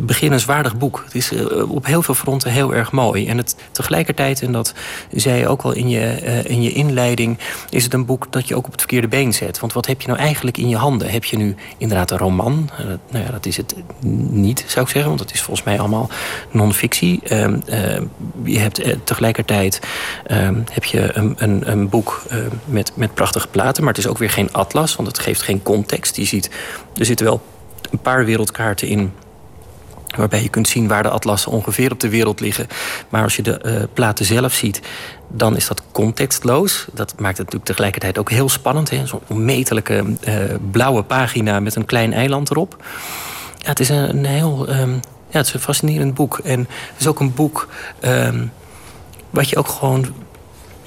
[0.00, 1.02] beginnenswaardig boek.
[1.04, 3.28] Het is uh, op heel veel fronten heel erg mooi.
[3.28, 4.74] En het, tegelijkertijd, en dat
[5.12, 7.38] zei je ook al in je, uh, in je inleiding...
[7.70, 9.60] is het een boek dat je ook op het verkeerde been zet.
[9.60, 11.10] Want wat heb je nou eigenlijk in je handen?
[11.10, 12.70] Heb je nu inderdaad een roman?
[13.10, 13.74] Nou ja, dat is het
[14.30, 15.10] niet, zou ik zeggen.
[15.10, 16.10] Want het is volgens mij allemaal
[16.50, 17.20] non-fictie.
[18.44, 19.80] je hebt tegelijkertijd
[20.72, 22.22] heb je een, een, een boek
[22.64, 23.84] met, met prachtige platen...
[23.84, 26.16] maar het is ook weer geen atlas, want het geeft geen context.
[26.16, 26.50] Je ziet,
[26.94, 27.42] er zitten wel
[27.90, 29.12] een paar wereldkaarten in
[30.16, 32.66] waarbij je kunt zien waar de atlassen ongeveer op de wereld liggen.
[33.08, 34.80] Maar als je de uh, platen zelf ziet,
[35.28, 36.86] dan is dat contextloos.
[36.92, 38.92] Dat maakt het natuurlijk tegelijkertijd ook heel spannend.
[39.04, 40.34] Zo'n onmetelijke uh,
[40.70, 42.76] blauwe pagina met een klein eiland erop.
[43.58, 45.00] Ja, het is een, heel um,
[45.30, 46.38] ja, het is een fascinerend boek.
[46.38, 47.68] En het is ook een boek
[48.04, 48.52] um,
[49.30, 50.06] wat je ook gewoon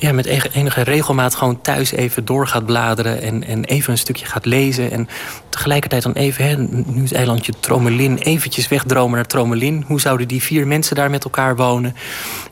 [0.04, 3.22] ja, met enige regelmaat gewoon thuis even door gaat bladeren...
[3.22, 4.92] en, en even een stukje gaat lezen.
[4.92, 5.08] En
[5.50, 8.18] tegelijkertijd dan even, hè, nu het eilandje Tromelin...
[8.18, 9.84] eventjes wegdromen naar Tromelin.
[9.88, 11.96] Hoe zouden die vier mensen daar met elkaar wonen?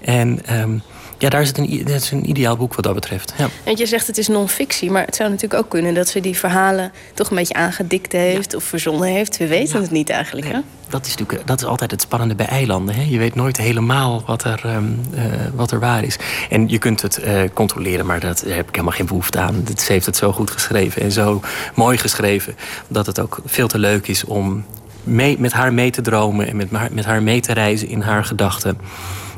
[0.02, 0.82] En um,
[1.22, 3.34] ja, daar is het een, dat is een ideaal boek wat dat betreft.
[3.38, 3.50] Ja.
[3.64, 5.94] En je zegt het is non-fictie, maar het zou natuurlijk ook kunnen...
[5.94, 8.58] dat ze die verhalen toch een beetje aangedikt heeft ja.
[8.58, 9.38] of verzonnen heeft.
[9.38, 9.82] We weten ja.
[9.82, 10.56] het niet eigenlijk, nee.
[10.56, 10.62] hè?
[10.90, 12.96] Dat is, natuurlijk, dat is altijd het spannende bij eilanden.
[12.96, 13.02] Hè?
[13.02, 15.24] Je weet nooit helemaal wat er, um, uh,
[15.56, 16.18] wat er waar is.
[16.50, 19.66] En je kunt het uh, controleren, maar dat, daar heb ik helemaal geen behoefte aan.
[19.78, 21.42] Ze heeft het zo goed geschreven en zo
[21.76, 22.56] mooi geschreven...
[22.88, 24.66] dat het ook veel te leuk is om
[25.04, 26.48] mee, met haar mee te dromen...
[26.48, 28.78] en met, met haar mee te reizen in haar gedachten.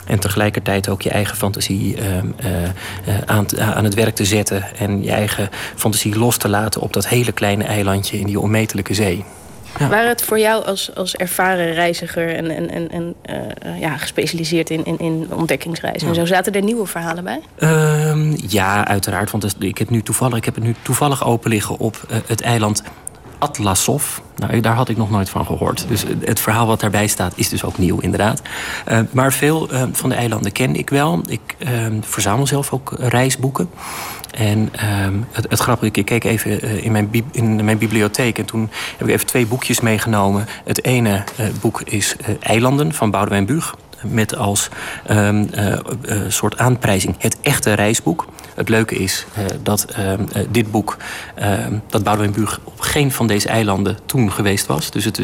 [0.06, 4.64] En tegelijkertijd ook je eigen fantasie uh, uh, aan, aan, het werk te zetten.
[4.78, 8.94] En je eigen fantasie los te laten op dat hele kleine eilandje in die onmetelijke
[8.94, 9.26] zee.
[9.80, 9.88] Ja.
[9.88, 13.16] Waren het voor jou als, als ervaren reiziger en, en, en, en
[13.66, 16.14] uh, ja, gespecialiseerd in, in, in ontdekkingsreizen ja.
[16.14, 17.42] zo, zaten er nieuwe verhalen bij?
[17.58, 19.32] Uh, ja, uiteraard.
[19.32, 22.84] Want ik heb, nu toevallig, ik heb het nu toevallig open liggen op het eiland
[23.44, 24.18] Atlasov.
[24.36, 25.86] Nou, daar had ik nog nooit van gehoord.
[25.88, 28.42] Dus het verhaal wat daarbij staat is dus ook nieuw, inderdaad.
[28.88, 31.22] Uh, maar veel uh, van de eilanden ken ik wel.
[31.28, 33.70] Ik uh, verzamel zelf ook reisboeken.
[34.32, 34.70] En
[35.32, 38.38] het, het grappige, ik keek even in mijn, in mijn bibliotheek...
[38.38, 40.48] en toen heb ik even twee boekjes meegenomen.
[40.64, 41.24] Het ene
[41.62, 44.70] boek is Eilanden van Boudewijn Buug met als
[45.12, 45.40] uh,
[46.28, 48.28] soort aanprijzing het echte reisboek.
[48.56, 49.86] Het leuke is uh, dat
[50.50, 50.98] dit boek,
[51.90, 54.92] dat Boudewijn Buug op geen van deze eilanden toen geweest was.
[54.92, 55.20] Dus het,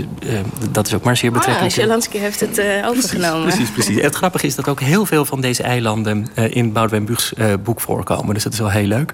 [0.72, 1.74] dat is ook maar zeer betrekkelijk.
[1.74, 3.42] Ah, Sjalansky heeft het overgenomen.
[3.42, 4.02] Precies, precies, precies.
[4.02, 7.34] Het grappige is dat ook heel veel van deze eilanden in Boudewijn Buugs
[7.64, 8.34] boek voorkomen.
[8.34, 9.14] Dus dat is wel heel leuk.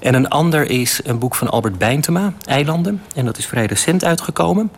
[0.00, 3.02] En een ander is een boek van Albert Bijntema, Eilanden.
[3.14, 4.70] En dat is vrij recent uitgekomen.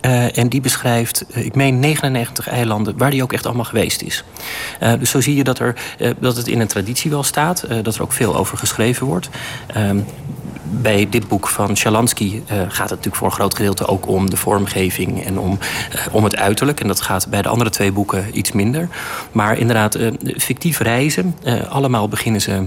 [0.00, 4.02] Uh, en die beschrijft, uh, ik meen 99 eilanden waar die ook echt allemaal geweest
[4.02, 4.24] is.
[4.82, 5.74] Uh, dus zo zie je dat, er,
[6.18, 9.28] dat het in een traditie wel staat, dat er ook veel over geschreven wordt.
[9.66, 9.98] Ehm,
[10.70, 14.36] bij dit boek van Shalansky gaat het natuurlijk voor een groot gedeelte ook om de
[14.36, 15.58] vormgeving en om,
[16.10, 16.80] om het uiterlijk.
[16.80, 18.88] En dat gaat bij de andere twee boeken iets minder.
[19.32, 19.98] Maar inderdaad,
[20.36, 21.36] fictief reizen.
[21.68, 22.66] allemaal beginnen ze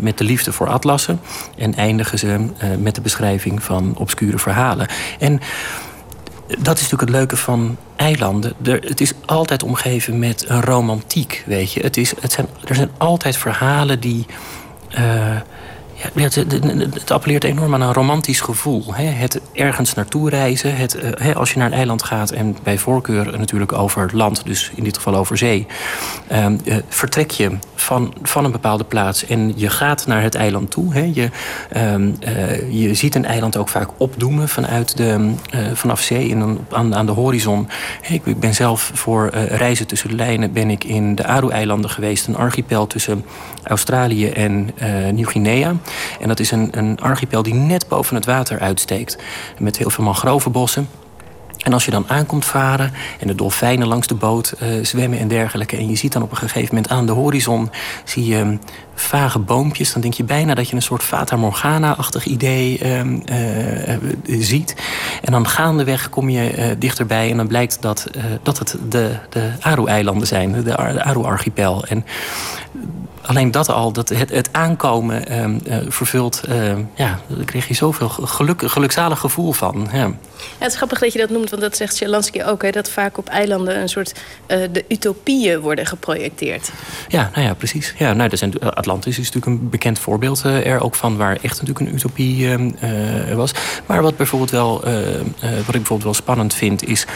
[0.00, 1.20] met de liefde voor atlassen
[1.56, 2.46] en eindigen ze
[2.78, 4.86] met de beschrijving van obscure verhalen.
[5.18, 5.40] En
[6.58, 8.52] dat is natuurlijk het leuke van eilanden.
[8.62, 11.80] Er, het is altijd omgeven met een romantiek, weet je.
[11.80, 14.26] Het is, het zijn, er zijn altijd verhalen die...
[14.88, 15.44] Ja,
[16.14, 18.94] het, het, appelleert enorm aan een romantisch gevoel.
[18.94, 19.04] Hè?
[19.04, 20.76] Het ergens naartoe reizen.
[20.76, 24.44] Het, eh, hè, als je naar een eiland gaat en bij voorkeur natuurlijk over land,
[24.44, 25.66] dus in dit geval over zee,
[26.28, 30.70] ehm, eh, vertrek je van, van een bepaalde plaats en je gaat naar het eiland
[30.70, 30.94] toe.
[30.94, 31.10] Hè?
[31.14, 31.30] Je,
[31.70, 35.32] ehm, eh, je ziet een eiland ook vaak opdoemen vanuit de,
[35.74, 37.68] vanaf zee in een, aan, aan de horizon.
[38.08, 42.26] Ik, ik ben zelf voor reizen tussen de lijnen ben ik in de Aru-eilanden geweest,
[42.26, 43.24] een archipel tussen
[43.64, 45.74] Australië en eh, Nieuw-Guinea.
[46.20, 49.18] En dat is een, een archipel die net boven het water uitsteekt.
[49.58, 50.88] Met heel veel mangrovenbossen.
[51.64, 55.28] En als je dan aankomt varen en de dolfijnen langs de boot eh, zwemmen en
[55.28, 55.76] dergelijke...
[55.76, 57.70] en je ziet dan op een gegeven moment aan de horizon
[58.04, 58.56] zie je hm,
[58.94, 59.92] vage boompjes...
[59.92, 64.74] dan denk je bijna dat je een soort Fata Morgana-achtig idee ehm, eh, eh, ziet.
[65.22, 69.16] En dan gaandeweg kom je eh, dichterbij en dan blijkt dat, eh, dat het de,
[69.30, 71.84] de Aru-eilanden zijn, de, de Aru-archipel.
[71.84, 72.04] En
[73.26, 76.44] alleen dat al, dat het, het aankomen ehm, eh, vervult...
[76.44, 79.88] ehm, ja, daar kreeg je zoveel geluk, gelukzalig gevoel van.
[80.58, 82.62] Het is grappig dat je dat noemt, want dat zegt Sjalansky ook.
[82.62, 84.14] Hè, dat vaak op eilanden een soort
[84.46, 86.70] eh, de utopieën worden geprojecteerd.
[87.08, 87.94] Ja, nou ja, precies.
[87.98, 91.16] Ja, nou, er zijn, Atlantis is natuurlijk een bekend voorbeeld eh, er ook van...
[91.16, 93.52] waar echt natuurlijk een utopie eh, eh, was.
[93.86, 96.88] Maar wat, bijvoorbeeld wel, eh, eh, wat ik bijvoorbeeld wel spannend vind...
[96.88, 97.06] is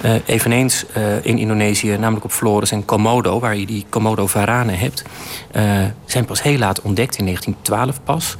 [0.00, 3.40] eh, eveneens eh, in Indonesië, namelijk op Flores en Komodo...
[3.40, 5.02] waar je die Komodo-varanen hebt...
[5.50, 5.64] eh,
[6.04, 8.36] zijn pas heel laat ontdekt, in 1912 pas.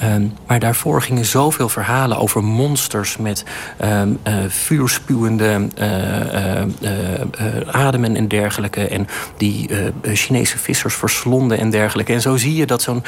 [0.00, 3.16] Ehm, maar daarvoor gingen zoveel verhalen over monsters...
[3.16, 3.44] met
[3.86, 6.68] ehm, eh, vuurspuwende eh, eh,
[7.66, 8.88] ademen en dergelijke...
[8.88, 9.06] en
[9.36, 9.68] die
[10.02, 12.12] Chinese vissers verslonden en dergelijke.
[12.12, 13.02] En zo zie je dat zo'n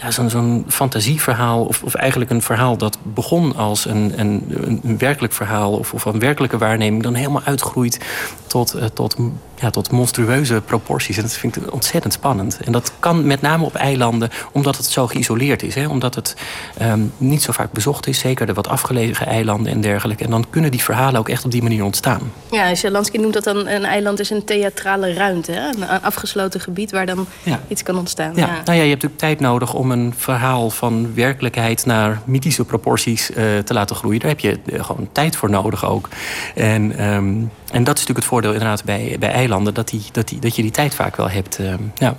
[0.00, 4.44] ja, zo'n fantasieverhaal, of, of eigenlijk een verhaal dat begon als een, een,
[4.82, 7.98] een, werkelijk verhaal of, of een werkelijke waarneming, dan helemaal uitgroeit
[8.46, 9.16] tot, eh, tot,
[9.60, 11.16] ja, tot monstrueuze proporties.
[11.16, 12.58] En dat vind ik ontzettend spannend.
[12.64, 15.74] En dat kan met name op eilanden, omdat het zo geïsoleerd is.
[15.74, 15.86] Hè?
[15.86, 16.36] Omdat het
[16.78, 20.24] ehm, niet zo vaak bezocht is, zeker de wat afgelegen eilanden en dergelijke.
[20.24, 22.32] En dan kunnen die verhalen ook echt op die manier ontstaan.
[22.50, 25.52] Ja, Sjalansky noemt dat dan een eiland is een theatrale ruimte.
[25.52, 25.68] Hè?
[25.68, 27.60] Een afgesloten gebied waar dan Ja.
[27.68, 28.32] iets kan ontstaan.
[28.34, 32.64] Ja, nou ja, je hebt natuurlijk tijd nodig om een verhaal van werkelijkheid naar mythische
[32.64, 34.20] proporties eh, te laten groeien.
[34.20, 36.08] Daar heb je eh, gewoon tijd voor nodig ook.
[36.54, 37.34] En, ehm,
[37.72, 40.56] en dat is natuurlijk het voordeel inderdaad bij, bij eilanden, dat, die, dat, die, dat
[40.56, 41.58] je die tijd vaak wel hebt.
[41.58, 42.16] ehm, ja.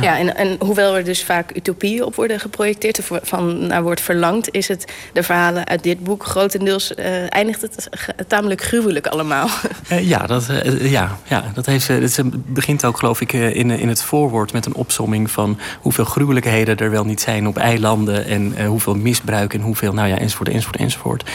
[0.00, 2.98] Ja, en, en hoewel er dus vaak utopieën op worden geprojecteerd...
[2.98, 4.48] of van naar wordt verlangd...
[4.54, 6.94] is het de verhalen uit dit boek grotendeels...
[6.94, 7.88] eh, eindigt het
[8.26, 9.48] tamelijk gruwelijk allemaal.
[9.88, 13.70] Eh, ja, dat, eh, ja, ja, dat heeft, ze- het begint ook geloof ik in,
[13.70, 18.26] in het voorwoord met een opsomming van hoeveel gruwelijkheden er wel niet zijn op eilanden
[18.26, 21.30] en hoeveel misbruik en hoeveel, nou ja, enzovoort, enzovoort, enzovoort.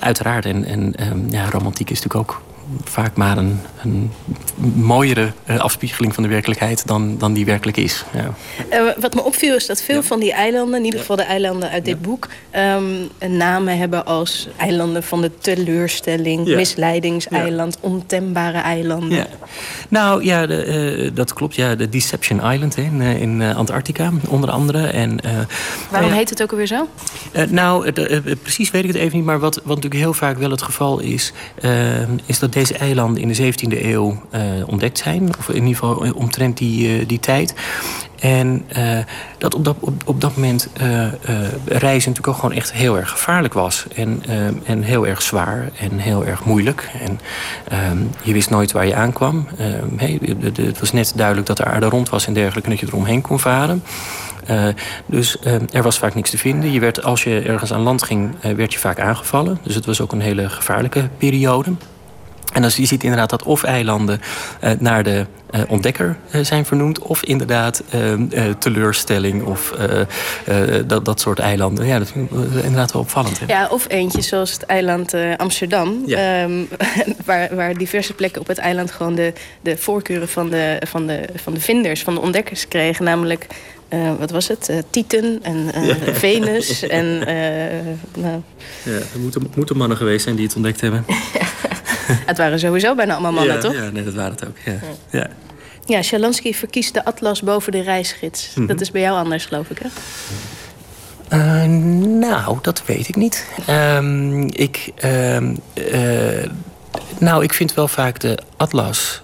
[0.00, 2.42] Uiteraard, en, en ehm, ja, romantiek is natuurlijk ook
[2.84, 4.10] vaak maar een, een
[4.74, 8.04] mooiere eh, afspiegeling van de werkelijkheid dan, dan die werkelijk is.
[8.12, 8.34] Ja.
[8.68, 10.78] Eh, wat me opviel is dat veel van die eilanden...
[10.78, 12.28] in ieder geval de eilanden uit dit boek...
[12.50, 16.54] een namen hebben als eilanden van de teleurstelling...
[16.54, 19.16] Misleidingseiland, ontembare eilanden.
[19.16, 19.26] Ja.
[19.88, 21.54] Nou ja, de, eh, dat klopt.
[21.54, 24.86] Ja, de Deception Island hè, in, in Antarctica, onder andere.
[24.86, 25.20] En,
[25.90, 26.88] Waarom ja, heet het ook alweer zo?
[27.48, 27.92] Nou,
[28.42, 29.26] precies weet ik het even niet.
[29.26, 31.32] Maar wat, wat natuurlijk heel vaak wel het geval is...
[32.26, 35.28] is dat deze eilanden in de 17e eeuw eh, ontdekt zijn.
[35.38, 37.54] Of in ieder geval eh, omtrent die, eh, die tijd.
[38.20, 38.64] En
[39.38, 40.68] dat op dat, op, dat moment
[41.64, 43.86] reizen natuurlijk ook gewoon echt heel erg gevaarlijk was.
[43.94, 44.22] En,
[44.64, 46.90] en heel erg zwaar en heel erg moeilijk.
[47.00, 47.20] En
[47.68, 49.46] ehm, je wist nooit waar je aankwam.
[49.58, 50.20] Ehm,
[50.54, 52.70] het was net duidelijk dat de aarde rond was en dergelijke...
[52.70, 53.82] dat je eromheen kon varen.
[55.06, 56.72] Dus eh, er was vaak niks te vinden.
[56.72, 59.58] Je werd, als je ergens aan land ging, werd je vaak aangevallen.
[59.62, 61.72] Dus het was ook een hele gevaarlijke periode.
[62.56, 64.20] En dan je ziet inderdaad dat of eilanden
[64.60, 66.98] eh, naar de eh, ontdekker eh, zijn vernoemd...
[66.98, 67.82] of inderdaad
[68.58, 69.74] teleurstelling of
[70.86, 71.86] dat, dat soort eilanden.
[71.86, 73.38] Ja, dat vind ik inderdaad wel opvallend.
[73.38, 73.46] Hè?
[73.46, 76.02] Ja, of eentje zoals het eiland Amsterdam.
[76.06, 76.42] Ja.
[76.42, 76.64] ehm,
[77.24, 81.28] waar, waar diverse plekken op het eiland gewoon de, de voorkeuren van de, van, de,
[81.34, 83.04] van de vinders, van de ontdekkers kregen.
[83.04, 83.46] Namelijk,
[84.18, 84.68] wat was het?
[84.68, 85.96] Eh, Titan en Ja.
[86.26, 86.82] Venus.
[86.82, 87.18] En,
[88.24, 88.42] nou,
[88.82, 91.04] Ja, er moeten, moeten mannen geweest zijn die het ontdekt hebben.
[92.26, 93.74] het waren sowieso bijna allemaal mannen, ja, toch?
[93.74, 94.56] Ja, nee, dat waren het ook.
[94.64, 94.78] Ja.
[95.10, 95.28] Ja.
[95.84, 96.02] Ja,
[96.54, 98.52] verkiest de atlas boven de reisgids.
[98.54, 98.66] Mhm.
[98.66, 99.88] Dat is bij jou anders, geloof ik, hè?
[101.28, 101.64] Eh,
[102.18, 103.46] nou, dat weet ik niet.
[103.66, 106.50] Ehm, ik, ehm, eh,
[107.18, 109.22] nou, ik vind wel vaak de atlas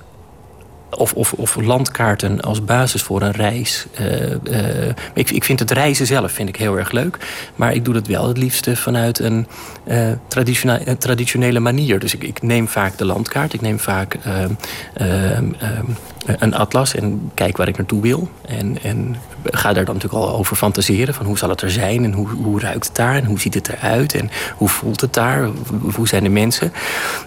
[0.97, 3.87] of, of, of landkaarten als basis voor een reis.
[3.95, 7.19] Eh, eh, ik, ik vind het reizen zelf vind ik heel erg leuk.
[7.57, 9.47] Maar ik doe dat wel het liefste vanuit een
[9.85, 11.99] eh, traditione- traditionele manier.
[11.99, 13.53] Dus ik, ik neem vaak de landkaart.
[13.53, 14.51] Ik neem vaak ehm,
[14.95, 15.85] ehm, ehm,
[16.27, 18.29] een atlas en kijk waar ik naartoe wil.
[18.47, 21.15] En, en ga daar dan natuurlijk al over fantaseren.
[21.15, 23.55] Van hoe zal het er zijn en hoe, hoe ruikt het daar en hoe ziet
[23.55, 25.49] het eruit en hoe voelt het daar?
[25.95, 26.73] Hoe zijn de mensen?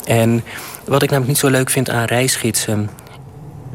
[0.05, 0.43] En
[0.85, 2.89] wat ik namelijk niet zo leuk vind aan reisgidsen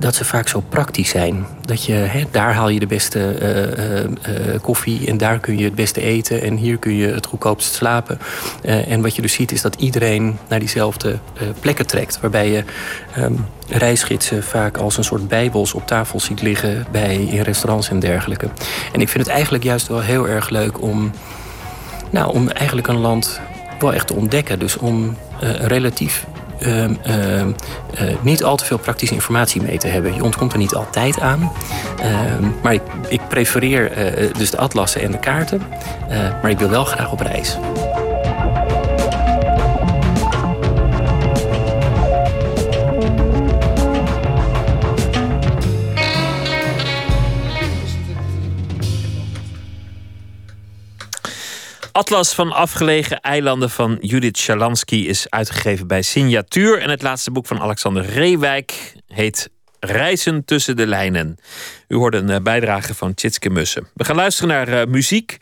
[0.01, 1.47] dat ze vaak zo praktisch zijn.
[1.61, 5.65] Dat je, hè, daar haal je de beste uh, uh, koffie en daar kun je
[5.65, 8.19] het beste eten en hier kun je het goedkoopst slapen.
[8.63, 11.19] en wat je dus ziet is dat iedereen naar diezelfde
[11.61, 12.21] plekken trekt.
[12.21, 12.65] Waarbij je
[13.19, 17.99] um, reisgidsen vaak als een soort bijbels op tafel ziet liggen bij, in restaurants en
[17.99, 18.49] dergelijke.
[18.93, 21.11] En ik vind het eigenlijk juist wel heel erg leuk om,
[22.11, 23.41] nou, om eigenlijk een land
[23.79, 24.59] wel echt te ontdekken.
[24.59, 25.17] Dus om
[25.61, 26.27] relatief
[26.61, 27.51] Ehm, ehm,
[27.95, 30.15] eh, niet al te veel praktische informatie mee te hebben.
[30.15, 31.53] Je ontkomt er niet altijd aan.
[32.01, 35.63] Ehm, maar ik, ik prefereer eh, dus de atlassen en de kaarten.
[36.09, 37.59] Eh, maar ik wil wel graag op reis.
[52.01, 56.79] Atlas van afgelegen eilanden van Judith Shalansky is uitgegeven bij Signatuur.
[56.79, 59.51] En het laatste boek van Alexander Reewijk heet
[59.81, 61.39] Reizen tussen de lijnen.
[61.89, 63.89] U hoorde een eh, bijdrage van Tjitske Mussen.
[63.95, 65.39] We gaan luisteren naar uh, muziek.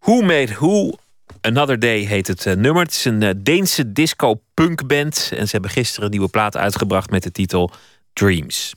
[0.00, 0.92] Who Made Who?
[1.40, 2.82] Another Day heet het uh, nummer.
[2.82, 5.32] Het is een Deense disco-punkband.
[5.36, 7.70] En ze hebben gisteren een nieuwe plaat uitgebracht met de titel
[8.12, 8.74] Dreams.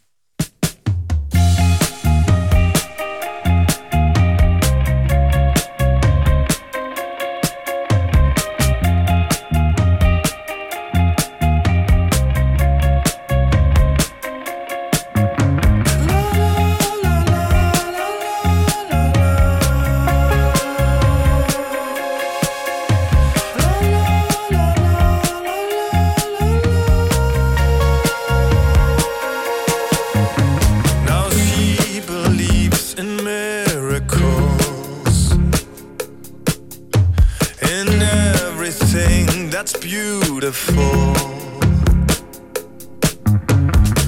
[40.46, 41.14] Beautiful.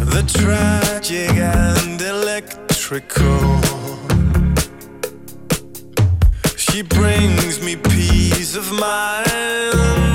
[0.06, 3.40] The tragic and electrical.
[6.56, 10.07] She brings me peace of mind.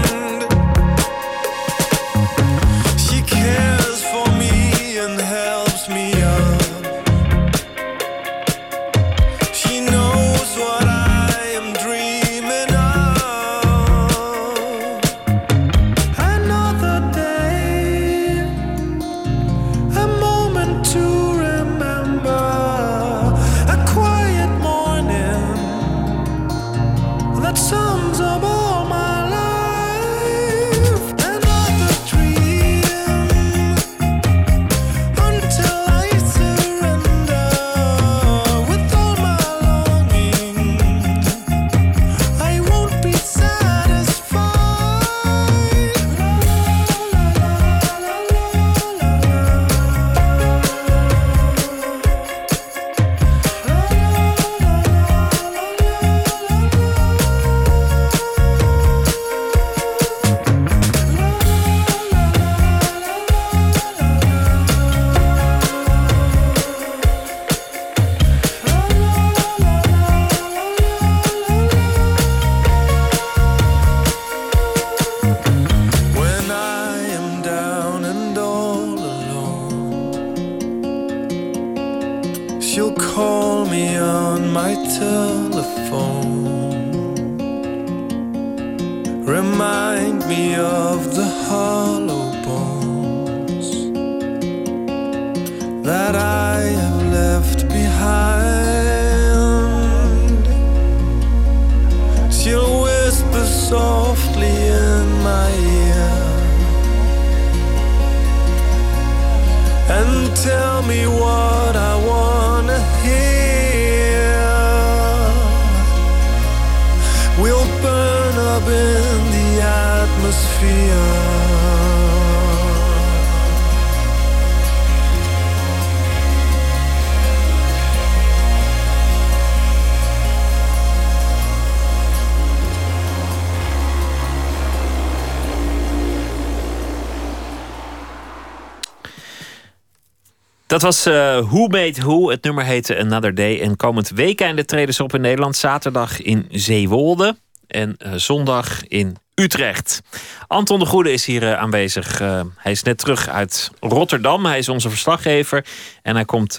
[140.73, 142.31] Dat was uh, Who Made Who.
[142.31, 143.61] Het nummer heette Another Day.
[143.61, 145.57] En komend weekend treden ze op in Nederland.
[145.57, 147.37] Zaterdag in Zeewolde.
[147.67, 150.01] En uh, zondag in Utrecht.
[150.47, 152.19] Anton de Goede is hier uh, aanwezig.
[152.57, 154.45] hij is net terug uit Rotterdam.
[154.47, 155.67] Hij is onze verslaggever.
[156.03, 156.59] En hij komt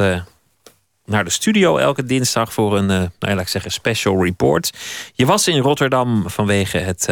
[1.05, 4.71] naar de studio elke dinsdag voor een, nou laat ik zeggen, special report.
[5.13, 7.07] Je was in Rotterdam vanwege het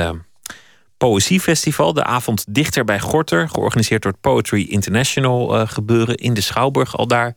[0.97, 6.97] Poëziefestival, de avond dichter bij Gorter, georganiseerd door het Poetry International gebeuren in de Schouwburg
[6.97, 7.33] al daar.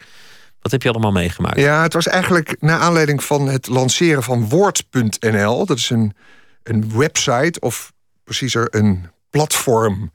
[0.65, 1.59] Wat heb je allemaal meegemaakt?
[1.59, 5.67] Ja, het was eigenlijk naar aanleiding van het lanceren van Woord.nl.
[5.67, 6.15] Dat is een,
[6.63, 7.93] een website, of
[8.25, 10.13] preciezer een platform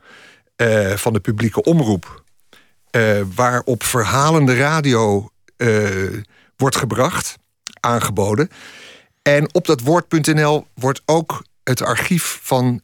[0.57, 2.23] uh, van de publieke omroep.
[2.91, 6.21] Uh, waarop verhalende radio uh,
[6.55, 7.37] wordt gebracht,
[7.79, 8.49] aangeboden.
[9.21, 12.81] En op dat woord.nl wordt ook het archief van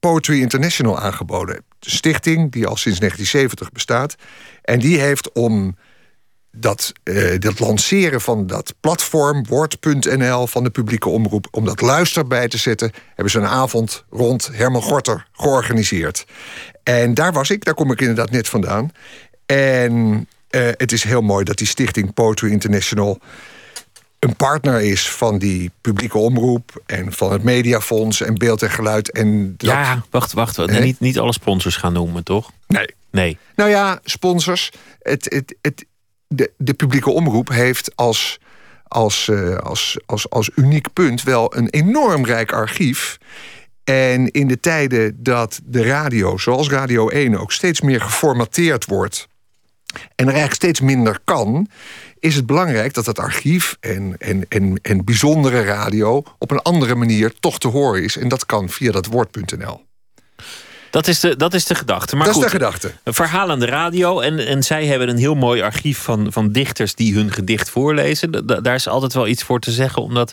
[0.00, 1.64] Poetry International aangeboden.
[1.78, 4.14] De stichting die al sinds 1970 bestaat.
[4.62, 5.76] En die heeft om
[6.52, 12.26] dat, uh, dat lanceren van dat platform, woord.nl van de publieke omroep, om dat luister
[12.26, 16.24] bij te zetten, hebben ze een avond rond Herman Gorter georganiseerd.
[16.82, 18.92] En daar was ik, daar kom ik inderdaad net vandaan.
[19.46, 19.92] En
[20.50, 23.20] uh, het is heel mooi dat die stichting Poetry International
[24.18, 29.10] een partner is van die publieke omroep en van het Mediafonds en Beeld en Geluid.
[29.10, 29.70] En dat...
[29.70, 30.56] Ja, wacht, wacht.
[30.56, 32.50] Nee, niet, niet alle sponsors gaan noemen, toch?
[32.66, 32.94] Nee.
[33.10, 33.38] Nee.
[33.56, 34.70] Nou ja, sponsors.
[35.02, 35.84] Het, het, het,
[36.34, 38.40] de, de publieke omroep heeft als,
[38.88, 43.18] als, uh, als, als, als uniek punt wel een enorm rijk archief.
[43.84, 49.28] En in de tijden dat de radio, zoals Radio 1, ook steeds meer geformateerd wordt.
[49.94, 51.68] en er eigenlijk steeds minder kan.
[52.18, 56.22] is het belangrijk dat dat archief en, en, en, en bijzondere radio.
[56.38, 58.16] op een andere manier toch te horen is.
[58.16, 59.84] En dat kan via dat woord.nl.
[60.92, 62.16] Dat is de, dat is de gedachte.
[62.16, 62.92] Maar dat goed, is de gedachte.
[63.02, 64.20] Een verhaal aan de radio.
[64.20, 68.46] En, en zij hebben een heel mooi archief van, van dichters die hun gedicht voorlezen.
[68.46, 70.02] Da, daar is altijd wel iets voor te zeggen.
[70.02, 70.32] Omdat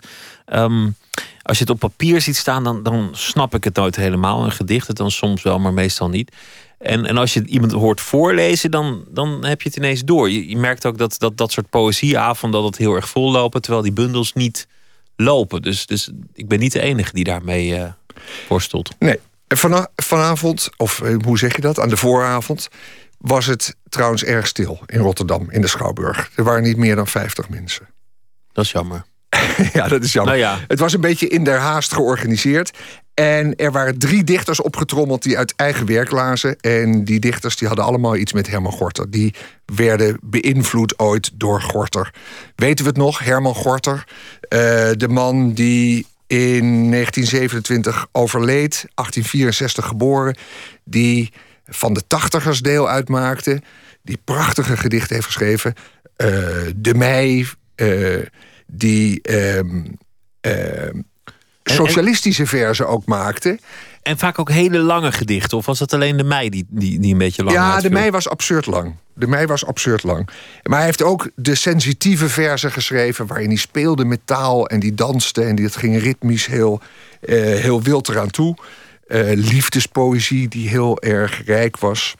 [0.54, 0.96] um,
[1.42, 4.44] als je het op papier ziet staan, dan, dan snap ik het nooit helemaal.
[4.44, 6.36] Een gedicht, het dan soms wel, maar meestal niet.
[6.78, 10.30] En, en als je iemand hoort voorlezen, dan, dan heb je het ineens door.
[10.30, 13.62] Je, je merkt ook dat, dat dat soort poëzieavonden dat het heel erg vol lopen,
[13.62, 14.68] terwijl die bundels niet
[15.16, 15.62] lopen.
[15.62, 17.84] Dus, dus ik ben niet de enige die daarmee uh,
[18.48, 18.90] worstelt.
[19.00, 19.20] Nee,
[19.56, 22.68] Van, vanavond, of hoe zeg je dat, aan de vooravond...
[23.18, 26.30] was het trouwens erg stil in Rotterdam, in de Schouwburg.
[26.36, 27.88] Er waren niet meer dan 50 mensen.
[28.52, 29.06] Dat is jammer.
[29.74, 30.38] ja, dat is jammer.
[30.38, 30.60] Nou ja.
[30.68, 32.72] Het was een beetje in der haast georganiseerd.
[33.14, 36.60] En er waren drie dichters opgetrommeld die uit eigen werk lazen.
[36.60, 39.12] En die dichters die hadden allemaal iets met Herman Gorter.
[39.12, 39.34] Die
[39.66, 42.14] werden beïnvloed ooit door Gorter.
[42.56, 43.20] Weten we het nog?
[43.20, 44.04] Herman Gorter,
[44.50, 44.60] uh,
[44.98, 50.38] de man die in 1927 overleed, 1864 geboren,
[50.84, 51.34] die
[51.66, 53.62] van de tachtigers deel uitmaakte,
[54.02, 55.74] die prachtige gedichten heeft geschreven.
[56.18, 56.28] Uh,
[56.76, 58.26] de Mei, uh,
[58.68, 60.90] die uh,
[61.64, 63.60] socialistische verzen ook maakte.
[64.02, 65.58] En vaak ook hele lange gedichten.
[65.58, 67.90] Of was het alleen de mei die, die, die een beetje lang Ja, uitviel?
[67.90, 68.96] de mei was absurd lang.
[69.14, 70.30] De mei was absurd lang.
[70.64, 73.28] Maar hij heeft ook de sensitieve verzen geschreven...
[73.28, 75.44] waarin hij speelde met taal en die danste...
[75.44, 76.82] en dat ging ritmisch heel,
[77.22, 78.56] uh, heel wild eraan toe.
[79.08, 82.16] Uh, liefdespoëzie die heel erg rijk was.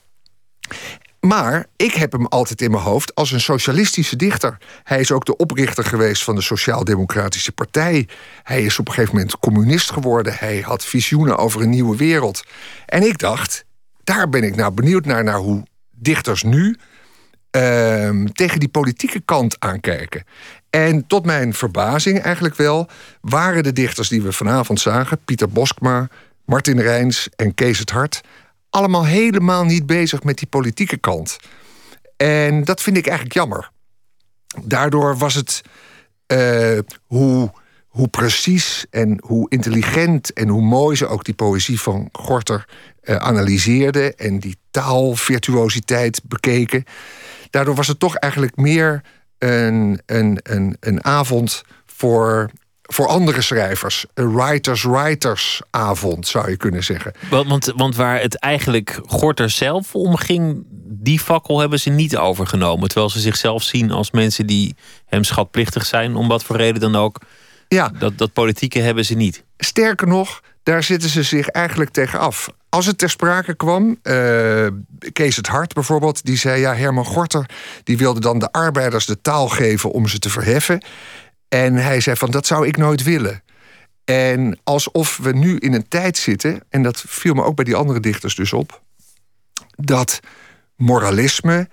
[1.20, 4.58] Maar ik heb hem altijd in mijn hoofd als een socialistische dichter.
[4.82, 8.08] Hij is ook de oprichter geweest van de Sociaal-Democratische Partij.
[8.42, 10.34] Hij is op een gegeven moment communist geworden.
[10.38, 12.44] Hij had visioenen over een nieuwe wereld.
[12.86, 13.64] En ik dacht,
[14.04, 16.76] daar ben ik nou benieuwd naar, naar hoe dichters nu
[17.56, 20.24] uh, tegen die politieke kant aankijken.
[20.70, 22.88] En tot mijn verbazing eigenlijk wel,
[23.20, 26.08] waren de dichters die we vanavond zagen, Pieter Boskma,
[26.44, 28.20] Martin Rijns en Kees het Hart,
[28.70, 31.36] allemaal helemaal niet bezig met die politieke kant.
[32.16, 33.70] En dat vind ik eigenlijk jammer.
[34.64, 35.62] Daardoor was het
[36.32, 37.52] uh, hoe,
[37.86, 42.68] hoe precies en hoe intelligent en hoe mooi ze ook die poëzie van Gorter
[43.02, 46.84] uh, analyseerden en die taalvirtuositeit bekeken.
[47.50, 49.02] Daardoor was het toch eigenlijk meer
[49.38, 52.50] een, een, een, een avond voor
[52.92, 54.04] voor andere schrijvers.
[54.14, 57.12] Een writers-writers avond, zou je kunnen zeggen.
[57.30, 60.62] Want, want, want waar het eigenlijk Gorter zelf om ging...
[60.88, 62.88] die fakkel hebben ze niet overgenomen.
[62.88, 64.74] Terwijl ze zichzelf zien als mensen die
[65.06, 66.14] hem schatplichtig zijn...
[66.16, 67.18] om wat voor reden dan ook.
[67.68, 67.92] Ja.
[67.98, 69.44] Dat, dat politieke hebben ze niet.
[69.58, 72.48] Sterker nog, daar zitten ze zich eigenlijk tegen af.
[72.68, 74.66] Als het ter sprake kwam, uh,
[75.12, 76.24] Kees het Hart bijvoorbeeld...
[76.24, 77.50] die zei, ja, Herman Gorter
[77.84, 80.82] die wilde dan de arbeiders de taal geven om ze te verheffen...
[81.50, 83.42] En hij zei van dat zou ik nooit willen.
[84.04, 87.74] En alsof we nu in een tijd zitten, en dat viel me ook bij die
[87.74, 88.82] andere dichters dus op,
[89.76, 90.20] dat
[90.76, 91.68] moralisme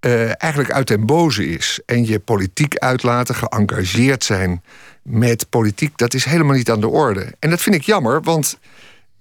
[0.00, 1.80] uh, eigenlijk uit den boze is.
[1.86, 4.62] En je politiek uitlaten, geëngageerd zijn
[5.02, 7.34] met politiek, dat is helemaal niet aan de orde.
[7.38, 8.58] En dat vind ik jammer, want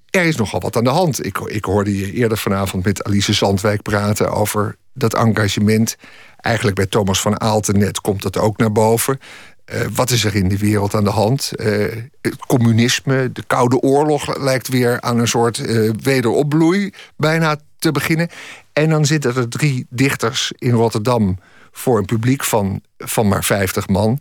[0.10, 1.26] er is nogal wat aan de hand.
[1.26, 5.98] Ik, ik hoorde je eerder vanavond met Alice Zandwijk praten over dat engagement
[6.44, 9.20] Eigenlijk bij Thomas van Aalten net komt dat ook naar boven.
[9.66, 11.52] Eh, wat is er in de wereld aan de hand?
[11.56, 11.86] Uh,
[12.22, 18.30] het communisme, de Koude Oorlog lijkt weer aan een soort uh, wederopbloei bijna te beginnen.
[18.74, 21.40] En dan zitten er drie dichters in Rotterdam
[21.72, 24.20] voor een publiek van, van maar 50 man.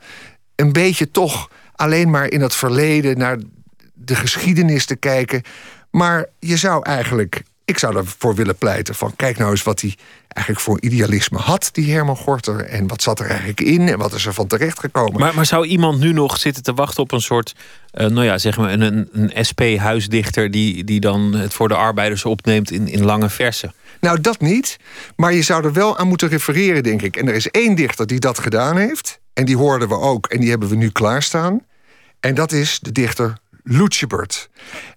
[0.57, 3.39] Een beetje toch alleen maar in het verleden naar
[3.95, 5.43] de geschiedenis te kijken.
[5.91, 9.17] Maar je zou eigenlijk ik zou ervoor willen pleiten van...
[9.17, 9.95] kijk nou eens wat hij
[10.29, 12.65] eigenlijk voor idealisme had, die Herman Gorter...
[12.65, 15.21] en wat zat er eigenlijk in en wat is er van terecht gekomen.
[15.21, 17.55] Maar, maar zou iemand nu nog zitten te wachten op een soort...
[17.93, 20.51] Uh, nou ja, zeg maar een, een SP-huisdichter...
[20.51, 23.75] Die, die dan het voor de arbeiders opneemt in, in lange versen?
[24.01, 24.77] Nou, dat niet.
[25.17, 27.17] Maar je zou er wel aan moeten refereren, denk ik.
[27.17, 29.21] En er is één dichter die dat gedaan heeft.
[29.33, 31.61] En die hoorden we ook en die hebben we nu klaarstaan.
[32.21, 33.33] En dat is de dichter
[33.63, 34.49] Lutjebert.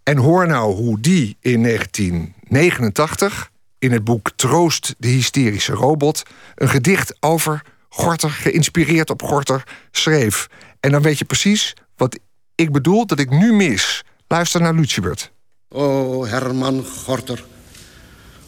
[0.04, 6.24] En hoor nou hoe die in 1989 in het boek Troost de hysterische robot
[6.56, 10.48] een gedicht over Gorter, geïnspireerd op Gorter, schreef.
[10.80, 12.20] En dan weet je precies wat
[12.56, 14.04] ik bedoel dat ik nu mis.
[14.28, 15.32] Luister naar Lutjebert.
[15.70, 17.44] O Herman Gorter,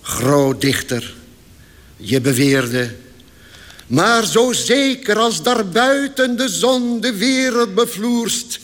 [0.02, 1.16] groot dichter,
[1.96, 2.96] je beweerde...
[3.88, 8.60] Maar zo zeker als daarbuiten de zon de wereld bevloerst...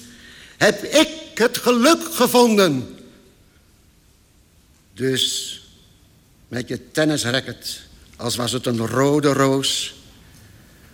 [0.58, 1.08] heb ik
[1.38, 2.96] het geluk gevonden.
[4.94, 5.58] Dus
[6.48, 7.82] met je tennisracket,
[8.16, 9.96] als was het een rode roos...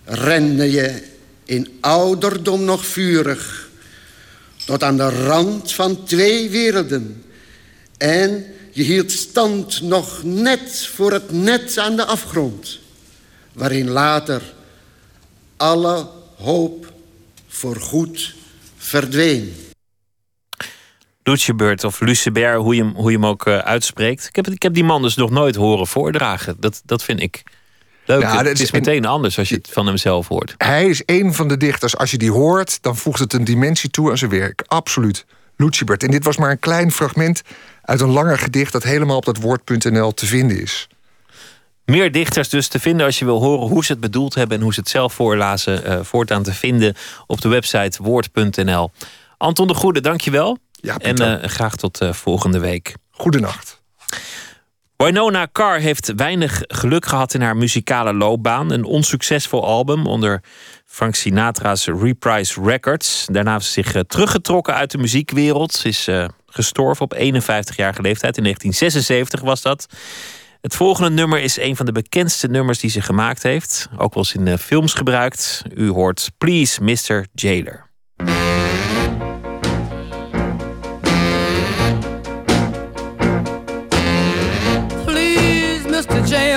[0.04, 1.04] rende je
[1.46, 3.70] in ouderdom nog vurig...
[4.66, 7.24] tot aan de rand van twee werelden.
[7.98, 12.80] En je hield stand nog net voor het net aan de afgrond...
[13.54, 14.42] waarin later
[15.58, 16.94] alle hoop
[17.48, 18.34] voorgoed
[18.78, 19.69] verdween.
[21.30, 24.28] Lucebert of Lucebert, hoe je hem, hoe je hem ook uh, uitspreekt.
[24.28, 26.56] Ik heb, ik heb die man dus nog nooit horen voordragen.
[26.60, 27.44] Dat, dat vind ik
[28.06, 28.22] leuk.
[28.22, 30.56] Ja, het is meteen anders als je het van hemzelf hoort.
[30.58, 31.98] Hij is een van de dichters.
[31.98, 34.64] Als je die hoort, dan voegt het een dimensie toe aan zijn werk.
[34.68, 35.26] Absoluut.
[35.58, 36.04] Lucebert.
[36.04, 37.42] En dit was maar een klein fragment
[37.82, 38.72] uit een langer gedicht...
[38.72, 40.88] dat helemaal op dat woord.nl te vinden is.
[41.86, 44.58] Meer dichters dus te vinden als je wil horen hoe ze het bedoeld hebben...
[44.58, 46.96] en hoe ze het zelf voorlazen, uh, voortaan te vinden
[47.28, 48.92] op de website woord.nl.
[49.38, 50.58] Anton de Goede, dankjewel.
[50.82, 52.96] Ja, en uh, graag tot uh, volgende week.
[53.12, 53.82] Goedenacht.
[54.98, 58.72] Winona Carr heeft weinig geluk gehad in haar muzikale loopbaan.
[58.72, 60.44] Een onsuccesvol album onder
[60.86, 63.26] Frank Sinatra's Reprise Records.
[63.32, 65.72] Daarna heeft ze zich uh, teruggetrokken uit de muziekwereld.
[65.72, 66.10] Ze is
[66.46, 68.38] gestorven op 51-jarige leeftijd.
[68.38, 69.88] In 1976 was dat.
[70.62, 73.88] Het volgende nummer is een van de bekendste nummers die ze gemaakt heeft.
[73.98, 75.64] Ook wel eens in films gebruikt.
[75.76, 77.26] U hoort Please Mr.
[77.34, 77.89] Jailer.
[86.20, 86.28] Mr.
[86.28, 86.49] Jailer,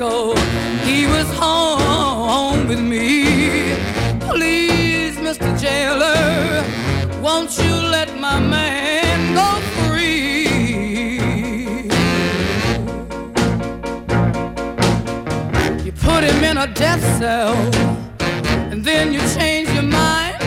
[0.00, 3.74] He was home with me.
[4.30, 5.52] Please, Mr.
[5.60, 6.64] Jailer,
[7.20, 10.46] won't you let my man go free?
[15.84, 17.54] You put him in a death cell,
[18.72, 20.40] and then you change your mind.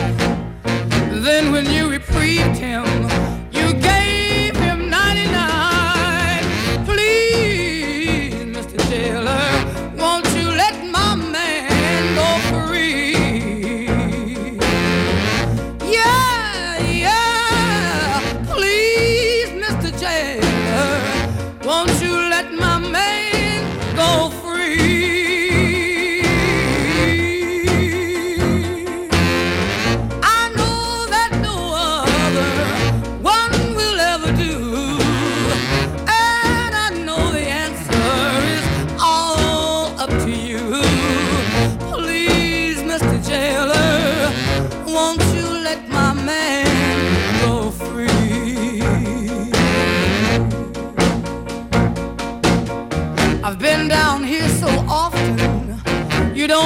[1.24, 2.82] Then when you reprieved him,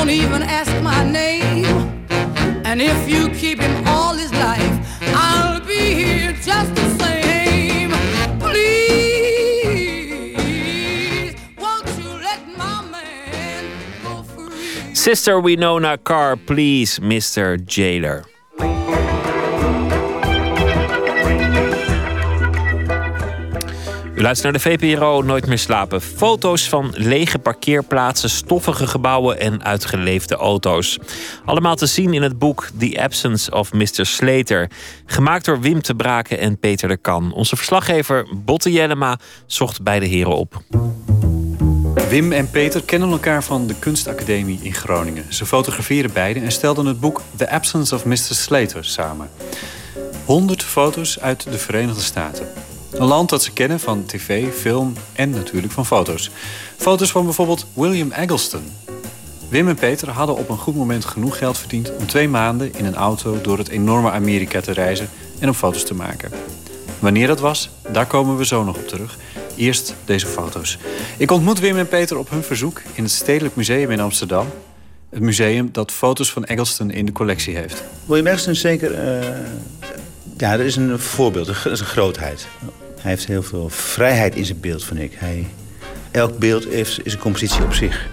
[0.09, 1.67] don't even ask my name.
[2.65, 7.91] And if you keep him all his life, I'll be here just the same.
[8.41, 8.65] Please,
[11.59, 13.65] won't you let my man
[14.03, 14.95] go free?
[14.95, 15.39] Sister
[16.37, 17.63] please, Mr.
[17.63, 18.25] Jailer.
[24.19, 26.01] U luistert naar de VPRO Nooit meer slapen.
[26.01, 30.99] Foto's van lege parkeerplaatsen, stoffige gebouwen en uitgeleefde auto's.
[31.45, 34.07] Allemaal te zien in het boek The Absence of Mr.
[34.07, 34.71] Slater.
[35.07, 37.33] Gemaakt door Wim te Braken en Peter de Kan.
[37.33, 40.63] Onze verslaggever Botte Jellema zocht beide heren op.
[42.09, 45.35] Wim en Peter kennen elkaar van de Kunstacademie in Groningen.
[45.35, 48.17] Ze fotograferen beide en stelden het boek The Absence of Mr.
[48.17, 49.31] Slater samen.
[50.25, 52.68] 100 foto's uit de Verenigde Staten.
[52.91, 56.31] Een land dat ze kennen van tv, film en natuurlijk van foto's.
[56.77, 58.63] Foto's van bijvoorbeeld William Eggleston.
[59.49, 62.85] Wim en Peter hadden op een goed moment genoeg geld verdiend om twee maanden in
[62.85, 65.09] een auto door het enorme Amerika te reizen
[65.39, 66.31] en op foto's te maken.
[66.99, 69.19] Wanneer dat was, daar komen we zo nog op terug.
[69.57, 70.79] Eerst deze foto's.
[71.17, 74.47] Ik ontmoet Wim en Peter op hun verzoek in het Stedelijk Museum in Amsterdam.
[75.11, 77.83] Het museum dat foto's van Eggleston in de collectie heeft.
[78.07, 78.95] William Eggleston is zeker...
[78.95, 79.29] eh,
[80.41, 82.47] ja, dat is een voorbeeld, dat is een grootheid.
[83.01, 85.13] Hij heeft heel veel vrijheid in zijn beeld, vind ik.
[85.15, 85.47] Hij,
[86.11, 88.09] elk beeld heeft, is een compositie op zich.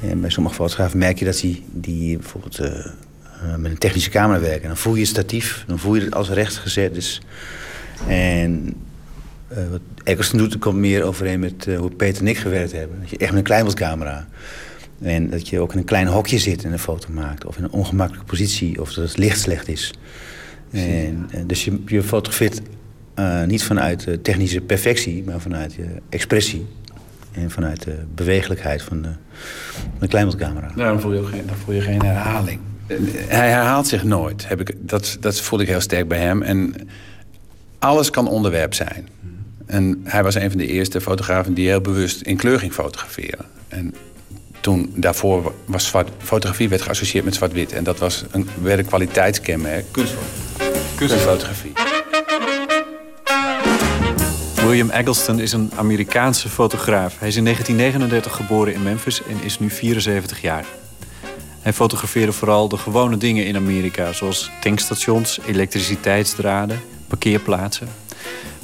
[0.00, 4.40] En bij sommige fotografen merk je dat die, bijvoorbeeld eh, eh, met een technische camera
[4.40, 4.68] werken.
[4.68, 7.22] Dan voel je het statief, dan voel je het als recht gezet is.
[8.08, 8.74] En
[9.48, 13.00] eh, wat Eggleston doet, komt meer overeen met hoe Peter en ik gewerkt hebben.
[13.00, 14.28] Dat je echt met een kleinbeeldcamera...
[15.02, 17.44] En dat je ook in een klein hokje zit en een foto maakt.
[17.44, 18.80] Of in een ongemakkelijke positie.
[18.80, 19.92] Of dat het licht slecht is.
[20.70, 22.60] En, eh, dus je, je fotografeert
[23.14, 26.66] eh, niet vanuit eh, technische perfectie, maar vanuit je expressie.
[27.32, 29.08] En vanuit de bewegelijkheid van de,
[29.72, 30.70] van de kleinbeeldcamera.
[30.76, 32.60] Daarom voel je, ook geen, dan voel je geen herhaling.
[33.26, 34.48] Hij herhaalt zich nooit.
[34.48, 36.42] Heb ik, dat, dat voelde ik heel sterk bij hem.
[36.42, 36.74] En
[37.78, 39.08] alles kan onderwerp zijn.
[39.66, 43.44] En hij was een van de eerste fotografen die heel bewust in kleur ging fotograferen.
[43.68, 43.94] En
[44.68, 47.72] toen daarvoor was zwart, fotografie werd geassocieerd met zwart-wit.
[47.72, 49.84] En dat was een, werd een kwaliteitskenmerk.
[50.96, 51.72] Kunstfotografie.
[54.54, 57.18] William Eggleston is een Amerikaanse fotograaf.
[57.18, 60.64] Hij is in 1939 geboren in Memphis en is nu 74 jaar.
[61.60, 67.88] Hij fotografeerde vooral de gewone dingen in Amerika, zoals tankstations, elektriciteitsdraden, parkeerplaatsen.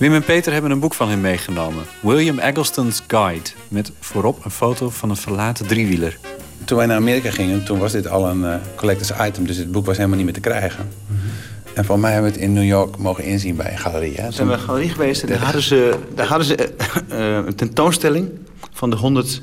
[0.04, 4.50] Wim en Peter hebben een boek van hem meegenomen, William Eggleston's Guide, met voorop een
[4.50, 6.18] foto van een verlaten driewieler.
[6.64, 9.46] Toen wij naar Amerika gingen, toen was dit al een eh, collectors item.
[9.46, 10.88] Dus het boek was helemaal niet meer te krijgen.
[11.74, 14.14] En voor mij hebben we het in New York mogen inzien bij een galerie.
[14.14, 14.26] Hè?
[14.26, 17.46] We zijn bij een galerie geweest en daar hadden ze, daar hadden ze eh, eh,
[17.46, 18.28] een tentoonstelling
[18.72, 19.42] van de 100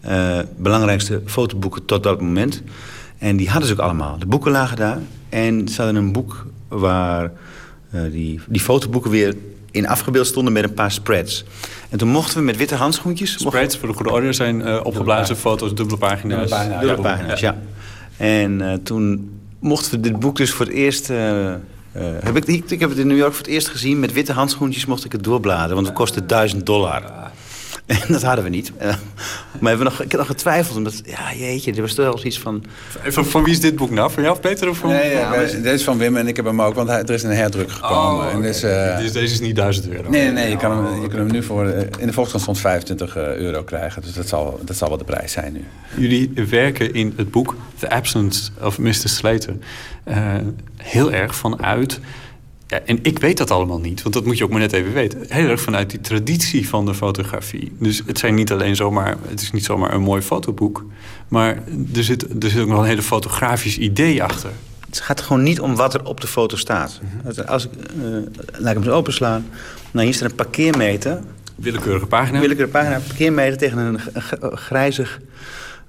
[0.00, 2.62] eh, belangrijkste fotoboeken tot dat moment.
[3.18, 4.18] En die hadden ze ook allemaal.
[4.18, 4.98] De boeken lagen daar.
[5.28, 7.32] En ze hadden een boek waar
[7.94, 9.34] eh, die, die fotoboeken weer
[9.74, 11.44] in afgebeeld stonden met een paar spreads.
[11.90, 13.32] En toen mochten we met witte handschoentjes...
[13.38, 16.50] Spreads, voor de goede orde, zijn eh, opgeblazen foto's, dubbele pagina's.
[16.50, 17.56] Dubbele pagina's, ja.
[18.16, 21.10] En eh, toen mochten we dit boek dus voor het eerst...
[21.10, 21.54] eh,
[22.22, 24.00] heb ik, ik, ik heb het in New York voor het eerst gezien.
[24.00, 25.74] Met witte handschoentjes mocht ik het doorbladeren.
[25.74, 27.02] Want het kostte 1000 dollar.
[28.06, 28.72] En dat hadden we niet.
[28.76, 28.86] Eh,
[29.60, 30.76] maar hebben we nog, ik heb nog getwijfeld.
[30.76, 32.64] Omdat, ja, jeetje, er was toch wel iets van...
[33.08, 34.10] Van, van wie is dit boek nou?
[34.10, 34.68] Van jou of Peter?
[34.68, 34.90] Of van...
[34.90, 37.10] Nee, ja, maar dit is van Wim en ik heb hem ook, want hij, er
[37.10, 38.30] is een herdruk gekomen.
[38.30, 40.10] en dus, deze is niet 1000 euro.
[40.10, 41.66] Nee, nee, nee je, kan hem, je kunt hem nu voor...
[41.68, 44.02] eh, in de Volkskrant stond 25 euro krijgen.
[44.02, 45.64] Dus dat zal, dat zal wel de prijs zijn nu.
[45.96, 48.92] Jullie werken in het boek The Absence of Mr.
[48.92, 49.56] Slater
[50.04, 50.16] eh,
[50.76, 52.00] heel erg vanuit...
[52.74, 54.92] Ja, en ik weet dat allemaal niet, want dat moet je ook maar net even
[54.92, 55.24] weten.
[55.28, 57.72] Heel erg vanuit die traditie van de fotografie.
[57.78, 60.84] Dus het, zijn niet alleen zomaar, het is niet zomaar een mooi fotoboek...
[61.28, 61.62] maar
[61.94, 64.50] er zit, er zit ook nog een hele fotografisch idee achter.
[64.86, 67.00] Het gaat gewoon niet om wat er op de foto staat.
[67.46, 68.04] Als- ik, eh,
[68.58, 69.46] laat ik hem zo openslaan.
[69.90, 71.20] Nou, hier staat een parkeermeter.
[71.54, 72.40] Willekeurige pagina.
[72.40, 73.00] Willekeurige pagina.
[73.06, 74.00] Parkeermeter tegen een
[74.56, 75.20] grijzig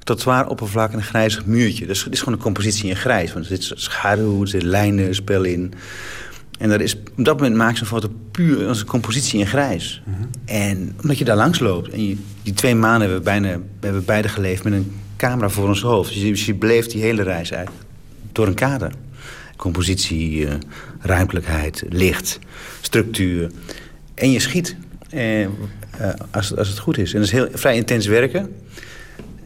[0.03, 1.85] trottoiroppervlak en een grijzig muurtje.
[1.85, 3.33] Dus het is gewoon een compositie in grijs.
[3.33, 5.73] Want er zit schaduw, er zit lijnen, spel in.
[6.57, 9.47] En dat is, op dat moment maak je zo'n foto puur als een compositie in
[9.47, 10.01] grijs.
[10.45, 11.89] En omdat je daar langs loopt.
[11.89, 15.49] En je, die twee maanden hebben we, bijna, we hebben beide geleefd met een camera
[15.49, 16.13] voor ons hoofd.
[16.13, 17.69] Dus je, dus je beleeft die hele reis uit
[18.31, 18.91] door een kader.
[19.55, 20.53] Compositie, eh,
[20.99, 22.39] ruimtelijkheid, licht,
[22.81, 23.51] structuur.
[24.13, 24.75] En je schiet
[25.09, 25.49] eh, eh,
[26.31, 27.13] als, als het goed is.
[27.13, 28.55] En dat is heel, vrij intens werken.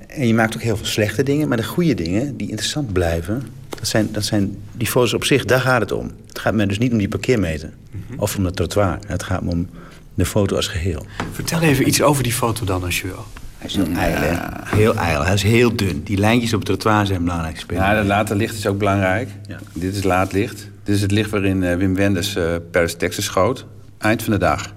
[0.07, 1.48] En je maakt ook heel veel slechte dingen.
[1.48, 3.44] Maar de goede dingen die interessant blijven...
[3.80, 6.11] dat zijn, dat zijn die foto's op zich, daar gaat het om.
[6.27, 7.69] Het gaat me dus niet om die parkeermeter.
[8.18, 8.99] Of om het trottoir.
[9.07, 9.68] Het gaat me om
[10.14, 11.06] de foto als geheel.
[11.31, 13.26] Vertel even iets over die foto dan, als je wil.
[13.57, 14.35] Hij is heel ijl, hè?
[14.77, 15.23] Heel ijl.
[15.26, 16.01] Hij is heel dun.
[16.03, 17.84] Die lijntjes op het trottoir zijn belangrijk spelen.
[17.84, 19.30] Ja, dat late licht is ook belangrijk.
[19.73, 20.68] Dit is laat licht.
[20.84, 23.65] Dit is het licht waarin eh, Wim Wenders eh Paris, Texas schoot.
[23.97, 24.73] Eind van de dag.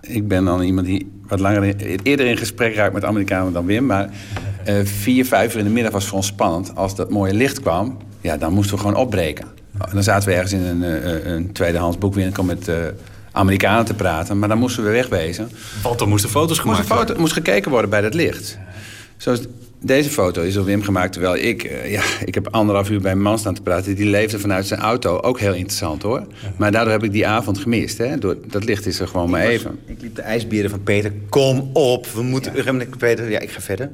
[0.00, 3.66] Ik ben dan iemand die wat langer in- eerder in gesprek raakt met Amerikanen dan
[3.66, 3.86] Wim.
[3.86, 4.08] Maar
[4.64, 6.76] Eh, vier, vijf uur in de middag was voor ons spannend.
[6.76, 9.46] Als dat mooie licht kwam, ja, dan moesten we gewoon opbreken.
[9.92, 12.76] Dan zaten we ergens in een, uh, een tweedehands boekwinkel met uh,
[13.32, 14.38] Amerikanen te praten.
[14.38, 15.50] Maar dan moesten we wegwezen.
[15.82, 17.06] Want er moesten foto's gemaakt moest worden.
[17.08, 18.58] Foto, moest gekeken worden bij dat licht.
[19.16, 19.40] Zoals
[19.82, 21.12] deze foto is door Wim gemaakt.
[21.12, 23.94] Terwijl ik, uh, ja, ik heb anderhalf uur bij een man staan te praten.
[23.94, 25.18] Die leefde vanuit zijn auto.
[25.20, 26.26] Ook heel interessant hoor.
[26.56, 27.98] Maar daardoor heb ik die avond gemist.
[27.98, 28.18] Hè?
[28.18, 29.78] Door, dat licht is er gewoon ik maar was, even.
[29.86, 31.12] Ik liep de ijsberen van Peter.
[31.28, 32.52] Kom op, we moeten...
[32.64, 32.84] Ja.
[32.98, 33.90] Peter, ja, ik ga verder.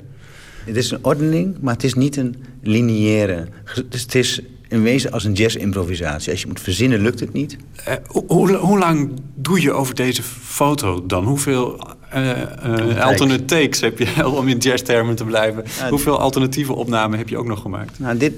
[0.67, 3.47] Het is een ordening, maar het is niet een lineaire.
[3.89, 6.31] Dus het is in wezen als een jazz-improvisatie.
[6.31, 7.57] Als je moet verzinnen, lukt het niet.
[7.89, 11.25] Uh, hoe, hoe, lang doe je over deze foto dan?
[11.25, 11.81] Hoeveel
[12.15, 12.31] uh,
[12.67, 15.65] uh, alternate takes heb je, om in jazztermen te blijven?
[15.89, 17.99] Hoeveel alternatieve opnamen heb je ook nog gemaakt?
[17.99, 18.33] Nou, dit,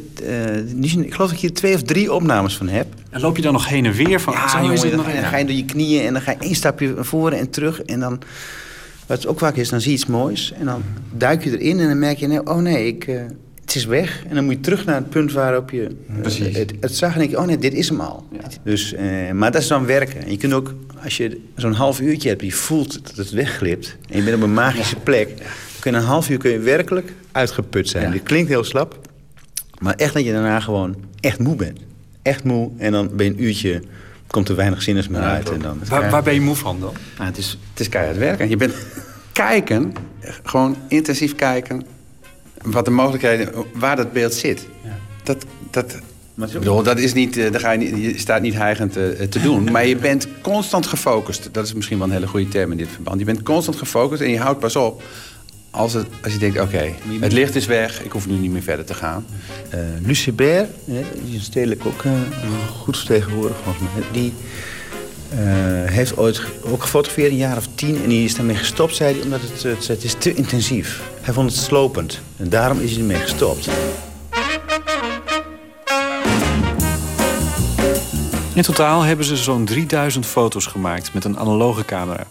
[0.80, 2.86] ik geloof dat ik hier twee of drie opnames van heb.
[3.10, 4.20] En loop je dan nog heen en weer?
[4.20, 6.38] Van, ja, jongen, dan, nog dan ga je door je knieën en dan ga je
[6.38, 7.82] één stapje naar voren en terug.
[7.82, 8.20] En dan,
[9.08, 10.52] wat ook vaak is, dan zie je iets moois.
[10.52, 10.82] En dan
[11.12, 13.28] duik je erin en dan merk je, oh nee, ik
[13.68, 14.24] het is weg.
[14.28, 17.12] En dan moet je terug naar het punt waarop je uh, het, het, zag.
[17.12, 18.26] En denk je, oh nee, dit is hem al.
[18.32, 18.48] Ja.
[18.62, 20.24] Dus, uh, maar dat is dan werken.
[20.24, 22.42] En je kunt ook, als je zo'n half uurtje hebt...
[22.42, 23.96] je voelt dat het wegglipt...
[24.10, 25.02] en je bent op een magische ja.
[25.02, 25.28] plek...
[25.80, 28.10] kun je een half uur kun je werkelijk uitgeput zijn.
[28.10, 28.98] Dit klinkt heel slap.
[29.78, 31.78] Maar echt dat je daarna gewoon echt moe bent.
[32.22, 32.70] Echt moe.
[32.76, 33.82] En dan ben je een uurtje...
[34.30, 35.50] komt er weinig zinners meer uit.
[35.50, 36.92] En dan, waar, waar ben je moe van dan?
[37.16, 38.48] Nou, het, is, het is keihard werken.
[38.48, 38.74] Je bent
[39.32, 39.92] kijken,
[40.42, 41.82] gewoon intensief kijken
[42.62, 44.66] wat de mogelijkheden, waar dat beeld zit.
[44.84, 44.96] Ja.
[45.22, 45.98] Dat, dat,
[46.34, 49.64] bedoel, dat is niet, daar ga je, niet, je staat niet heigend te, te doen.
[49.72, 51.48] maar je bent constant gefocust.
[51.52, 53.18] Dat is misschien wel een hele goede term in dit verband.
[53.18, 55.02] Je bent constant gefocust en je houdt pas op
[55.70, 58.50] als, het, als je denkt, oké, okay, het licht is weg, ik hoef nu niet
[58.50, 59.26] meer verder te gaan.
[59.74, 60.66] Uh, Lucie Baer,
[61.24, 62.12] die is stedelijk ook uh,
[62.80, 64.04] goed vertegenwoordigd volgens mij.
[64.12, 64.32] Die
[65.32, 65.38] uh,
[65.90, 68.02] heeft ooit ook gefotografeerd, een jaar of tien.
[68.02, 71.02] En die is daarmee gestopt, zei hij, omdat het, het, het is te intensief.
[71.20, 72.20] Hij vond het slopend.
[72.36, 73.68] En daarom is hij ermee gestopt.
[78.54, 82.26] In totaal hebben ze zo'n 3000 foto's gemaakt met een analoge camera.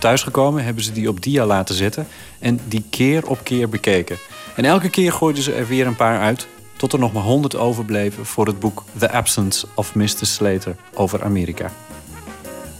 [0.00, 2.06] Thuisgekomen hebben ze die op dia laten zetten
[2.38, 4.16] en die keer op keer bekeken.
[4.56, 6.46] En elke keer gooiden ze er weer een paar uit,
[6.76, 10.06] tot er nog maar 100 overbleven voor het boek The Absence of Mr.
[10.20, 11.70] Slater over Amerika.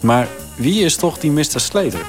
[0.01, 1.61] Maar wie is toch die Mr.
[1.61, 2.01] Slater?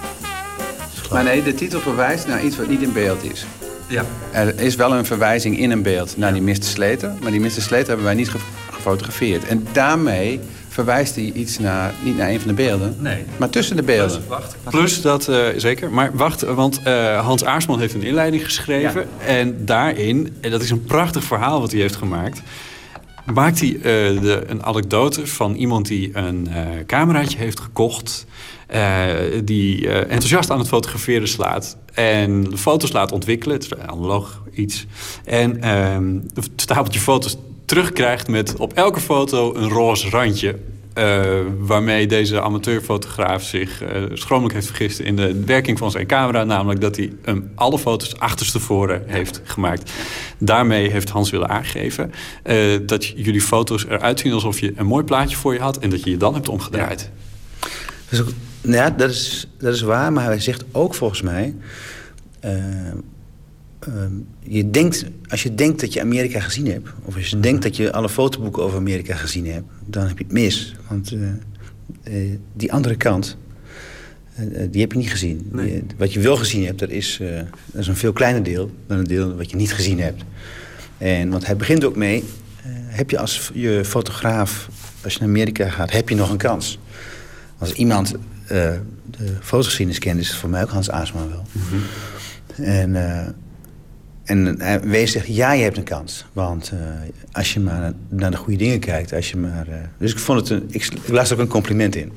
[1.11, 3.45] Maar nee, de titel verwijst naar iets wat niet in beeld is.
[3.87, 4.05] Ja.
[4.31, 6.63] Er is wel een verwijzing in een beeld naar die Mr.
[6.63, 7.13] Slater.
[7.21, 7.49] Maar die Mr.
[7.49, 8.31] Slater hebben wij niet
[8.71, 9.47] gefotografeerd.
[9.47, 10.39] En daarmee
[10.71, 13.23] verwijst hij iets naar, niet naar een van de beelden, nee.
[13.37, 14.17] maar tussen de beelden.
[14.17, 15.91] Plus, wacht, Plus dat, uh, zeker.
[15.91, 19.07] Maar wacht, want uh, Hans Aarsman heeft een inleiding geschreven.
[19.19, 19.25] Ja.
[19.25, 22.41] En daarin, en dat is een prachtig verhaal wat hij heeft gemaakt
[23.33, 23.81] maakt hij uh,
[24.21, 28.25] de, een anekdote van iemand die een uh, cameraatje heeft gekocht.
[28.73, 29.05] Uh,
[29.43, 31.77] die enthousiast aan het fotograferen slaat.
[31.93, 33.55] En de foto's laat ontwikkelen.
[33.55, 34.85] Het is analoog iets.
[35.25, 37.37] En een stapeltje foto's
[37.71, 40.55] terugkrijgt met op elke foto een roze randje.
[40.97, 46.43] Uh, waarmee deze amateurfotograaf zich uh, schromelijk heeft vergist in de werking van zijn camera.
[46.43, 49.91] Namelijk dat hij um, alle foto's achterstevoren heeft gemaakt.
[50.37, 52.11] Daarmee heeft Hans willen aangeven
[52.45, 55.89] uh, dat jullie foto's eruit zien alsof je een mooi plaatje voor je had en
[55.89, 57.09] dat je je dan hebt omgedraaid.
[58.61, 61.55] Ja, dat, is, dat is waar, maar hij zegt ook volgens mij.
[63.87, 66.89] Um, je denkt, als je denkt dat je Amerika gezien hebt...
[67.03, 67.41] of als je mm.
[67.41, 69.65] denkt dat je alle fotoboeken over Amerika gezien hebt...
[69.85, 70.75] dan heb je het mis.
[70.89, 71.27] Want uh,
[72.03, 73.37] uh, die andere kant,
[74.39, 75.49] uh, die heb je niet gezien.
[75.51, 75.83] Nee.
[75.97, 77.19] Wat je wel gezien hebt, dat is,
[77.71, 78.71] dat is een veel kleiner deel...
[78.87, 80.23] dan een deel wat je niet gezien hebt.
[80.97, 82.23] En, want hij begint ook mee...
[82.87, 84.69] heb je als je fotograaf,
[85.03, 85.91] als je naar Amerika gaat...
[85.91, 86.79] heb je nog een kans.
[87.57, 88.13] Als iemand
[88.47, 88.79] de
[89.39, 90.19] fotogeschiedenis kent...
[90.19, 91.45] is het voor mij ook Hans Aasman wel.
[91.51, 92.65] Mm -hmm.
[92.65, 92.95] En...
[94.23, 96.25] En uh, Wees zegt, ja, je hebt een kans.
[96.33, 96.79] Want uh,
[97.31, 99.67] als je maar naar, de goede dingen kijkt, als je maar...
[99.69, 102.13] Uh, dus ik vond het een, ik, ik las er ook een compliment in.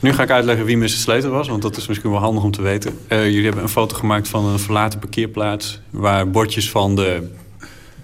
[0.00, 0.88] Nu ga ik uitleggen wie Mr.
[0.88, 2.92] Slater was, want dat is misschien wel handig om te weten.
[3.08, 5.80] jullie hebben een foto gemaakt van een verlaten parkeerplaats...
[5.90, 7.28] waar bordjes van de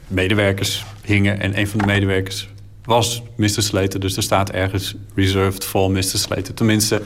[0.06, 1.40] medewerkers hingen.
[1.40, 2.48] En een van de medewerkers
[2.84, 3.48] was Mr.
[3.48, 4.00] Slater.
[4.00, 6.02] Dus er staat ergens reserved for Mr.
[6.02, 6.54] Slater.
[6.54, 7.02] Tenminste,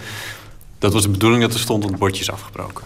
[0.78, 2.84] dat was de bedoeling dat er stond, want het bordje is afgebroken.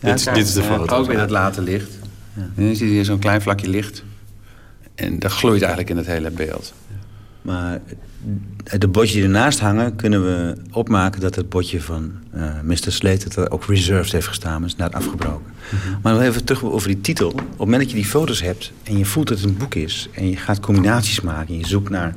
[0.00, 0.96] Ja, dit, dit, is de foto.
[0.96, 1.98] Ook in het late licht.
[2.36, 2.42] Ja.
[2.56, 4.04] En dan zie je zo'n klein vlakje licht.
[4.94, 6.74] En dat gloeit eigenlijk in het hele beeld.
[7.42, 7.80] Maar
[8.78, 9.96] de bordje die ernaast hangen...
[9.96, 12.92] kunnen we opmaken dat het bordje van uh, Mr.
[12.92, 13.34] Slater...
[13.34, 15.52] dat ook reserved heeft gestaan, is net afgebroken.
[15.70, 15.98] Mm -hmm.
[16.02, 17.28] Maar even terug over die titel.
[17.30, 19.74] Op het moment dat je die foto's hebt en je voelt dat het een boek
[19.74, 20.08] is...
[20.12, 22.16] en je gaat combinaties maken en je zoekt naar...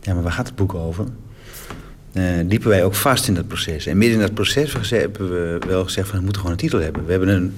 [0.00, 1.04] ja, maar waar gaat het boek over?
[2.12, 3.86] Uh, liepen wij ook vast in dat proces.
[3.86, 6.18] En midden in dat proces hebben we wel gezegd van...
[6.18, 7.04] we moeten gewoon een titel hebben.
[7.04, 7.54] We hebben een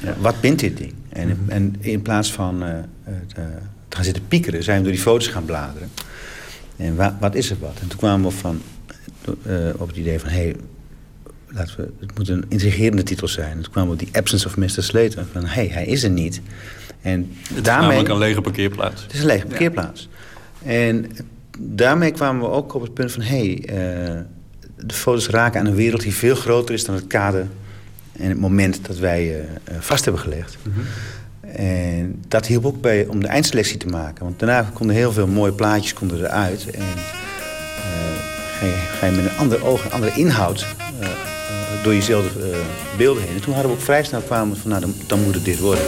[0.00, 0.92] Ja, wat bindt dit ding?
[1.08, 2.68] En, en in plaats van eh,
[3.04, 3.44] het, eh,
[3.88, 5.90] te gaan zitten piekeren, zijn we door die foto's gaan bladeren.
[6.76, 7.76] En wa- wat is er wat?
[7.80, 8.60] En toen kwamen we van,
[9.42, 10.28] eh, op het idee van...
[10.28, 10.56] Hey,
[11.48, 13.50] laten we, het moet een intrigerende titel zijn.
[13.56, 14.68] En toen kwamen we op die Absence of Mr.
[14.82, 15.24] Slater.
[15.32, 16.40] Van, hey, hij is er niet.
[17.00, 17.86] En Het is daarmee...
[17.88, 19.02] namelijk een lege parkeerplaats.
[19.02, 20.08] Het is een lege parkeerplaats.
[20.62, 21.06] En
[21.58, 23.22] daarmee kwamen we ook op het punt van...
[23.22, 24.26] hé, hey,
[24.76, 27.46] de foto's raken aan een wereld die veel groter is dan het kader...
[28.12, 30.56] en het moment dat wij eh, eh, vast hebben gelegd.
[31.56, 34.24] En dat hielp ook bij om de eindselectie te maken.
[34.24, 36.70] Want daarna konden heel veel mooie plaatjes konden eruit.
[36.70, 40.66] En eh, ga, je, ga je met een ander oog, een andere inhoud...
[41.82, 42.42] door jezelf eh,
[42.96, 43.34] beelden heen.
[43.34, 44.70] En toen hadden we ook vrij snel kwamen van...
[44.70, 45.84] nou, dan, dan moet het dit worden.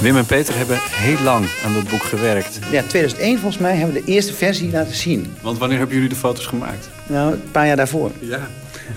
[0.00, 2.58] Wim en Peter hebben heel lang aan dat boek gewerkt.
[2.70, 5.34] Ja, 2001 volgens mij hebben we de eerste versie laten zien.
[5.42, 6.88] Want wanneer hebben jullie de foto's gemaakt?
[7.06, 8.10] Nou, een paar jaar daarvoor.
[8.20, 8.48] Ja.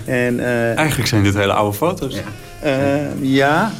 [0.04, 2.16] En, eh, Eigenlijk zijn dit hele oude foto's.
[2.60, 3.72] eh, ja.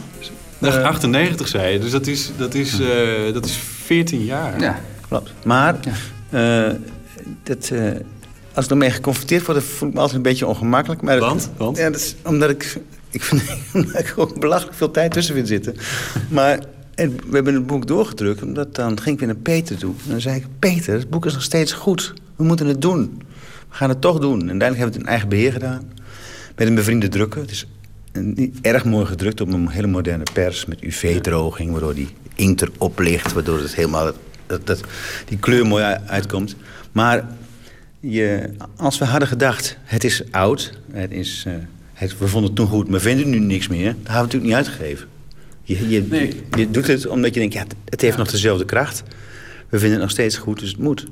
[0.58, 4.60] Dag Eh, 98 zei je, dus dat is, dat is, eh, dat is 14 jaar.
[4.60, 4.78] Ja,
[5.08, 5.32] klopt.
[5.44, 5.74] Maar
[6.30, 6.68] eh,
[7.42, 7.90] dat, eh,
[8.54, 11.02] als ik ermee geconfronteerd word, voel ik me altijd een beetje ongemakkelijk.
[11.02, 11.50] Maar Want?
[11.56, 11.76] Want?
[11.76, 12.78] Ja, dat is omdat ik,
[13.10, 13.42] ik vind
[13.74, 15.74] omdat ik ook belachelijk veel tijd tussen vind zitten.
[16.28, 16.58] maar
[16.94, 19.94] en we hebben het boek doorgedrukt, omdat dan ging ik weer naar Peter toe.
[20.04, 22.12] En dan zei ik, Peter, het boek is nog steeds goed.
[22.36, 23.22] We moeten het doen.
[23.68, 24.40] We gaan het toch doen.
[24.40, 25.82] En uiteindelijk hebben we het in eigen beheer gedaan.
[26.56, 27.40] Met een bevriende drukker.
[27.40, 27.66] Het is
[28.12, 30.66] een- erg mooi gedrukt op een hele moderne pers.
[30.66, 33.32] Met UV-droging, waardoor die inkt erop ligt.
[33.32, 34.12] Waardoor het helemaal
[34.46, 34.80] dat, dat,
[35.28, 36.56] die kleur mooi uitkomt.
[36.92, 37.26] Maar
[38.00, 40.78] je, als we hadden gedacht, het is oud.
[40.92, 41.52] Het is, eh,
[41.92, 43.84] het, we vonden het toen goed, maar vinden nu niks meer.
[43.84, 45.08] Dan hebben we het natuurlijk niet uitgegeven.
[45.62, 49.02] Je, je, je doet het omdat je denkt, ja, het heeft nog dezelfde kracht.
[49.68, 51.06] We vinden het nog steeds goed, dus het moet.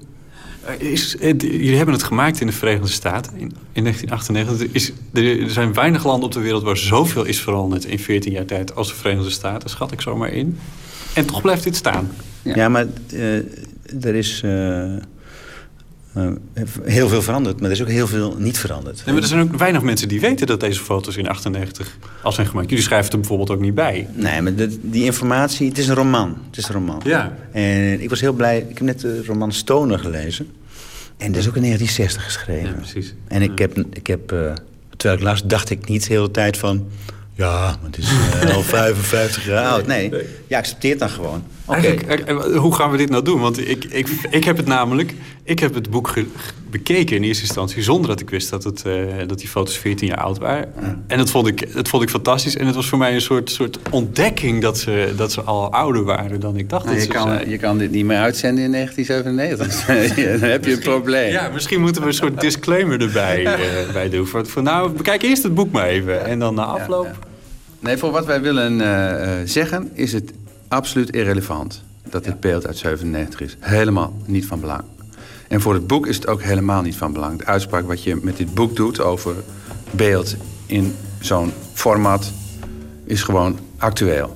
[0.65, 4.61] Eh, Is, eh, jullie hebben het gemaakt in de Verenigde Staten in, in 1998.
[4.61, 8.33] Er, is, er, zijn weinig landen op de wereld waar zoveel is veranderd in 14
[8.33, 10.59] jaar tijd als de Verenigde Staten, schat ik zomaar in.
[11.15, 12.11] En toch blijft dit staan.
[12.43, 13.37] Ja, maar eh,
[14.05, 14.43] er is
[16.15, 16.27] eh,
[16.83, 18.97] heel veel veranderd, maar er is ook heel veel niet veranderd.
[19.05, 22.33] Nee, maar er zijn ook weinig mensen die weten dat deze foto's in 98 al
[22.33, 22.69] zijn gemaakt.
[22.69, 24.07] Jullie schrijven er bijvoorbeeld ook niet bij.
[24.15, 26.37] Nee, maar de- die informatie, het is een roman.
[26.49, 27.01] Het is een roman.
[27.05, 27.37] Ja.
[27.53, 30.47] En ik was heel blij, ik heb net de roman Stoner gelezen.
[31.17, 32.69] En dat is ook in 1960 geschreven.
[32.69, 33.15] Ja, precies.
[33.29, 34.53] En ik heb, ik heb eh,
[34.97, 36.87] terwijl ik las, dacht ik niet de hele tijd van...
[37.35, 38.11] Ja, maar het is
[38.43, 39.87] eh, al 55 jaar oud.
[39.87, 40.13] Nee,
[40.47, 41.43] je accepteert dan gewoon.
[41.75, 43.41] Eigenlijk, eh, hoe gaan we dit nou doen?
[43.41, 45.15] Want ik, ik, ik heb het namelijk...
[45.45, 46.27] Ik heb het boek ge-
[46.71, 47.83] bekeken in eerste instantie...
[47.83, 48.93] zonder dat ik wist dat, het, eh,
[49.27, 50.73] dat die foto's 14 jaar oud waren.
[51.07, 52.57] En dat vond, ik, dat vond ik fantastisch.
[52.57, 54.63] En het was voor mij een soort, soort ontdekking...
[54.63, 57.29] Dat ze, dat ze al ouder waren dan ik dacht Nou, dat je, ze kan,
[57.29, 57.51] zijn.
[57.51, 60.17] je kan dit niet meer uitzenden in 1997.
[60.25, 61.31] Ja, dan heb je een probleem.
[61.33, 64.27] Ja, misschien moeten we een soort disclaimer erbij eh, bij doen.
[64.27, 66.25] Voor, voor, nou, bekijk eerst het boek maar even.
[66.25, 67.29] En dan na afloop...
[67.83, 68.83] Nee, voor wat wij willen
[69.49, 70.33] zeggen is het
[70.71, 73.57] absoluut irrelevant dat dit beeld uit 97 is.
[73.61, 74.83] Helemaal niet van belang.
[75.49, 77.39] En voor het boek is het ook helemaal niet van belang.
[77.39, 79.35] De uitspraak wat je met dit boek doet over
[79.91, 80.37] beeld
[80.67, 82.33] in zo'n format
[83.05, 84.35] is gewoon actueel.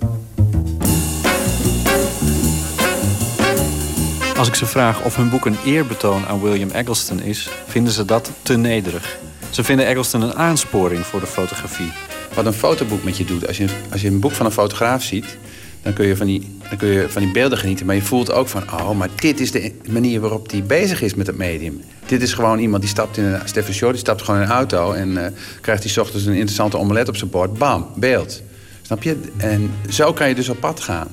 [4.37, 7.51] Als ik ze vraag of hun boek een eerbetoon aan William Eggleston is...
[7.67, 9.19] vinden ze dat te nederig.
[9.51, 11.93] Ze vinden Eggleston een aansporing voor de fotografie.
[12.35, 13.47] Wat een fotoboek met je doet.
[13.47, 15.39] Als je, als je een boek van een fotograaf ziet,
[15.85, 17.87] dan kun, je van die, dan kun je van die beelden genieten.
[17.87, 21.15] Maar je voelt ook van, oh, maar dit is de manier waarop hij bezig is
[21.15, 21.81] met het medium.
[22.07, 23.41] Dit is gewoon iemand die stapt in een...
[23.45, 24.93] Stefan Short, die stapt gewoon in een auto...
[24.93, 27.59] en eh, krijgt 's ochtends een interessante omelet op zijn bord.
[27.59, 28.43] Bam, beeld.
[28.83, 29.17] Snap je?
[29.37, 31.09] En zo kan je dus op pad gaan.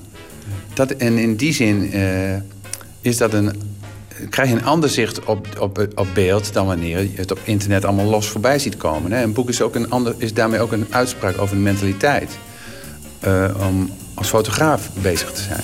[0.73, 2.35] Dat, en in die zin eh,
[3.01, 3.51] is dat een
[4.29, 7.85] krijg je een ander zicht op, op, op beeld dan wanneer je het op internet
[7.85, 9.11] allemaal los voorbij ziet komen.
[9.11, 9.23] Hè?
[9.23, 12.37] Een boek is, ook een ander, is daarmee ook een uitspraak over de mentaliteit.
[13.19, 13.89] eh, om
[14.21, 15.63] als fotograaf bezig te zijn.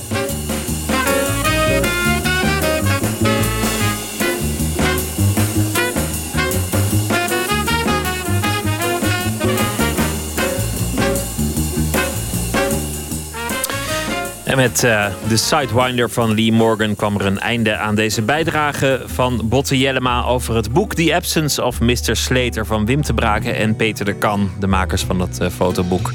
[14.57, 19.41] Met eh, de Sidewinder van Lee Morgan kwam er een einde aan deze bijdrage van
[19.43, 22.15] Botte Jellema over het boek The Absence of Mr.
[22.15, 26.13] Slater van Wim te Braken en Peter de Kan, de makers van dat eh, fotoboek.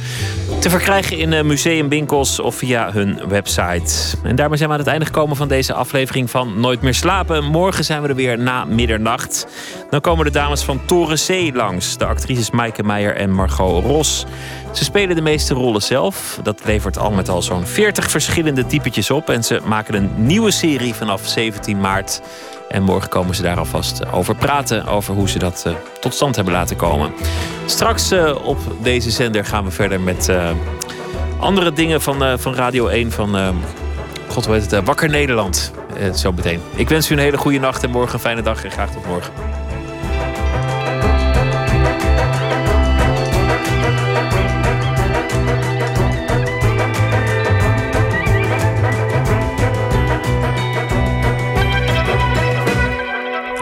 [0.61, 4.17] Te verkrijgen in uh, museumwinkels of via hun website.
[4.23, 7.45] En daarmee zijn we aan het einde gekomen van deze aflevering van Nooit meer slapen.
[7.45, 9.47] Morgen zijn we er weer na middernacht.
[9.91, 11.99] Dan komen de dames van Toren C langs.
[11.99, 14.27] De actrices Maaike Meijer en Margot Ros.
[14.73, 16.39] Ze spelen de meeste rollen zelf.
[16.43, 19.31] Dat levert al met al zo'n 40 verschillende verschillende typetjes op.
[19.31, 22.21] En ze maken een nieuwe serie vanaf 17 maart.
[22.69, 24.87] En morgen komen ze daar alvast over praten.
[24.87, 27.13] Over hoe ze dat eh, tot stand hebben laten komen.
[27.67, 30.51] Straks eh, op deze zender gaan we verder met eh,
[31.39, 33.13] andere dingen van, van Radio 1.
[33.13, 33.55] Van,
[34.29, 35.73] god heet het, Wakker Nederland.
[36.15, 36.61] Zo meteen.
[36.75, 38.65] Ik wens u een hele goede nacht en morgen een fijne dag.
[38.65, 39.62] En graag tot morgen.